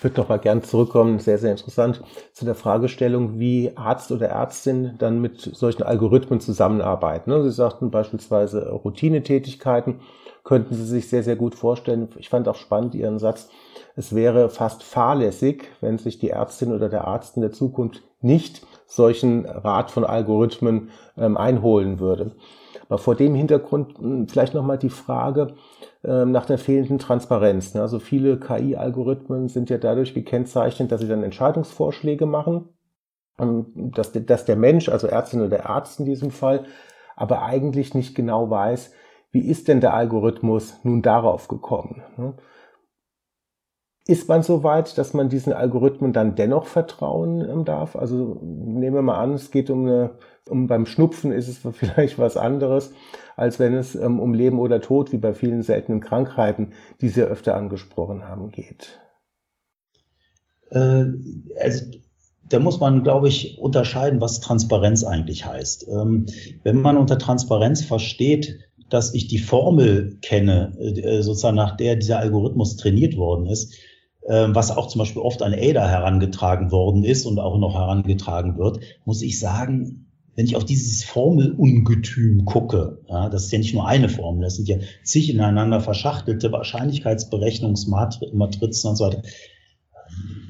Ich 0.02 0.04
würde 0.04 0.20
noch 0.20 0.30
mal 0.30 0.40
gern 0.40 0.64
zurückkommen, 0.64 1.20
sehr, 1.20 1.38
sehr 1.38 1.52
interessant, 1.52 2.02
zu 2.34 2.44
der 2.44 2.56
Fragestellung, 2.56 3.38
wie 3.38 3.74
Arzt 3.76 4.12
oder 4.12 4.30
Ärztin 4.30 4.96
dann 4.98 5.22
mit 5.22 5.40
solchen 5.40 5.84
Algorithmen 5.84 6.40
zusammenarbeiten. 6.40 7.30
Ne, 7.30 7.44
Sie 7.44 7.52
sagten 7.52 7.92
beispielsweise 7.92 8.72
Routinetätigkeiten, 8.72 10.00
könnten 10.44 10.74
Sie 10.74 10.86
sich 10.86 11.08
sehr, 11.08 11.22
sehr 11.22 11.36
gut 11.36 11.54
vorstellen. 11.54 12.10
Ich 12.18 12.30
fand 12.30 12.48
auch 12.48 12.56
spannend 12.56 12.96
Ihren 12.96 13.20
Satz, 13.20 13.50
es 13.96 14.16
wäre 14.16 14.50
fast 14.50 14.82
fahrlässig, 14.82 15.70
wenn 15.82 16.00
sich 16.00 16.18
die 16.18 16.32
Ärztin 16.32 16.74
oder 16.74 16.90
der 16.90 17.06
Arzt 17.06 17.36
in 17.36 17.44
der 17.44 17.52
Zukunft 17.52 18.02
nicht 18.22 18.66
solchen 18.88 19.46
Rat 19.46 19.92
von 19.92 20.04
Algorithmen 20.04 20.90
ähm, 21.16 21.38
einholen 21.38 22.00
würde. 22.00 22.32
Vor 22.98 23.16
dem 23.16 23.36
Hintergrund 23.36 23.98
hm, 23.98 24.28
vielleicht 24.28 24.54
nochmal 24.54 24.78
die 24.78 24.90
Frage 24.90 25.56
äh, 26.04 26.26
nach 26.26 26.46
der 26.46 26.58
fehlenden 26.58 27.00
Transparenz. 27.00 27.76
Also 27.76 28.00
viele 28.00 28.40
KI-Algorithmen 28.40 29.48
sind 29.48 29.70
ja 29.70 29.78
dadurch 29.78 30.14
gekennzeichnet, 30.14 30.92
dass 30.92 31.02
sie 31.02 31.08
dann 31.08 31.24
Entscheidungsvorschläge 31.24 32.26
machen, 32.26 32.70
ähm, 33.40 33.92
dass, 33.94 34.12
dass 34.12 34.46
der 34.46 34.56
Mensch, 34.56 34.90
also 34.90 35.08
Ärztin 35.08 35.42
oder 35.42 35.70
Arzt 35.70 36.00
in 36.00 36.06
diesem 36.06 36.32
Fall, 36.32 36.66
aber 37.16 37.44
eigentlich 37.44 37.94
nicht 37.94 38.16
genau 38.16 38.50
weiß, 38.50 38.94
wie 39.32 39.48
ist 39.48 39.68
denn 39.68 39.80
der 39.80 39.94
Algorithmus 39.94 40.80
nun 40.84 41.02
darauf 41.02 41.48
gekommen. 41.48 42.04
Ist 44.08 44.28
man 44.28 44.42
so 44.42 44.64
weit, 44.64 44.98
dass 44.98 45.14
man 45.14 45.30
diesen 45.30 45.54
Algorithmen 45.54 46.12
dann 46.12 46.36
dennoch 46.36 46.66
vertrauen 46.66 47.48
ähm, 47.48 47.66
darf? 47.66 47.96
Also 47.96 48.40
nehmen 48.42 48.96
wir 48.96 49.04
mal 49.04 49.20
an, 49.20 49.34
es 49.34 49.52
geht 49.52 49.70
um 49.70 49.86
eine, 49.86 50.12
um 50.50 50.66
beim 50.68 50.88
Schnupfen 50.88 51.32
ist 51.32 51.48
es 51.48 51.60
vielleicht 51.78 52.18
was 52.18 52.36
anderes, 52.36 52.94
als 53.36 53.60
wenn 53.60 53.76
es 53.76 53.96
ähm, 53.96 54.20
um 54.20 54.34
Leben 54.34 54.60
oder 54.60 54.82
Tod, 54.82 55.12
wie 55.12 55.18
bei 55.18 55.34
vielen 55.34 55.62
seltenen 55.62 56.00
Krankheiten, 56.00 56.74
die 57.00 57.10
Sie 57.10 57.22
öfter 57.22 57.56
angesprochen 57.56 58.28
haben, 58.28 58.50
geht. 58.50 59.00
Äh, 60.72 61.06
also 61.60 61.86
da 62.50 62.60
muss 62.60 62.80
man, 62.80 63.04
glaube 63.04 63.28
ich, 63.28 63.60
unterscheiden, 63.60 64.20
was 64.20 64.40
Transparenz 64.40 65.04
eigentlich 65.04 65.46
heißt. 65.46 65.88
Ähm, 65.88 66.26
wenn 66.64 66.82
man 66.82 66.98
unter 66.98 67.18
Transparenz 67.18 67.84
versteht, 67.84 68.60
dass 68.90 69.14
ich 69.14 69.28
die 69.28 69.40
Formel 69.40 70.18
kenne, 70.22 70.76
äh, 70.80 71.22
sozusagen 71.22 71.56
nach 71.56 71.78
der 71.78 71.96
dieser 71.96 72.20
Algorithmus 72.20 72.78
trainiert 72.78 73.16
worden 73.16 73.46
ist, 73.46 73.74
was 74.28 74.72
auch 74.72 74.88
zum 74.88 75.00
Beispiel 75.00 75.22
oft 75.22 75.42
an 75.42 75.54
ADA 75.54 75.88
herangetragen 75.88 76.72
worden 76.72 77.04
ist 77.04 77.26
und 77.26 77.40
auch 77.40 77.58
noch 77.58 77.74
herangetragen 77.74 78.58
wird, 78.58 78.80
muss 79.04 79.22
ich 79.22 79.40
sagen, 79.40 80.06
wenn 80.36 80.46
ich 80.46 80.56
auf 80.56 80.64
dieses 80.64 81.04
Formelungetüm 81.04 82.46
gucke, 82.46 83.00
ja, 83.10 83.30
das 83.30 83.46
ist 83.46 83.52
ja 83.52 83.58
nicht 83.60 83.74
nur 83.74 83.88
eine 83.88 84.10
Formel, 84.10 84.44
das 84.44 84.56
sind 84.56 84.68
ja 84.68 84.78
zig 85.04 85.30
ineinander 85.30 85.82
verschachtelte 85.82 86.52
Wahrscheinlichkeitsberechnungsmatrizen 86.52 88.90
und 88.90 88.96
so 88.96 89.06
weiter 89.06 89.22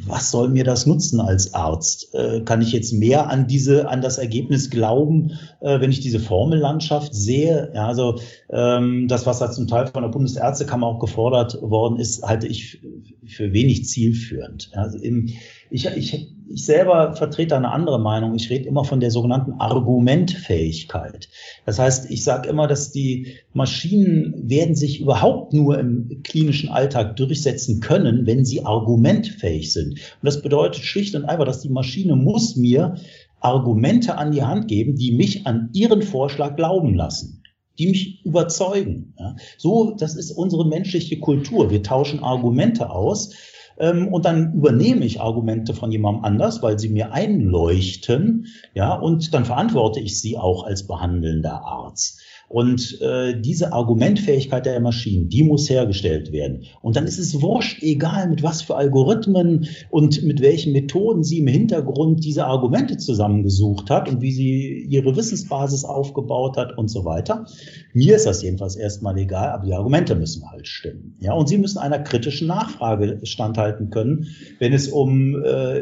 was 0.06 0.32
soll 0.32 0.50
mir 0.50 0.64
das 0.64 0.86
nutzen 0.86 1.20
als 1.22 1.54
Arzt? 1.54 2.14
Äh, 2.14 2.42
kann 2.42 2.62
ich 2.62 2.72
jetzt 2.72 2.92
mehr 2.92 3.30
an 3.30 3.48
diese, 3.48 3.88
an 3.88 4.02
das 4.02 4.18
Ergebnis 4.18 4.70
glauben, 4.70 5.40
äh, 5.60 5.80
wenn 5.80 5.92
ich 5.92 6.00
diese 6.00 6.20
Formellandschaft 6.20 7.14
sehe? 7.14 7.72
Ja, 7.74 7.88
also 7.88 8.20
ähm, 8.50 9.08
das, 9.08 9.26
was 9.26 9.40
da 9.40 9.52
zum 9.52 9.68
Teil 9.68 9.88
von 9.88 10.04
der 10.04 10.10
Bundesärztekammer 10.10 10.88
auch 10.88 11.00
gefordert 11.00 11.62
worden 11.62 12.00
ist, 12.00 12.24
halte 12.24 12.48
ich 12.48 12.82
für 13.26 13.54
wenig 13.54 13.86
zielführend. 13.86 14.72
Also 14.74 14.98
im, 14.98 15.30
ich, 15.72 15.86
ich, 15.86 16.36
ich 16.50 16.66
selber 16.66 17.16
vertrete 17.16 17.56
eine 17.56 17.72
andere 17.72 18.00
Meinung. 18.00 18.36
Ich 18.36 18.50
rede 18.50 18.68
immer 18.68 18.84
von 18.84 19.00
der 19.00 19.10
sogenannten 19.10 19.54
Argumentfähigkeit. 19.54 21.30
Das 21.66 21.80
heißt, 21.80 22.12
ich 22.12 22.24
sage 22.24 22.50
immer, 22.50 22.68
dass 22.68 22.92
die 22.92 23.38
Maschinen 23.54 24.50
werden 24.50 24.76
sich 24.76 25.00
überhaupt 25.00 25.54
nur 25.54 25.80
im 25.80 26.22
klinischen 26.24 26.70
Alltag 26.70 27.16
durchsetzen 27.16 27.80
können, 27.80 28.26
wenn 28.26 28.44
sie 28.44 28.66
argumentfähig 28.66 29.72
sind. 29.72 29.92
Und 29.94 30.24
das 30.24 30.42
bedeutet 30.42 30.84
schlicht 30.84 31.16
und 31.16 31.26
einfach, 31.26 31.46
dass 31.46 31.62
die 31.62 31.70
Maschine 31.70 32.18
muss 32.18 32.58
mir 32.58 32.96
Argumente 33.40 34.18
an 34.18 34.32
die 34.32 34.44
Hand 34.44 34.68
geben, 34.68 34.96
die 34.96 35.14
mich 35.14 35.48
an 35.48 35.70
ihren 35.74 36.02
Vorschlag 36.02 36.56
glauben 36.56 36.96
lassen 36.96 37.38
die 37.80 37.88
mich 37.88 38.24
überzeugen. 38.26 39.16
So, 39.58 39.96
das 39.98 40.16
ist 40.16 40.32
unsere 40.32 40.68
menschliche 40.68 41.20
Kultur. 41.20 41.72
Wir 41.72 41.82
tauschen 41.82 42.20
Argumente 42.20 42.92
aus 42.92 43.34
ähm, 43.78 44.08
und 44.08 44.26
dann 44.26 44.54
übernehme 44.54 45.06
ich 45.06 45.22
Argumente 45.22 45.74
von 45.74 45.92
jemandem 45.92 46.24
anders, 46.24 46.62
weil 46.62 46.80
sie 46.80 46.90
mir 46.90 47.12
einleuchten, 47.12 48.48
ja, 48.74 48.94
und 48.94 49.34
dann 49.34 49.46
verantworte 49.46 50.00
ich 50.00 50.20
sie 50.20 50.38
auch 50.38 50.66
als 50.66 50.88
behandelnder 50.88 51.64
Arzt. 51.66 52.22
Und 52.52 53.00
äh, 53.02 53.40
diese 53.40 53.72
Argumentfähigkeit 53.72 54.66
der 54.66 54.82
Maschinen, 54.82 55.30
die 55.30 55.44
muss 55.44 55.70
hergestellt 55.70 56.34
werden. 56.34 56.64
Und 56.82 56.98
dann 56.98 57.06
ist 57.06 57.18
es 57.18 57.42
wurscht, 57.42 57.82
egal 57.82 58.28
mit 58.28 58.44
was 58.44 58.62
für 58.62 58.76
Algorithmen 58.76 59.68
und 59.90 60.22
mit 60.24 60.42
welchen 60.42 60.74
Methoden 60.74 61.24
sie 61.24 61.40
im 61.40 61.48
Hintergrund 61.48 62.26
diese 62.26 62.46
Argumente 62.46 62.98
zusammengesucht 62.98 63.90
hat 63.90 64.10
und 64.10 64.22
wie 64.22 64.34
sie 64.34 64.86
ihre 64.90 65.16
Wissensbasis 65.16 65.86
aufgebaut 65.86 66.58
hat 66.58 66.78
und 66.78 66.90
so 66.90 67.06
weiter. 67.06 67.46
Mir 67.94 68.18
ist 68.18 68.26
das 68.26 68.44
jedenfalls 68.44 68.76
erstmal 68.76 69.18
egal, 69.18 69.50
aber 69.52 69.66
die 69.66 69.74
Argumente 69.74 70.16
müssen 70.16 70.50
halt 70.52 70.68
stimmen. 70.68 71.16
Ja, 71.22 71.32
und 71.34 71.48
sie 71.48 71.58
müssen 71.58 71.78
einer 71.78 72.00
kritischen 72.00 72.48
Nachfrage 72.48 73.20
standhalten 73.24 73.92
können, 73.92 74.28
wenn 74.60 74.74
es 74.74 74.90
um 74.90 75.42
äh, 75.42 75.80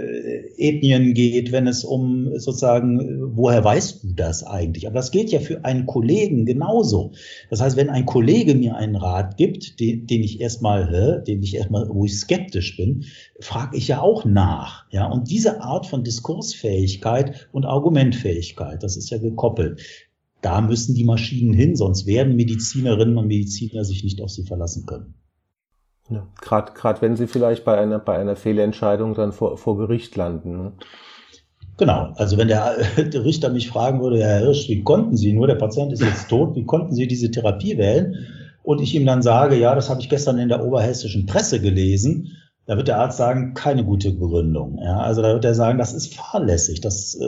Ethnien 0.58 1.16
geht, 1.16 1.52
wenn 1.52 1.66
es 1.66 1.84
um 1.84 2.30
sozusagen, 2.38 3.36
woher 3.36 3.64
weißt 3.64 4.04
du 4.04 4.14
das 4.14 4.44
eigentlich? 4.44 4.86
Aber 4.86 4.96
das 4.98 5.10
gilt 5.10 5.32
ja 5.32 5.40
für 5.40 5.66
einen 5.66 5.88
Kollegen 5.88 6.46
genauso. 6.60 7.14
Das 7.50 7.62
heißt, 7.62 7.78
wenn 7.78 7.90
ein 7.90 8.06
Kollege 8.06 8.56
mir 8.56 8.76
einen 8.76 8.96
Rat 8.96 9.38
gibt, 9.38 9.80
den, 9.80 10.06
den 10.06 10.24
ich 10.24 10.42
erstmal, 10.42 11.24
den 11.26 11.42
ich 11.42 11.56
erstmal, 11.56 11.88
wo 11.90 12.06
ich 12.06 12.20
skeptisch 12.20 12.78
bin, 12.78 13.06
frage 13.40 13.78
ich 13.78 13.88
ja 13.88 14.02
auch 14.02 14.26
nach. 14.26 14.86
Ja, 14.92 15.08
und 15.08 15.30
diese 15.30 15.62
Art 15.62 15.88
von 15.88 16.04
Diskursfähigkeit 16.04 17.50
und 17.52 17.66
Argumentfähigkeit, 17.66 18.84
das 18.84 18.98
ist 18.98 19.10
ja 19.10 19.18
gekoppelt. 19.18 19.82
Da 20.42 20.62
müssen 20.62 20.96
die 20.96 21.04
Maschinen 21.04 21.54
hin, 21.54 21.76
sonst 21.76 22.06
werden 22.06 22.36
Medizinerinnen 22.36 23.18
und 23.18 23.28
Mediziner 23.28 23.84
sich 23.84 24.04
nicht 24.04 24.22
auf 24.22 24.30
sie 24.30 24.44
verlassen 24.44 24.86
können. 24.86 25.16
Ja, 26.10 26.28
Gerade 26.42 27.02
wenn 27.02 27.16
sie 27.16 27.28
vielleicht 27.28 27.66
bei 27.66 27.78
einer, 27.78 28.00
bei 28.00 28.18
einer 28.18 28.36
Fehlentscheidung 28.36 29.14
dann 29.14 29.32
vor, 29.32 29.58
vor 29.58 29.78
Gericht 29.78 30.16
landen. 30.16 30.58
Ne? 30.58 30.74
Genau, 31.80 32.12
also 32.18 32.38
wenn 32.38 32.50
der, 32.50 32.76
der, 32.98 33.24
Richter 33.24 33.50
mich 33.50 33.70
fragen 33.70 34.02
würde, 34.02 34.20
Herr 34.20 34.40
Hirsch, 34.40 34.68
wie 34.68 34.84
konnten 34.84 35.16
Sie, 35.16 35.32
nur 35.32 35.48
der 35.48 35.56
Patient 35.56 35.94
ist 35.94 36.02
jetzt 36.02 36.30
tot, 36.30 36.56
wie 36.56 36.66
konnten 36.66 36.94
Sie 36.94 37.08
diese 37.08 37.32
Therapie 37.32 37.78
wählen? 37.78 38.28
Und 38.64 38.82
ich 38.82 38.94
ihm 38.94 39.06
dann 39.06 39.22
sage, 39.22 39.58
ja, 39.58 39.74
das 39.74 39.90
habe 39.90 40.02
ich 40.02 40.10
gestern 40.10 40.38
in 40.40 40.50
der 40.50 40.64
oberhessischen 40.64 41.26
Presse 41.26 41.62
gelesen, 41.62 42.36
da 42.66 42.76
wird 42.78 42.90
der 42.90 43.00
Arzt 43.00 43.18
sagen, 43.18 43.56
keine 43.56 43.84
gute 43.84 44.12
Begründung. 44.12 44.78
Ja, 44.84 45.00
also 45.00 45.24
da 45.24 45.34
wird 45.34 45.44
er 45.44 45.56
sagen, 45.56 45.80
das 45.80 45.94
ist 45.94 46.14
fahrlässig. 46.14 46.82
Das 46.82 47.16
äh, 47.16 47.24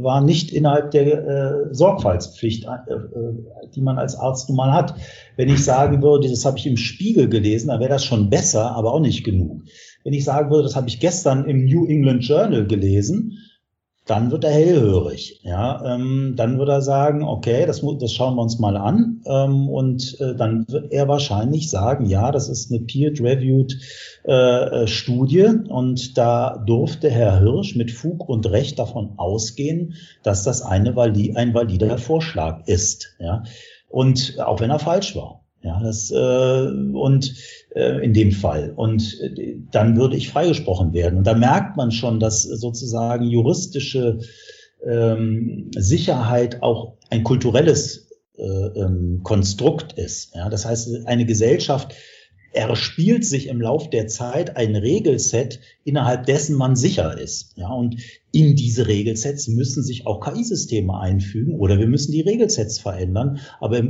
war 0.00 0.20
nicht 0.20 0.52
innerhalb 0.52 0.92
der 0.92 1.26
äh, 1.26 1.74
Sorgfaltspflicht, 1.74 2.66
äh, 2.66 2.92
äh, 2.92 3.68
die 3.74 3.80
man 3.80 3.98
als 3.98 4.14
Arzt 4.14 4.48
nun 4.48 4.58
mal 4.58 4.72
hat. 4.72 4.94
Wenn 5.36 5.48
ich 5.48 5.64
sagen 5.64 6.02
würde, 6.02 6.28
das 6.28 6.44
habe 6.44 6.58
ich 6.58 6.68
im 6.68 6.76
Spiegel 6.76 7.28
gelesen, 7.28 7.68
dann 7.68 7.80
wäre 7.80 7.90
das 7.90 8.04
schon 8.04 8.30
besser, 8.30 8.76
aber 8.76 8.92
auch 8.92 9.00
nicht 9.00 9.24
genug. 9.24 9.62
Wenn 10.04 10.12
ich 10.12 10.22
sagen 10.22 10.50
würde, 10.50 10.62
das 10.62 10.76
habe 10.76 10.86
ich 10.86 11.00
gestern 11.00 11.46
im 11.46 11.64
New 11.64 11.86
England 11.86 12.22
Journal 12.22 12.64
gelesen, 12.66 13.38
dann 14.06 14.30
wird 14.30 14.44
er 14.44 14.52
hellhörig. 14.52 15.40
Ja, 15.42 15.94
ähm, 15.94 16.34
dann 16.36 16.58
wird 16.58 16.68
er 16.68 16.80
sagen, 16.80 17.24
okay, 17.24 17.66
das, 17.66 17.82
das 17.98 18.12
schauen 18.12 18.36
wir 18.36 18.42
uns 18.42 18.58
mal 18.58 18.76
an. 18.76 19.22
Ähm, 19.26 19.68
und 19.68 20.18
äh, 20.20 20.36
dann 20.36 20.64
wird 20.68 20.92
er 20.92 21.08
wahrscheinlich 21.08 21.68
sagen, 21.70 22.06
ja, 22.06 22.30
das 22.30 22.48
ist 22.48 22.70
eine 22.70 22.80
peer-reviewed 22.80 23.76
äh, 24.24 24.32
äh, 24.32 24.86
Studie 24.86 25.48
und 25.68 26.16
da 26.16 26.62
durfte 26.64 27.10
Herr 27.10 27.40
Hirsch 27.40 27.74
mit 27.74 27.90
Fug 27.90 28.28
und 28.28 28.48
Recht 28.48 28.78
davon 28.78 29.14
ausgehen, 29.16 29.94
dass 30.22 30.44
das 30.44 30.62
eine 30.62 30.94
vali 30.94 31.34
ein 31.34 31.52
valider 31.52 31.98
Vorschlag 31.98 32.66
ist. 32.66 33.16
Ja, 33.18 33.42
und 33.88 34.38
auch 34.38 34.60
wenn 34.60 34.70
er 34.70 34.78
falsch 34.78 35.16
war. 35.16 35.45
Ja, 35.66 35.80
das 35.82 36.12
äh, 36.12 36.68
und 36.92 37.34
äh, 37.74 38.04
in 38.04 38.14
dem 38.14 38.30
Fall. 38.30 38.72
Und 38.76 39.20
äh, 39.20 39.56
dann 39.72 39.96
würde 39.96 40.16
ich 40.16 40.28
freigesprochen 40.28 40.92
werden. 40.92 41.18
Und 41.18 41.26
da 41.26 41.34
merkt 41.34 41.76
man 41.76 41.90
schon, 41.90 42.20
dass 42.20 42.44
sozusagen 42.44 43.24
juristische 43.24 44.20
ähm, 44.86 45.72
Sicherheit 45.76 46.62
auch 46.62 46.98
ein 47.10 47.24
kulturelles 47.24 48.08
äh, 48.38 48.42
ähm, 48.42 49.22
Konstrukt 49.24 49.94
ist. 49.94 50.36
Ja, 50.36 50.48
das 50.48 50.66
heißt, 50.66 51.06
eine 51.06 51.26
Gesellschaft 51.26 51.94
erspielt 52.52 53.24
sich 53.24 53.48
im 53.48 53.60
Lauf 53.60 53.90
der 53.90 54.06
Zeit 54.06 54.56
ein 54.56 54.76
Regelset, 54.76 55.58
innerhalb 55.82 56.26
dessen 56.26 56.56
man 56.56 56.76
sicher 56.76 57.18
ist. 57.18 57.54
Ja, 57.56 57.70
und 57.72 57.96
in 58.30 58.54
diese 58.54 58.86
Regelsets 58.86 59.48
müssen 59.48 59.82
sich 59.82 60.06
auch 60.06 60.20
KI-Systeme 60.20 60.96
einfügen 60.96 61.58
oder 61.58 61.80
wir 61.80 61.88
müssen 61.88 62.12
die 62.12 62.20
Regelsets 62.20 62.78
verändern. 62.78 63.40
Aber 63.58 63.82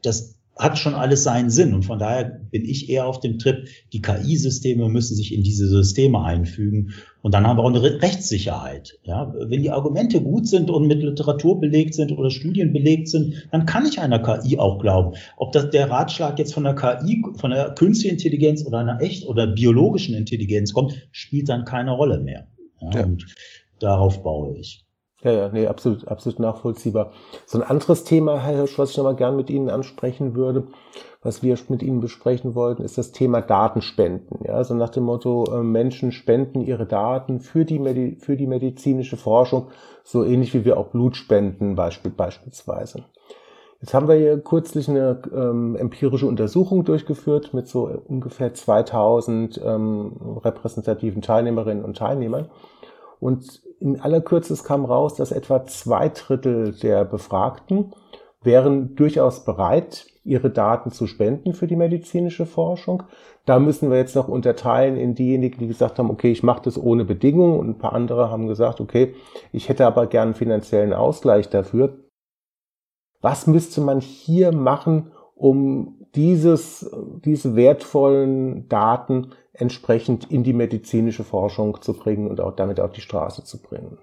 das 0.00 0.38
hat 0.56 0.78
schon 0.78 0.94
alles 0.94 1.22
seinen 1.24 1.50
Sinn. 1.50 1.74
Und 1.74 1.84
von 1.84 1.98
daher 1.98 2.24
bin 2.24 2.64
ich 2.64 2.88
eher 2.88 3.06
auf 3.06 3.20
dem 3.20 3.38
Trip, 3.38 3.66
die 3.92 4.02
KI-Systeme 4.02 4.88
müssen 4.88 5.16
sich 5.16 5.34
in 5.34 5.42
diese 5.42 5.66
Systeme 5.66 6.22
einfügen. 6.22 6.92
Und 7.22 7.34
dann 7.34 7.46
haben 7.46 7.56
wir 7.56 7.62
auch 7.62 7.68
eine 7.68 8.02
Rechtssicherheit. 8.02 8.98
Ja, 9.04 9.32
wenn 9.34 9.62
die 9.62 9.70
Argumente 9.70 10.20
gut 10.20 10.46
sind 10.46 10.70
und 10.70 10.86
mit 10.86 11.02
Literatur 11.02 11.60
belegt 11.60 11.94
sind 11.94 12.12
oder 12.12 12.30
Studien 12.30 12.72
belegt 12.72 13.08
sind, 13.08 13.48
dann 13.50 13.66
kann 13.66 13.86
ich 13.86 14.00
einer 14.00 14.18
KI 14.18 14.58
auch 14.58 14.78
glauben. 14.78 15.16
Ob 15.36 15.52
das 15.52 15.70
der 15.70 15.90
Ratschlag 15.90 16.38
jetzt 16.38 16.52
von 16.52 16.64
der 16.64 16.74
KI, 16.74 17.24
von 17.36 17.50
der 17.50 17.74
künstlichen 17.74 18.16
Intelligenz 18.16 18.64
oder 18.66 18.78
einer 18.78 19.00
echt 19.00 19.26
oder 19.26 19.46
biologischen 19.46 20.14
Intelligenz 20.14 20.72
kommt, 20.72 20.94
spielt 21.12 21.48
dann 21.48 21.64
keine 21.64 21.92
Rolle 21.92 22.20
mehr. 22.20 22.48
Ja, 22.80 22.90
ja. 22.90 23.04
Und 23.04 23.26
darauf 23.78 24.22
baue 24.22 24.58
ich. 24.58 24.84
Ja, 25.24 25.30
ja, 25.30 25.48
nee, 25.50 25.68
absolut, 25.68 26.08
absolut 26.08 26.40
nachvollziehbar. 26.40 27.12
So 27.46 27.58
ein 27.58 27.64
anderes 27.64 28.02
Thema, 28.02 28.40
Herr 28.40 28.56
Hirsch, 28.56 28.76
was 28.78 28.90
ich 28.90 28.96
nochmal 28.96 29.14
gern 29.14 29.36
mit 29.36 29.50
Ihnen 29.50 29.70
ansprechen 29.70 30.34
würde, 30.34 30.64
was 31.22 31.44
wir 31.44 31.56
mit 31.68 31.82
Ihnen 31.82 32.00
besprechen 32.00 32.56
wollten, 32.56 32.82
ist 32.82 32.98
das 32.98 33.12
Thema 33.12 33.40
Datenspenden. 33.40 34.40
Ja, 34.44 34.54
also 34.54 34.74
nach 34.74 34.88
dem 34.88 35.04
Motto, 35.04 35.44
äh, 35.52 35.62
Menschen 35.62 36.10
spenden 36.10 36.60
ihre 36.60 36.86
Daten 36.86 37.38
für 37.38 37.64
die, 37.64 37.78
Medi 37.78 38.16
für 38.18 38.36
die 38.36 38.48
medizinische 38.48 39.16
Forschung, 39.16 39.68
so 40.02 40.24
ähnlich 40.24 40.54
wie 40.54 40.64
wir 40.64 40.76
auch 40.76 40.88
Blut 40.88 41.16
spenden, 41.16 41.76
beispiel, 41.76 42.10
beispielsweise. 42.10 43.04
Jetzt 43.80 43.94
haben 43.94 44.08
wir 44.08 44.16
hier 44.16 44.40
kürzlich 44.40 44.88
eine 44.88 45.22
ähm, 45.32 45.76
empirische 45.76 46.26
Untersuchung 46.26 46.84
durchgeführt 46.84 47.54
mit 47.54 47.68
so 47.68 47.90
ungefähr 48.08 48.54
2000 48.54 49.60
ähm, 49.64 50.38
repräsentativen 50.44 51.22
Teilnehmerinnen 51.22 51.84
und 51.84 51.96
Teilnehmern. 51.96 52.48
Und 53.22 53.62
in 53.78 54.00
aller 54.00 54.20
Kürze 54.20 54.60
kam 54.64 54.84
raus, 54.84 55.14
dass 55.14 55.30
etwa 55.30 55.64
zwei 55.64 56.08
Drittel 56.08 56.72
der 56.72 57.04
Befragten 57.04 57.92
wären 58.42 58.96
durchaus 58.96 59.44
bereit, 59.44 60.06
ihre 60.24 60.50
Daten 60.50 60.90
zu 60.90 61.06
spenden 61.06 61.54
für 61.54 61.68
die 61.68 61.76
medizinische 61.76 62.46
Forschung. 62.46 63.04
Da 63.46 63.60
müssen 63.60 63.90
wir 63.90 63.96
jetzt 63.96 64.16
noch 64.16 64.26
unterteilen 64.26 64.96
in 64.96 65.14
diejenigen, 65.14 65.60
die 65.60 65.68
gesagt 65.68 66.00
haben, 66.00 66.10
okay, 66.10 66.32
ich 66.32 66.42
mache 66.42 66.62
das 66.64 66.76
ohne 66.76 67.04
Bedingung 67.04 67.60
und 67.60 67.68
ein 67.68 67.78
paar 67.78 67.92
andere 67.92 68.28
haben 68.28 68.48
gesagt, 68.48 68.80
okay, 68.80 69.14
ich 69.52 69.68
hätte 69.68 69.86
aber 69.86 70.08
gern 70.08 70.28
einen 70.28 70.34
finanziellen 70.34 70.92
Ausgleich 70.92 71.48
dafür. 71.48 71.98
Was 73.20 73.46
müsste 73.46 73.82
man 73.82 74.00
hier 74.00 74.52
machen, 74.52 75.12
um 75.36 76.06
dieses, 76.16 76.90
diese 77.24 77.54
wertvollen 77.54 78.68
Daten 78.68 79.28
entsprechend 79.52 80.30
in 80.30 80.44
die 80.44 80.52
medizinische 80.52 81.24
Forschung 81.24 81.80
zu 81.82 81.94
bringen 81.94 82.28
und 82.28 82.40
auch 82.40 82.56
damit 82.56 82.80
auf 82.80 82.92
die 82.92 83.00
Straße 83.00 83.44
zu 83.44 83.60
bringen. 83.60 83.98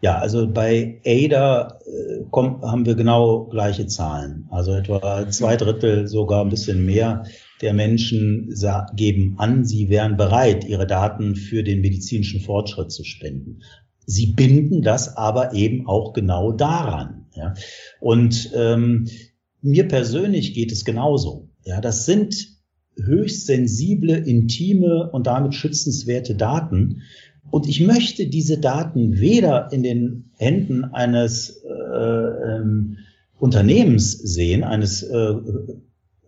Ja, 0.00 0.18
also 0.18 0.46
bei 0.46 1.00
ADA 1.04 1.80
äh, 1.84 2.24
kommt, 2.30 2.62
haben 2.62 2.86
wir 2.86 2.94
genau 2.94 3.46
gleiche 3.46 3.88
Zahlen. 3.88 4.46
Also 4.50 4.72
etwa 4.72 5.28
zwei 5.28 5.56
Drittel, 5.56 6.06
sogar 6.06 6.44
ein 6.44 6.50
bisschen 6.50 6.86
mehr 6.86 7.24
der 7.60 7.74
Menschen 7.74 8.54
geben 8.94 9.34
an, 9.38 9.64
sie 9.64 9.88
wären 9.88 10.16
bereit, 10.16 10.64
ihre 10.64 10.86
Daten 10.86 11.34
für 11.34 11.64
den 11.64 11.80
medizinischen 11.80 12.40
Fortschritt 12.40 12.92
zu 12.92 13.02
spenden. 13.02 13.62
Sie 14.06 14.32
binden 14.32 14.82
das 14.82 15.16
aber 15.16 15.52
eben 15.52 15.88
auch 15.88 16.12
genau 16.12 16.52
daran. 16.52 17.26
Ja? 17.34 17.54
Und 18.00 18.52
ähm, 18.54 19.08
mir 19.60 19.88
persönlich 19.88 20.54
geht 20.54 20.70
es 20.70 20.84
genauso. 20.84 21.50
Ja, 21.64 21.80
das 21.80 22.06
sind 22.06 22.57
höchst 23.04 23.46
sensible, 23.46 24.16
intime 24.16 25.10
und 25.10 25.26
damit 25.26 25.54
schützenswerte 25.54 26.34
Daten. 26.34 27.02
Und 27.50 27.68
ich 27.68 27.80
möchte 27.80 28.26
diese 28.26 28.58
Daten 28.58 29.18
weder 29.18 29.72
in 29.72 29.82
den 29.82 30.30
Händen 30.36 30.84
eines 30.84 31.62
äh, 31.64 31.70
ähm, 31.70 32.98
Unternehmens 33.38 34.12
sehen, 34.12 34.64
eines 34.64 35.02
äh, 35.02 35.34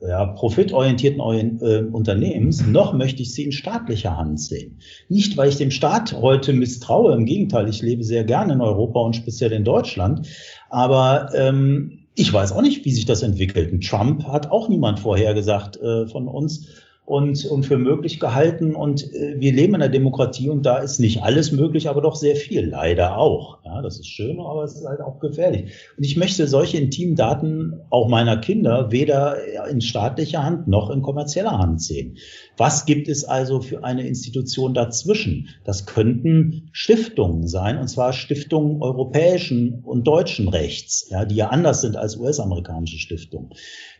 ja, 0.00 0.26
profitorientierten 0.26 1.20
äh, 1.60 1.82
Unternehmens, 1.92 2.66
noch 2.66 2.94
möchte 2.94 3.22
ich 3.22 3.34
sie 3.34 3.44
in 3.44 3.52
staatlicher 3.52 4.16
Hand 4.16 4.40
sehen. 4.40 4.78
Nicht, 5.08 5.36
weil 5.36 5.50
ich 5.50 5.56
dem 5.56 5.70
Staat 5.70 6.14
heute 6.14 6.52
misstraue, 6.52 7.14
im 7.14 7.26
Gegenteil, 7.26 7.68
ich 7.68 7.82
lebe 7.82 8.02
sehr 8.02 8.24
gerne 8.24 8.54
in 8.54 8.60
Europa 8.60 9.00
und 9.00 9.16
speziell 9.16 9.52
in 9.52 9.64
Deutschland, 9.64 10.26
aber 10.70 11.30
ähm, 11.34 11.99
ich 12.14 12.32
weiß 12.32 12.52
auch 12.52 12.62
nicht, 12.62 12.84
wie 12.84 12.92
sich 12.92 13.06
das 13.06 13.22
entwickelt. 13.22 13.84
Trump 13.84 14.24
hat 14.24 14.50
auch 14.50 14.68
niemand 14.68 15.00
vorhergesagt 15.00 15.76
äh, 15.76 16.06
von 16.06 16.28
uns 16.28 16.66
und, 17.10 17.44
und 17.46 17.64
für 17.64 17.76
möglich 17.76 18.20
gehalten. 18.20 18.76
Und 18.76 19.12
äh, 19.12 19.34
wir 19.38 19.52
leben 19.52 19.74
in 19.74 19.82
einer 19.82 19.90
Demokratie 19.90 20.48
und 20.48 20.64
da 20.64 20.78
ist 20.78 21.00
nicht 21.00 21.22
alles 21.22 21.50
möglich, 21.50 21.88
aber 21.88 22.02
doch 22.02 22.14
sehr 22.14 22.36
viel, 22.36 22.68
leider 22.68 23.18
auch. 23.18 23.58
Ja, 23.64 23.82
das 23.82 23.98
ist 23.98 24.06
schön, 24.06 24.38
aber 24.38 24.62
es 24.62 24.76
ist 24.76 24.86
halt 24.86 25.00
auch 25.00 25.18
gefährlich. 25.18 25.72
Und 25.96 26.04
ich 26.04 26.16
möchte 26.16 26.46
solche 26.46 26.78
intimen 26.78 27.16
Daten 27.16 27.80
auch 27.90 28.08
meiner 28.08 28.36
Kinder 28.36 28.92
weder 28.92 29.68
in 29.68 29.80
staatlicher 29.80 30.44
Hand 30.44 30.68
noch 30.68 30.88
in 30.90 31.02
kommerzieller 31.02 31.58
Hand 31.58 31.82
sehen. 31.82 32.16
Was 32.60 32.84
gibt 32.84 33.08
es 33.08 33.24
also 33.24 33.62
für 33.62 33.84
eine 33.84 34.06
Institution 34.06 34.74
dazwischen? 34.74 35.48
Das 35.64 35.86
könnten 35.86 36.68
Stiftungen 36.72 37.48
sein, 37.48 37.78
und 37.78 37.88
zwar 37.88 38.12
Stiftungen 38.12 38.82
europäischen 38.82 39.82
und 39.82 40.06
deutschen 40.06 40.46
Rechts, 40.46 41.08
ja, 41.08 41.24
die 41.24 41.36
ja 41.36 41.48
anders 41.48 41.80
sind 41.80 41.96
als 41.96 42.18
US-amerikanische 42.18 42.98
Stiftungen. 42.98 43.48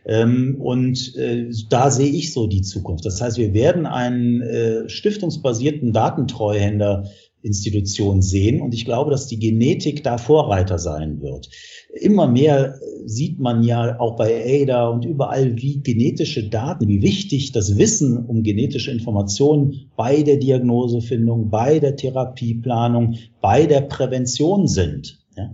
Ähm, 0.05 0.57
und 0.59 1.15
äh, 1.15 1.49
da 1.69 1.89
sehe 1.89 2.11
ich 2.11 2.33
so 2.33 2.45
die 2.45 2.61
Zukunft. 2.61 3.03
Das 3.03 3.19
heißt, 3.19 3.39
wir 3.39 3.55
werden 3.55 3.87
einen 3.87 4.41
äh, 4.41 4.87
stiftungsbasierten 4.87 5.91
Datentreuhänder 5.91 7.09
Institution 7.43 8.21
sehen. 8.21 8.61
Und 8.61 8.73
ich 8.73 8.85
glaube, 8.85 9.11
dass 9.11 9.27
die 9.27 9.39
Genetik 9.39 10.03
da 10.03 10.17
Vorreiter 10.17 10.77
sein 10.77 11.21
wird. 11.21 11.49
Immer 11.93 12.27
mehr 12.27 12.75
sieht 13.05 13.39
man 13.39 13.63
ja 13.63 13.99
auch 13.99 14.15
bei 14.15 14.63
ADA 14.63 14.87
und 14.87 15.05
überall, 15.05 15.57
wie 15.57 15.81
genetische 15.81 16.49
Daten, 16.49 16.87
wie 16.87 17.01
wichtig 17.01 17.51
das 17.51 17.77
Wissen 17.77 18.25
um 18.25 18.43
genetische 18.43 18.91
Informationen 18.91 19.91
bei 19.97 20.23
der 20.23 20.37
Diagnosefindung, 20.37 21.49
bei 21.49 21.79
der 21.79 21.95
Therapieplanung, 21.95 23.15
bei 23.41 23.65
der 23.65 23.81
Prävention 23.81 24.67
sind. 24.67 25.19
Ja 25.35 25.53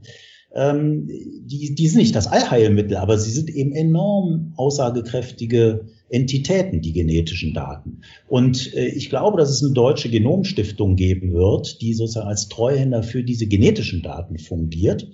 ähm, 0.53 1.07
die, 1.07 1.75
die 1.75 1.87
sind 1.87 1.99
nicht 1.99 2.15
das 2.15 2.27
Allheilmittel, 2.27 2.97
aber 2.97 3.17
sie 3.17 3.31
sind 3.31 3.49
eben 3.49 3.73
enorm 3.73 4.53
aussagekräftige 4.55 5.87
Entitäten, 6.09 6.81
die 6.81 6.93
genetischen 6.93 7.53
Daten. 7.53 8.01
Und 8.29 8.73
äh, 8.73 8.87
ich 8.87 9.09
glaube, 9.09 9.37
dass 9.37 9.49
es 9.49 9.61
eine 9.61 9.73
deutsche 9.73 10.09
Genomstiftung 10.09 10.95
geben 10.95 11.33
wird, 11.33 11.81
die 11.81 11.93
sozusagen 11.93 12.29
als 12.29 12.47
Treuhänder 12.47 13.03
für 13.03 13.23
diese 13.23 13.47
genetischen 13.47 14.01
Daten 14.01 14.39
fungiert. 14.39 15.05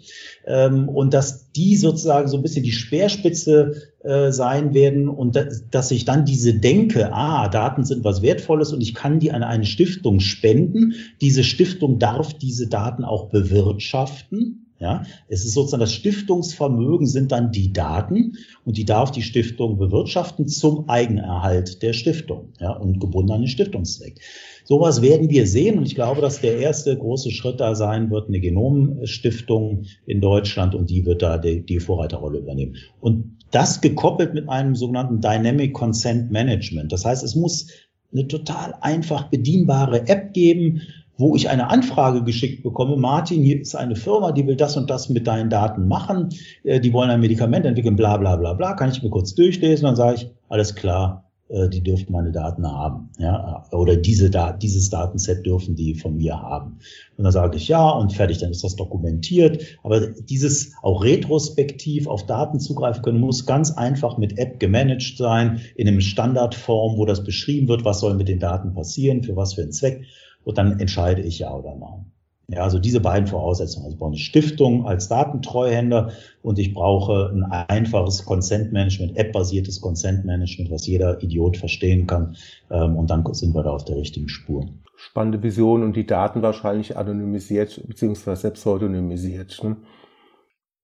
Ähm, 0.46 0.88
und 0.88 1.16
dass 1.16 1.52
die 1.52 1.78
sozusagen 1.78 2.28
so 2.28 2.38
ein 2.38 2.44
bisschen 2.44 2.64
die 2.64 2.72
Speerspitze 2.72 3.74
äh, 4.04 4.32
sein 4.32 4.76
werden 4.76 5.10
und 5.10 5.36
da, 5.36 5.46
dass 5.72 5.90
ich 5.90 6.06
dann 6.06 6.26
diese 6.26 6.54
Denke, 6.54 7.12
ah, 7.12 7.48
Daten 7.48 7.86
sind 7.86 8.04
was 8.04 8.22
Wertvolles 8.22 8.72
und 8.72 8.82
ich 8.82 8.94
kann 8.94 9.20
die 9.20 9.32
an 9.32 9.42
eine 9.42 9.66
Stiftung 9.66 10.20
spenden. 10.20 10.94
Diese 11.22 11.44
Stiftung 11.44 11.98
darf 11.98 12.36
diese 12.36 12.68
Daten 12.68 13.04
auch 13.04 13.30
bewirtschaften 13.30 14.63
ja, 14.80 15.04
es 15.28 15.46
ist 15.46 15.54
sozusagen 15.54 15.82
das 15.82 15.94
Stiftungsvermögen 15.94 17.08
sind 17.08 17.32
dann 17.32 17.52
die 17.52 17.72
Daten 17.72 18.34
und 18.66 18.78
die 18.78 18.86
darf 18.86 19.12
die 19.12 19.22
Stiftung 19.22 19.78
bewirtschaften 19.78 20.48
zum 20.48 20.90
Eigenerhalt 20.90 21.82
der 21.82 21.94
Stiftung 21.94 22.50
ja, 22.60 22.72
und 22.74 23.00
gebunden 23.00 23.32
an 23.32 23.42
den 23.42 23.48
Stiftungszweck. 23.48 24.20
Sowas 24.66 25.02
werden 25.02 25.30
wir 25.30 25.48
sehen 25.48 25.78
und 25.78 25.86
ich 25.86 25.96
glaube, 25.96 26.22
dass 26.22 26.42
der 26.42 26.58
erste 26.58 26.98
große 26.98 27.32
Schritt 27.32 27.60
da 27.60 27.76
sein 27.76 28.10
wird, 28.12 28.28
eine 28.28 28.40
Genomstiftung 28.40 29.86
in 30.06 30.22
Deutschland 30.22 30.76
und 30.76 30.90
die 30.90 31.06
wird 31.06 31.22
da 31.22 31.38
die, 31.38 31.66
die 31.66 31.80
Vorreiterrolle 31.80 32.40
übernehmen. 32.40 32.76
Und 33.00 33.38
das 33.52 33.82
gekoppelt 33.82 34.34
mit 34.34 34.50
einem 34.50 34.76
sogenannten 34.76 35.22
Dynamic 35.22 35.74
Consent 35.74 36.32
Management. 36.32 36.92
Das 36.92 37.06
heißt, 37.06 37.24
es 37.24 37.36
muss 37.36 37.68
eine 38.12 38.28
total 38.28 38.74
einfach 38.82 39.30
bedienbare 39.30 40.08
App 40.08 40.34
geben, 40.34 40.82
wo 41.18 41.36
ich 41.36 41.50
eine 41.50 41.70
Anfrage 41.70 42.24
geschickt 42.24 42.64
bekomme, 42.64 42.98
Martin, 42.98 43.44
hier 43.44 43.62
ist 43.62 43.76
eine 43.76 43.96
Firma, 43.96 44.32
die 44.32 44.46
will 44.48 44.56
das 44.56 44.78
und 44.78 44.90
das 44.90 45.10
mit 45.10 45.28
deinen 45.28 45.50
Daten 45.50 45.88
machen, 45.88 46.30
äh, 46.64 46.80
die 46.80 46.94
wollen 46.94 47.10
ein 47.10 47.22
Medikament 47.22 47.66
entwickeln, 47.66 47.96
bla 47.96 48.18
bla 48.18 48.36
bla 48.36 48.54
bla, 48.54 48.74
kann 48.74 48.90
ich 48.90 49.04
mir 49.04 49.10
kurz 49.10 49.36
durchlesen, 49.36 49.86
dann 49.86 49.96
sage 49.96 50.16
ich, 50.16 50.30
alles 50.50 50.76
klar, 50.76 51.24
die 51.50 51.82
dürfen 51.82 52.12
meine 52.12 52.32
Daten 52.32 52.66
haben, 52.66 53.10
ja, 53.20 53.66
oder 53.72 53.96
diese 53.96 54.32
da 54.32 54.54
dieses 54.54 54.90
Datenset 54.90 55.46
dürfen 55.46 55.76
die 55.76 55.94
von 55.94 56.16
mir 56.16 56.42
haben. 56.42 56.80
Und 57.18 57.26
dann 57.26 57.34
sage 57.34 57.58
ich 57.58 57.68
ja 57.68 57.90
und 57.90 58.14
fertig, 58.14 58.40
dann 58.40 58.52
ist 58.52 58.64
das 58.64 58.76
dokumentiert. 58.76 59.78
Aber 59.84 60.08
dieses 60.08 60.74
auch 60.82 61.04
retrospektiv 61.04 62.08
auf 62.08 62.26
Daten 62.26 62.60
zugreifen 62.60 63.04
können, 63.04 63.20
muss 63.20 63.46
ganz 63.46 63.72
einfach 63.72 64.18
mit 64.18 64.40
App 64.40 64.60
gemanagt 64.60 65.18
sein, 65.18 65.60
in 65.76 65.88
einem 65.88 66.02
Standardform, 66.02 66.98
wo 66.98 67.06
das 67.06 67.24
beschrieben 67.24 67.68
wird, 67.68 67.86
was 67.86 68.00
soll 68.00 68.16
mit 68.16 68.30
den 68.30 68.40
Daten 68.40 68.74
passieren, 68.74 69.22
für 69.22 69.36
was 69.36 69.54
für 69.54 69.62
einen 69.62 69.74
Zweck 69.74 70.06
und 70.44 70.58
dann 70.58 70.80
entscheide 70.80 71.22
ich 71.22 71.40
ja 71.40 71.54
oder 71.54 71.76
nein. 71.76 72.12
Ja, 72.50 72.64
also 72.64 72.78
diese 72.78 73.00
beiden 73.00 73.28
Voraussetzungen. 73.28 73.86
Also 73.86 73.96
ich 73.96 74.00
brauche 74.00 74.12
eine 74.12 74.18
Stiftung 74.18 74.86
als 74.86 75.08
Datentreuhänder 75.08 76.12
und 76.42 76.60
ich 76.60 76.74
brauche 76.74 77.32
ein 77.34 77.44
einfaches 77.44 78.26
Consent 78.26 78.74
Management, 78.74 79.16
App-basiertes 79.18 79.80
Consent 79.80 80.26
Management, 80.26 80.70
was 80.70 80.86
jeder 80.86 81.24
Idiot 81.24 81.56
verstehen 81.56 82.06
kann. 82.06 82.36
Ähm, 82.70 82.98
und 82.98 83.10
dann 83.10 83.24
sind 83.34 83.56
wir 83.56 83.64
da 83.64 83.72
auf 83.72 83.86
der 83.86 83.96
richtigen 83.96 84.28
Spur. 84.28 84.68
Spannende 84.98 85.42
Vision 85.42 85.84
und 85.84 85.96
die 85.96 86.06
Daten 86.06 86.42
wahrscheinlich 86.42 86.98
anonymisiert 86.98 87.82
beziehungsweise 87.88 88.42
selbst 88.42 88.62
pseudonymisiert. 88.62 89.64
Ne? 89.64 89.78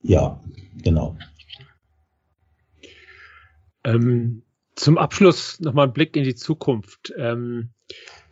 Ja, 0.01 0.41
genau. 0.81 1.17
Ähm, 3.83 4.43
zum 4.75 4.97
Abschluss 4.97 5.59
nochmal 5.59 5.87
ein 5.87 5.93
Blick 5.93 6.15
in 6.15 6.23
die 6.23 6.35
Zukunft. 6.35 7.13
Ähm, 7.17 7.71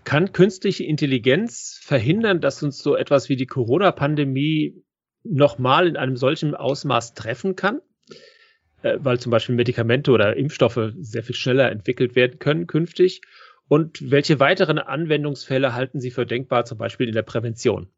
kann 0.08 0.32
künstliche 0.32 0.86
Intelligenz 0.86 1.82
verhindern, 1.84 2.40
dass 2.40 2.64
uns 2.64 2.78
so 2.78 2.96
etwas 2.96 3.28
wie 3.28 3.36
die 3.36 3.46
Corona-Pandemie 3.46 4.82
nochmal 5.26 5.86
in 5.86 5.98
einem 5.98 6.16
solchen 6.16 6.56
Ausmaß 6.56 7.14
treffen 7.14 7.58
kann? 7.58 7.82
Äh, 8.84 9.00
weil 9.02 9.20
zum 9.20 9.32
Beispiel 9.32 9.56
Medikamente 9.56 10.12
oder 10.12 10.38
Impfstoffe 10.38 10.94
sehr 10.98 11.24
viel 11.24 11.36
schneller 11.36 11.70
entwickelt 11.70 12.16
werden 12.16 12.40
können 12.40 12.68
künftig. 12.68 13.20
Und 13.68 14.10
welche 14.10 14.40
weiteren 14.40 14.78
Anwendungsfälle 14.78 15.74
halten 15.74 16.00
Sie 16.00 16.12
für 16.12 16.26
denkbar, 16.26 16.64
zum 16.64 16.78
Beispiel 16.78 17.10
in 17.10 17.14
der 17.14 17.24
Prävention? 17.24 17.90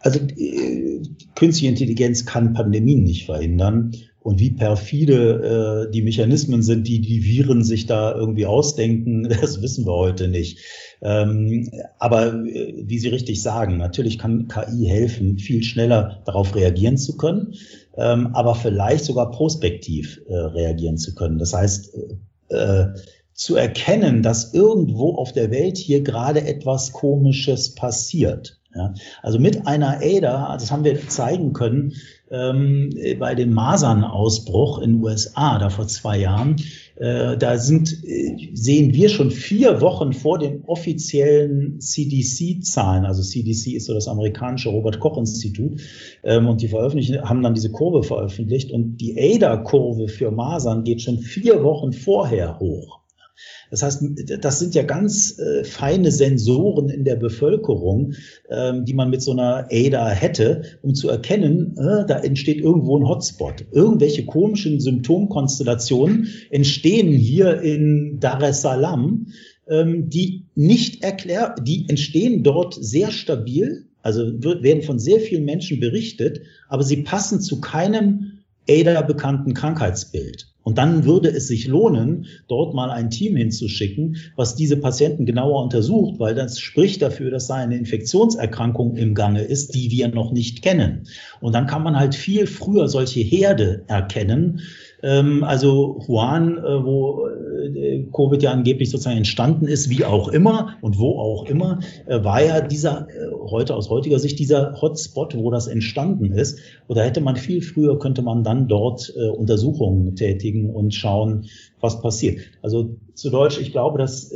Also 0.00 0.18
äh, 0.18 1.00
künstliche 1.36 1.68
Intelligenz 1.68 2.26
kann 2.26 2.54
Pandemien 2.54 3.04
nicht 3.04 3.26
verhindern. 3.26 3.92
Und 4.22 4.38
wie 4.38 4.50
perfide 4.50 5.86
äh, 5.88 5.90
die 5.90 6.02
Mechanismen 6.02 6.62
sind, 6.62 6.86
die 6.86 7.00
die 7.00 7.24
Viren 7.24 7.64
sich 7.64 7.86
da 7.86 8.14
irgendwie 8.14 8.44
ausdenken, 8.44 9.24
das 9.40 9.62
wissen 9.62 9.86
wir 9.86 9.94
heute 9.94 10.28
nicht. 10.28 10.58
Ähm, 11.00 11.70
aber 11.98 12.34
äh, 12.44 12.74
wie 12.76 12.98
Sie 12.98 13.08
richtig 13.08 13.42
sagen, 13.42 13.78
natürlich 13.78 14.18
kann 14.18 14.48
KI 14.48 14.86
helfen, 14.86 15.38
viel 15.38 15.62
schneller 15.62 16.22
darauf 16.26 16.54
reagieren 16.54 16.98
zu 16.98 17.16
können, 17.16 17.54
ähm, 17.96 18.34
aber 18.34 18.54
vielleicht 18.54 19.04
sogar 19.04 19.30
prospektiv 19.30 20.20
äh, 20.28 20.34
reagieren 20.34 20.98
zu 20.98 21.14
können. 21.14 21.38
Das 21.38 21.54
heißt, 21.54 21.94
äh, 22.50 22.54
äh 22.54 22.94
zu 23.32 23.56
erkennen, 23.56 24.22
dass 24.22 24.52
irgendwo 24.52 25.14
auf 25.14 25.32
der 25.32 25.50
Welt 25.50 25.78
hier 25.78 26.02
gerade 26.02 26.44
etwas 26.44 26.92
Komisches 26.92 27.74
passiert. 27.74 28.60
Ja, 28.74 28.92
also 29.22 29.38
mit 29.38 29.66
einer 29.66 30.00
ADA, 30.02 30.56
das 30.58 30.70
haben 30.70 30.84
wir 30.84 31.08
zeigen 31.08 31.54
können, 31.54 31.94
ähm, 32.30 32.90
bei 33.18 33.34
dem 33.34 33.52
Masernausbruch 33.52 34.78
in 34.78 35.02
USA, 35.02 35.58
da 35.58 35.68
vor 35.68 35.88
zwei 35.88 36.18
Jahren, 36.18 36.56
äh, 36.96 37.36
da 37.36 37.58
sind, 37.58 38.04
äh, 38.04 38.50
sehen 38.54 38.94
wir 38.94 39.08
schon 39.08 39.30
vier 39.30 39.80
Wochen 39.80 40.12
vor 40.12 40.38
den 40.38 40.62
offiziellen 40.66 41.80
CDC-Zahlen, 41.80 43.04
also 43.04 43.22
CDC 43.22 43.74
ist 43.74 43.86
so 43.86 43.94
das 43.94 44.06
amerikanische 44.06 44.68
Robert-Koch-Institut, 44.68 45.80
ähm, 46.22 46.46
und 46.46 46.62
die 46.62 46.68
veröffentlichen, 46.68 47.22
haben 47.22 47.42
dann 47.42 47.54
diese 47.54 47.70
Kurve 47.70 48.02
veröffentlicht. 48.02 48.70
Und 48.70 48.98
die 48.98 49.16
ADA-Kurve 49.18 50.08
für 50.08 50.30
Masern 50.30 50.84
geht 50.84 51.02
schon 51.02 51.18
vier 51.18 51.64
Wochen 51.64 51.92
vorher 51.92 52.58
hoch. 52.60 52.99
Das 53.70 53.82
heißt, 53.82 54.02
das 54.40 54.58
sind 54.58 54.74
ja 54.74 54.82
ganz 54.82 55.38
äh, 55.38 55.64
feine 55.64 56.10
Sensoren 56.10 56.88
in 56.88 57.04
der 57.04 57.16
Bevölkerung, 57.16 58.14
ähm, 58.48 58.84
die 58.84 58.94
man 58.94 59.10
mit 59.10 59.22
so 59.22 59.32
einer 59.32 59.68
ADA 59.70 60.08
hätte, 60.08 60.62
um 60.82 60.94
zu 60.94 61.08
erkennen, 61.08 61.76
äh, 61.76 62.06
da 62.06 62.18
entsteht 62.18 62.60
irgendwo 62.60 62.98
ein 62.98 63.08
Hotspot. 63.08 63.66
Irgendwelche 63.70 64.26
komischen 64.26 64.80
Symptomkonstellationen 64.80 66.28
entstehen 66.50 67.12
hier 67.12 67.60
in 67.60 68.18
Dar 68.20 68.42
es 68.42 68.62
Salaam, 68.62 69.28
ähm, 69.68 70.08
die 70.10 70.46
nicht 70.54 71.02
erklärt, 71.04 71.60
die 71.66 71.86
entstehen 71.88 72.42
dort 72.42 72.74
sehr 72.74 73.12
stabil, 73.12 73.86
also 74.02 74.22
werden 74.22 74.82
von 74.82 74.98
sehr 74.98 75.20
vielen 75.20 75.44
Menschen 75.44 75.78
berichtet, 75.78 76.40
aber 76.68 76.82
sie 76.82 77.02
passen 77.02 77.40
zu 77.40 77.60
keinem 77.60 78.29
ADA 78.70 79.02
bekannten 79.02 79.52
Krankheitsbild. 79.52 80.46
Und 80.62 80.78
dann 80.78 81.04
würde 81.04 81.30
es 81.30 81.48
sich 81.48 81.66
lohnen, 81.66 82.26
dort 82.46 82.74
mal 82.74 82.90
ein 82.90 83.10
Team 83.10 83.34
hinzuschicken, 83.34 84.18
was 84.36 84.54
diese 84.54 84.76
Patienten 84.76 85.24
genauer 85.24 85.62
untersucht, 85.62 86.20
weil 86.20 86.34
das 86.34 86.60
spricht 86.60 87.02
dafür, 87.02 87.30
dass 87.30 87.46
da 87.46 87.54
eine 87.54 87.76
Infektionserkrankung 87.76 88.96
im 88.96 89.14
Gange 89.14 89.42
ist, 89.42 89.74
die 89.74 89.90
wir 89.90 90.08
noch 90.08 90.32
nicht 90.32 90.62
kennen. 90.62 91.08
Und 91.40 91.54
dann 91.54 91.66
kann 91.66 91.82
man 91.82 91.98
halt 91.98 92.14
viel 92.14 92.46
früher 92.46 92.88
solche 92.88 93.20
Herde 93.20 93.84
erkennen, 93.86 94.60
ähm, 95.02 95.44
also 95.44 96.02
Wuhan, 96.06 96.58
äh, 96.58 96.84
wo 96.84 97.26
äh, 97.26 98.06
Covid 98.14 98.42
ja 98.42 98.52
angeblich 98.52 98.90
sozusagen 98.90 99.16
entstanden 99.16 99.66
ist, 99.66 99.88
wie 99.90 100.04
auch 100.04 100.28
immer 100.28 100.76
und 100.80 100.98
wo 100.98 101.18
auch 101.18 101.44
immer, 101.46 101.80
äh, 102.06 102.22
war 102.22 102.42
ja 102.42 102.60
dieser, 102.60 103.08
heute 103.50 103.74
aus 103.74 103.90
heutiger 103.90 104.18
Sicht, 104.18 104.38
dieser 104.38 104.80
Hotspot, 104.80 105.36
wo 105.36 105.50
das 105.50 105.66
entstanden 105.66 106.32
ist. 106.32 106.58
Oder 106.88 107.04
hätte 107.04 107.20
man 107.20 107.36
viel 107.36 107.62
früher, 107.62 107.98
könnte 107.98 108.22
man 108.22 108.42
dann 108.44 108.68
dort 108.68 109.10
Untersuchungen 109.10 110.16
tätigen 110.16 110.70
und 110.70 110.94
schauen, 110.94 111.46
was 111.80 112.00
passiert. 112.00 112.40
Also 112.62 112.96
zu 113.14 113.30
Deutsch, 113.30 113.60
ich 113.60 113.72
glaube, 113.72 113.98
dass 113.98 114.32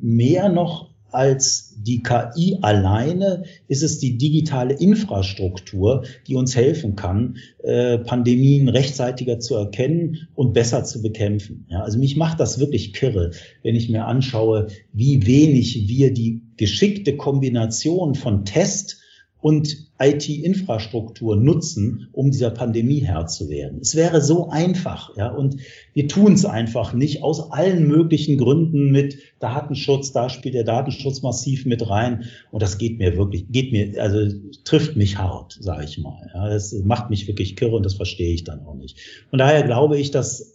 mehr 0.00 0.48
noch 0.48 0.93
als 1.14 1.74
die 1.78 2.02
KI 2.02 2.58
alleine 2.62 3.44
ist 3.68 3.82
es 3.82 3.98
die 3.98 4.18
digitale 4.18 4.74
Infrastruktur, 4.74 6.04
die 6.26 6.34
uns 6.34 6.56
helfen 6.56 6.96
kann, 6.96 7.36
äh, 7.62 7.98
Pandemien 7.98 8.68
rechtzeitiger 8.68 9.38
zu 9.38 9.54
erkennen 9.54 10.28
und 10.34 10.52
besser 10.52 10.84
zu 10.84 11.02
bekämpfen. 11.02 11.66
Ja, 11.68 11.82
also 11.82 11.98
mich 11.98 12.16
macht 12.16 12.40
das 12.40 12.58
wirklich 12.58 12.92
kirre, 12.92 13.30
wenn 13.62 13.76
ich 13.76 13.88
mir 13.88 14.06
anschaue, 14.06 14.68
wie 14.92 15.26
wenig 15.26 15.88
wir 15.88 16.12
die 16.12 16.42
geschickte 16.56 17.16
Kombination 17.16 18.14
von 18.14 18.44
Test 18.44 19.00
und 19.40 19.93
IT-Infrastruktur 19.98 21.36
nutzen, 21.36 22.08
um 22.12 22.30
dieser 22.30 22.50
Pandemie 22.50 23.00
Herr 23.00 23.26
zu 23.26 23.48
werden. 23.48 23.78
Es 23.80 23.94
wäre 23.94 24.20
so 24.20 24.48
einfach, 24.48 25.16
ja, 25.16 25.28
und 25.28 25.56
wir 25.92 26.08
tun 26.08 26.32
es 26.32 26.44
einfach 26.44 26.94
nicht 26.94 27.22
aus 27.22 27.52
allen 27.52 27.86
möglichen 27.86 28.36
Gründen 28.36 28.90
mit 28.90 29.18
Datenschutz. 29.38 30.12
Da 30.12 30.28
spielt 30.28 30.54
der 30.54 30.64
Datenschutz 30.64 31.22
massiv 31.22 31.64
mit 31.64 31.88
rein, 31.88 32.24
und 32.50 32.62
das 32.62 32.78
geht 32.78 32.98
mir 32.98 33.16
wirklich, 33.16 33.46
geht 33.50 33.70
mir, 33.72 34.00
also 34.02 34.36
trifft 34.64 34.96
mich 34.96 35.18
hart, 35.18 35.56
sage 35.60 35.84
ich 35.84 35.98
mal. 35.98 36.30
Ja, 36.34 36.48
das 36.48 36.72
macht 36.84 37.10
mich 37.10 37.28
wirklich 37.28 37.54
kirre 37.54 37.76
und 37.76 37.84
das 37.84 37.94
verstehe 37.94 38.34
ich 38.34 38.44
dann 38.44 38.64
auch 38.66 38.74
nicht. 38.74 38.98
Von 39.30 39.38
daher 39.38 39.62
glaube 39.62 39.98
ich, 39.98 40.10
dass 40.10 40.54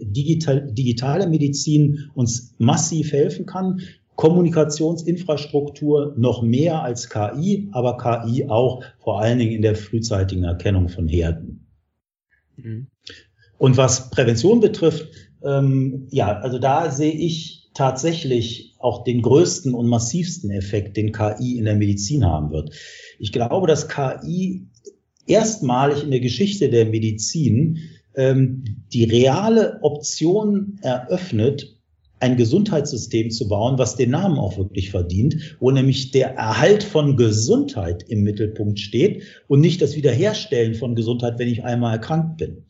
digital, 0.00 0.72
digitale 0.72 1.26
Medizin 1.26 2.10
uns 2.14 2.54
massiv 2.58 3.12
helfen 3.12 3.44
kann. 3.44 3.80
Kommunikationsinfrastruktur 4.18 6.14
noch 6.16 6.42
mehr 6.42 6.82
als 6.82 7.08
KI, 7.08 7.68
aber 7.70 7.96
KI 7.98 8.48
auch 8.48 8.82
vor 8.98 9.20
allen 9.20 9.38
Dingen 9.38 9.52
in 9.52 9.62
der 9.62 9.76
frühzeitigen 9.76 10.42
Erkennung 10.42 10.88
von 10.88 11.06
Herden. 11.06 11.68
Mhm. 12.56 12.88
Und 13.58 13.76
was 13.76 14.10
Prävention 14.10 14.58
betrifft, 14.58 15.06
ähm, 15.44 16.08
ja, 16.10 16.36
also 16.36 16.58
da 16.58 16.90
sehe 16.90 17.12
ich 17.12 17.70
tatsächlich 17.74 18.74
auch 18.80 19.04
den 19.04 19.22
größten 19.22 19.72
und 19.72 19.86
massivsten 19.86 20.50
Effekt, 20.50 20.96
den 20.96 21.12
KI 21.12 21.56
in 21.56 21.66
der 21.66 21.76
Medizin 21.76 22.26
haben 22.26 22.50
wird. 22.50 22.74
Ich 23.20 23.30
glaube, 23.30 23.68
dass 23.68 23.88
KI 23.88 24.66
erstmalig 25.28 26.02
in 26.02 26.10
der 26.10 26.18
Geschichte 26.18 26.70
der 26.70 26.86
Medizin 26.86 27.78
ähm, 28.16 28.64
die 28.92 29.04
reale 29.04 29.78
Option 29.82 30.80
eröffnet, 30.82 31.77
ein 32.20 32.36
Gesundheitssystem 32.36 33.30
zu 33.30 33.48
bauen, 33.48 33.78
was 33.78 33.96
den 33.96 34.10
Namen 34.10 34.38
auch 34.38 34.58
wirklich 34.58 34.90
verdient, 34.90 35.56
wo 35.60 35.70
nämlich 35.70 36.10
der 36.10 36.34
Erhalt 36.34 36.82
von 36.82 37.16
Gesundheit 37.16 38.04
im 38.08 38.22
Mittelpunkt 38.22 38.80
steht 38.80 39.22
und 39.46 39.60
nicht 39.60 39.80
das 39.82 39.96
Wiederherstellen 39.96 40.74
von 40.74 40.94
Gesundheit, 40.94 41.38
wenn 41.38 41.48
ich 41.48 41.64
einmal 41.64 41.94
erkrankt 41.94 42.38
bin. 42.38 42.64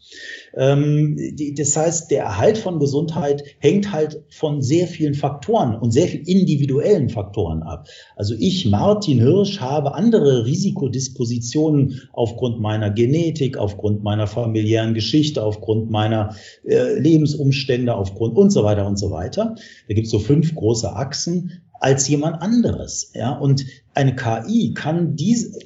Ähm, 0.54 1.16
das 1.56 1.76
heißt, 1.76 2.10
der 2.10 2.24
Erhalt 2.24 2.58
von 2.58 2.78
Gesundheit 2.78 3.44
hängt 3.58 3.92
halt 3.92 4.22
von 4.30 4.62
sehr 4.62 4.86
vielen 4.86 5.14
Faktoren 5.14 5.76
und 5.76 5.90
sehr 5.90 6.08
viel 6.08 6.22
individuellen 6.26 7.08
Faktoren 7.08 7.62
ab. 7.62 7.88
Also 8.16 8.34
ich, 8.38 8.66
Martin 8.66 9.20
Hirsch, 9.20 9.60
habe 9.60 9.94
andere 9.94 10.46
Risikodispositionen 10.46 12.02
aufgrund 12.12 12.60
meiner 12.60 12.90
Genetik, 12.90 13.56
aufgrund 13.56 14.02
meiner 14.02 14.26
familiären 14.26 14.94
Geschichte, 14.94 15.42
aufgrund 15.42 15.90
meiner 15.90 16.34
äh, 16.64 16.98
Lebensumstände, 16.98 17.94
aufgrund 17.94 18.36
und 18.36 18.50
so 18.50 18.64
weiter 18.64 18.86
und 18.86 18.98
so 18.98 19.10
weiter. 19.10 19.54
Da 19.88 19.94
gibt 19.94 20.06
es 20.06 20.10
so 20.10 20.18
fünf 20.18 20.54
große 20.54 20.94
Achsen 20.94 21.62
als 21.80 22.08
jemand 22.08 22.42
anderes. 22.42 23.12
Ja, 23.14 23.32
und 23.32 23.64
eine 23.94 24.16
KI 24.16 24.72
kann 24.74 25.16
diese 25.16 25.58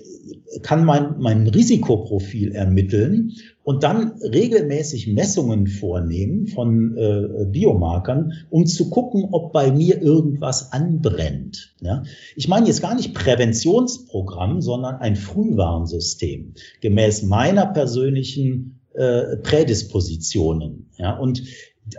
kann 0.62 0.85
mein, 0.85 1.18
mein 1.18 1.47
Risikoprofil 1.47 2.53
ermitteln 2.53 3.33
und 3.65 3.85
dann 3.85 4.13
regelmäßig 4.21 5.07
Messungen 5.09 5.67
vornehmen 5.67 6.49
von 6.49 6.97
äh, 6.97 7.45
Biomarkern, 7.47 8.33
um 8.51 8.67
zu 8.67 8.91
gucken, 8.91 9.29
ob 9.31 9.53
bei 9.53 9.71
mir 9.71 10.03
irgendwas 10.03 10.73
anbrennt. 10.73 11.75
Ja? 11.81 12.03
Ich 12.35 12.49
meine 12.49 12.67
jetzt 12.67 12.83
gar 12.83 12.95
nicht 12.95 13.15
Präventionsprogramm, 13.15 14.61
sondern 14.61 14.97
ein 14.97 15.17
Frühwarnsystem 15.17 16.55
gemäß 16.81 17.23
meiner 17.23 17.67
persönlichen 17.67 18.81
äh, 18.95 19.37
Prädispositionen. 19.37 20.91
Ja? 20.99 21.17
Und 21.17 21.45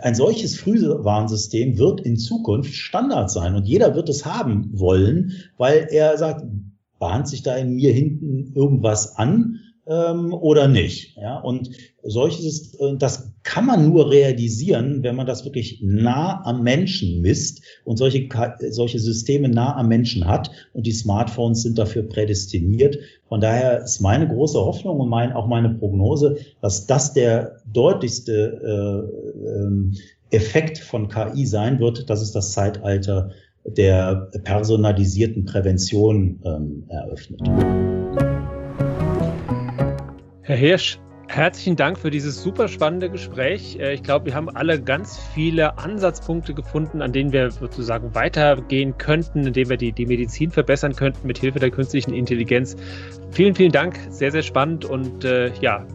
ein 0.00 0.14
solches 0.14 0.56
Frühwarnsystem 0.56 1.78
wird 1.78 2.00
in 2.00 2.16
Zukunft 2.16 2.74
Standard 2.74 3.30
sein 3.30 3.54
und 3.54 3.66
jeder 3.66 3.94
wird 3.94 4.08
es 4.08 4.24
haben 4.24 4.70
wollen, 4.72 5.32
weil 5.56 5.88
er 5.90 6.16
sagt, 6.18 6.44
bahnt 6.98 7.28
sich 7.28 7.42
da 7.42 7.54
in 7.56 7.74
mir 7.74 7.92
hinten 7.92 8.52
irgendwas 8.54 9.16
an, 9.16 9.60
ähm, 9.86 10.32
oder 10.32 10.68
nicht. 10.68 11.16
Ja, 11.16 11.38
und 11.38 11.70
solches, 12.02 12.74
äh, 12.74 12.96
das 12.96 13.32
kann 13.42 13.66
man 13.66 13.88
nur 13.88 14.10
realisieren, 14.10 15.02
wenn 15.02 15.16
man 15.16 15.26
das 15.26 15.44
wirklich 15.44 15.80
nah 15.82 16.42
am 16.44 16.62
Menschen 16.62 17.20
misst 17.20 17.62
und 17.84 17.96
solche, 17.96 18.28
solche 18.70 18.98
Systeme 18.98 19.48
nah 19.48 19.76
am 19.76 19.88
Menschen 19.88 20.26
hat. 20.26 20.50
Und 20.72 20.86
die 20.86 20.92
Smartphones 20.92 21.62
sind 21.62 21.78
dafür 21.78 22.04
prädestiniert. 22.04 22.98
Von 23.28 23.40
daher 23.40 23.82
ist 23.82 24.00
meine 24.00 24.28
große 24.28 24.58
Hoffnung 24.58 25.00
und 25.00 25.08
mein, 25.08 25.32
auch 25.32 25.46
meine 25.46 25.70
Prognose, 25.70 26.38
dass 26.60 26.86
das 26.86 27.12
der 27.12 27.60
deutlichste 27.70 28.60
äh, 28.64 29.48
äh, 29.48 30.36
Effekt 30.36 30.78
von 30.78 31.08
KI 31.08 31.46
sein 31.46 31.78
wird. 31.78 32.08
Das 32.10 32.22
ist 32.22 32.34
das 32.34 32.52
Zeitalter 32.52 33.30
der 33.64 34.30
personalisierten 34.42 35.44
Prävention 35.44 36.40
ähm, 36.44 36.84
eröffnet. 36.88 37.40
Herr 40.46 40.56
Hirsch, 40.56 40.98
herzlichen 41.28 41.74
Dank 41.74 41.98
für 41.98 42.10
dieses 42.10 42.42
super 42.42 42.68
spannende 42.68 43.08
Gespräch. 43.08 43.78
Äh, 43.80 43.94
ich 43.94 44.02
glaube, 44.02 44.26
wir 44.26 44.34
haben 44.34 44.50
alle 44.50 44.78
ganz 44.78 45.18
viele 45.32 45.78
Ansatzpunkte 45.78 46.52
gefunden, 46.52 47.00
an 47.00 47.12
denen 47.12 47.32
wir 47.32 47.50
sozusagen 47.50 48.14
weitergehen 48.14 48.98
könnten, 48.98 49.46
indem 49.46 49.70
wir 49.70 49.78
die, 49.78 49.92
die 49.92 50.04
Medizin 50.04 50.50
verbessern 50.50 50.94
könnten 50.94 51.26
mit 51.26 51.38
Hilfe 51.38 51.60
der 51.60 51.70
künstlichen 51.70 52.12
Intelligenz. 52.12 52.76
Vielen, 53.30 53.54
vielen 53.54 53.72
Dank. 53.72 53.98
Sehr, 54.10 54.30
sehr 54.30 54.42
spannend. 54.42 54.84
Und 54.84 55.24
äh, 55.24 55.50
ja, 55.62 55.86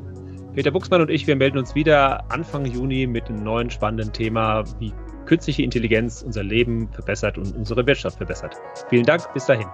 Peter 0.56 0.72
Buchsmann 0.72 1.02
und 1.02 1.12
ich, 1.12 1.28
wir 1.28 1.36
melden 1.36 1.60
uns 1.60 1.76
wieder 1.76 2.24
Anfang 2.32 2.66
Juni 2.66 3.06
mit 3.06 3.30
einem 3.30 3.44
neuen 3.44 3.70
spannenden 3.70 4.12
Thema, 4.14 4.64
wie 4.80 4.92
künstliche 5.28 5.62
Intelligenz 5.62 6.24
unser 6.24 6.42
Leben 6.42 6.90
verbessert 6.92 7.38
und 7.38 7.56
unsere 7.56 7.86
Wirtschaft 7.86 8.18
verbessert. 8.18 8.56
Vielen 8.90 9.06
Dank. 9.06 9.32
Bis 9.36 9.46
dahin. 9.46 9.68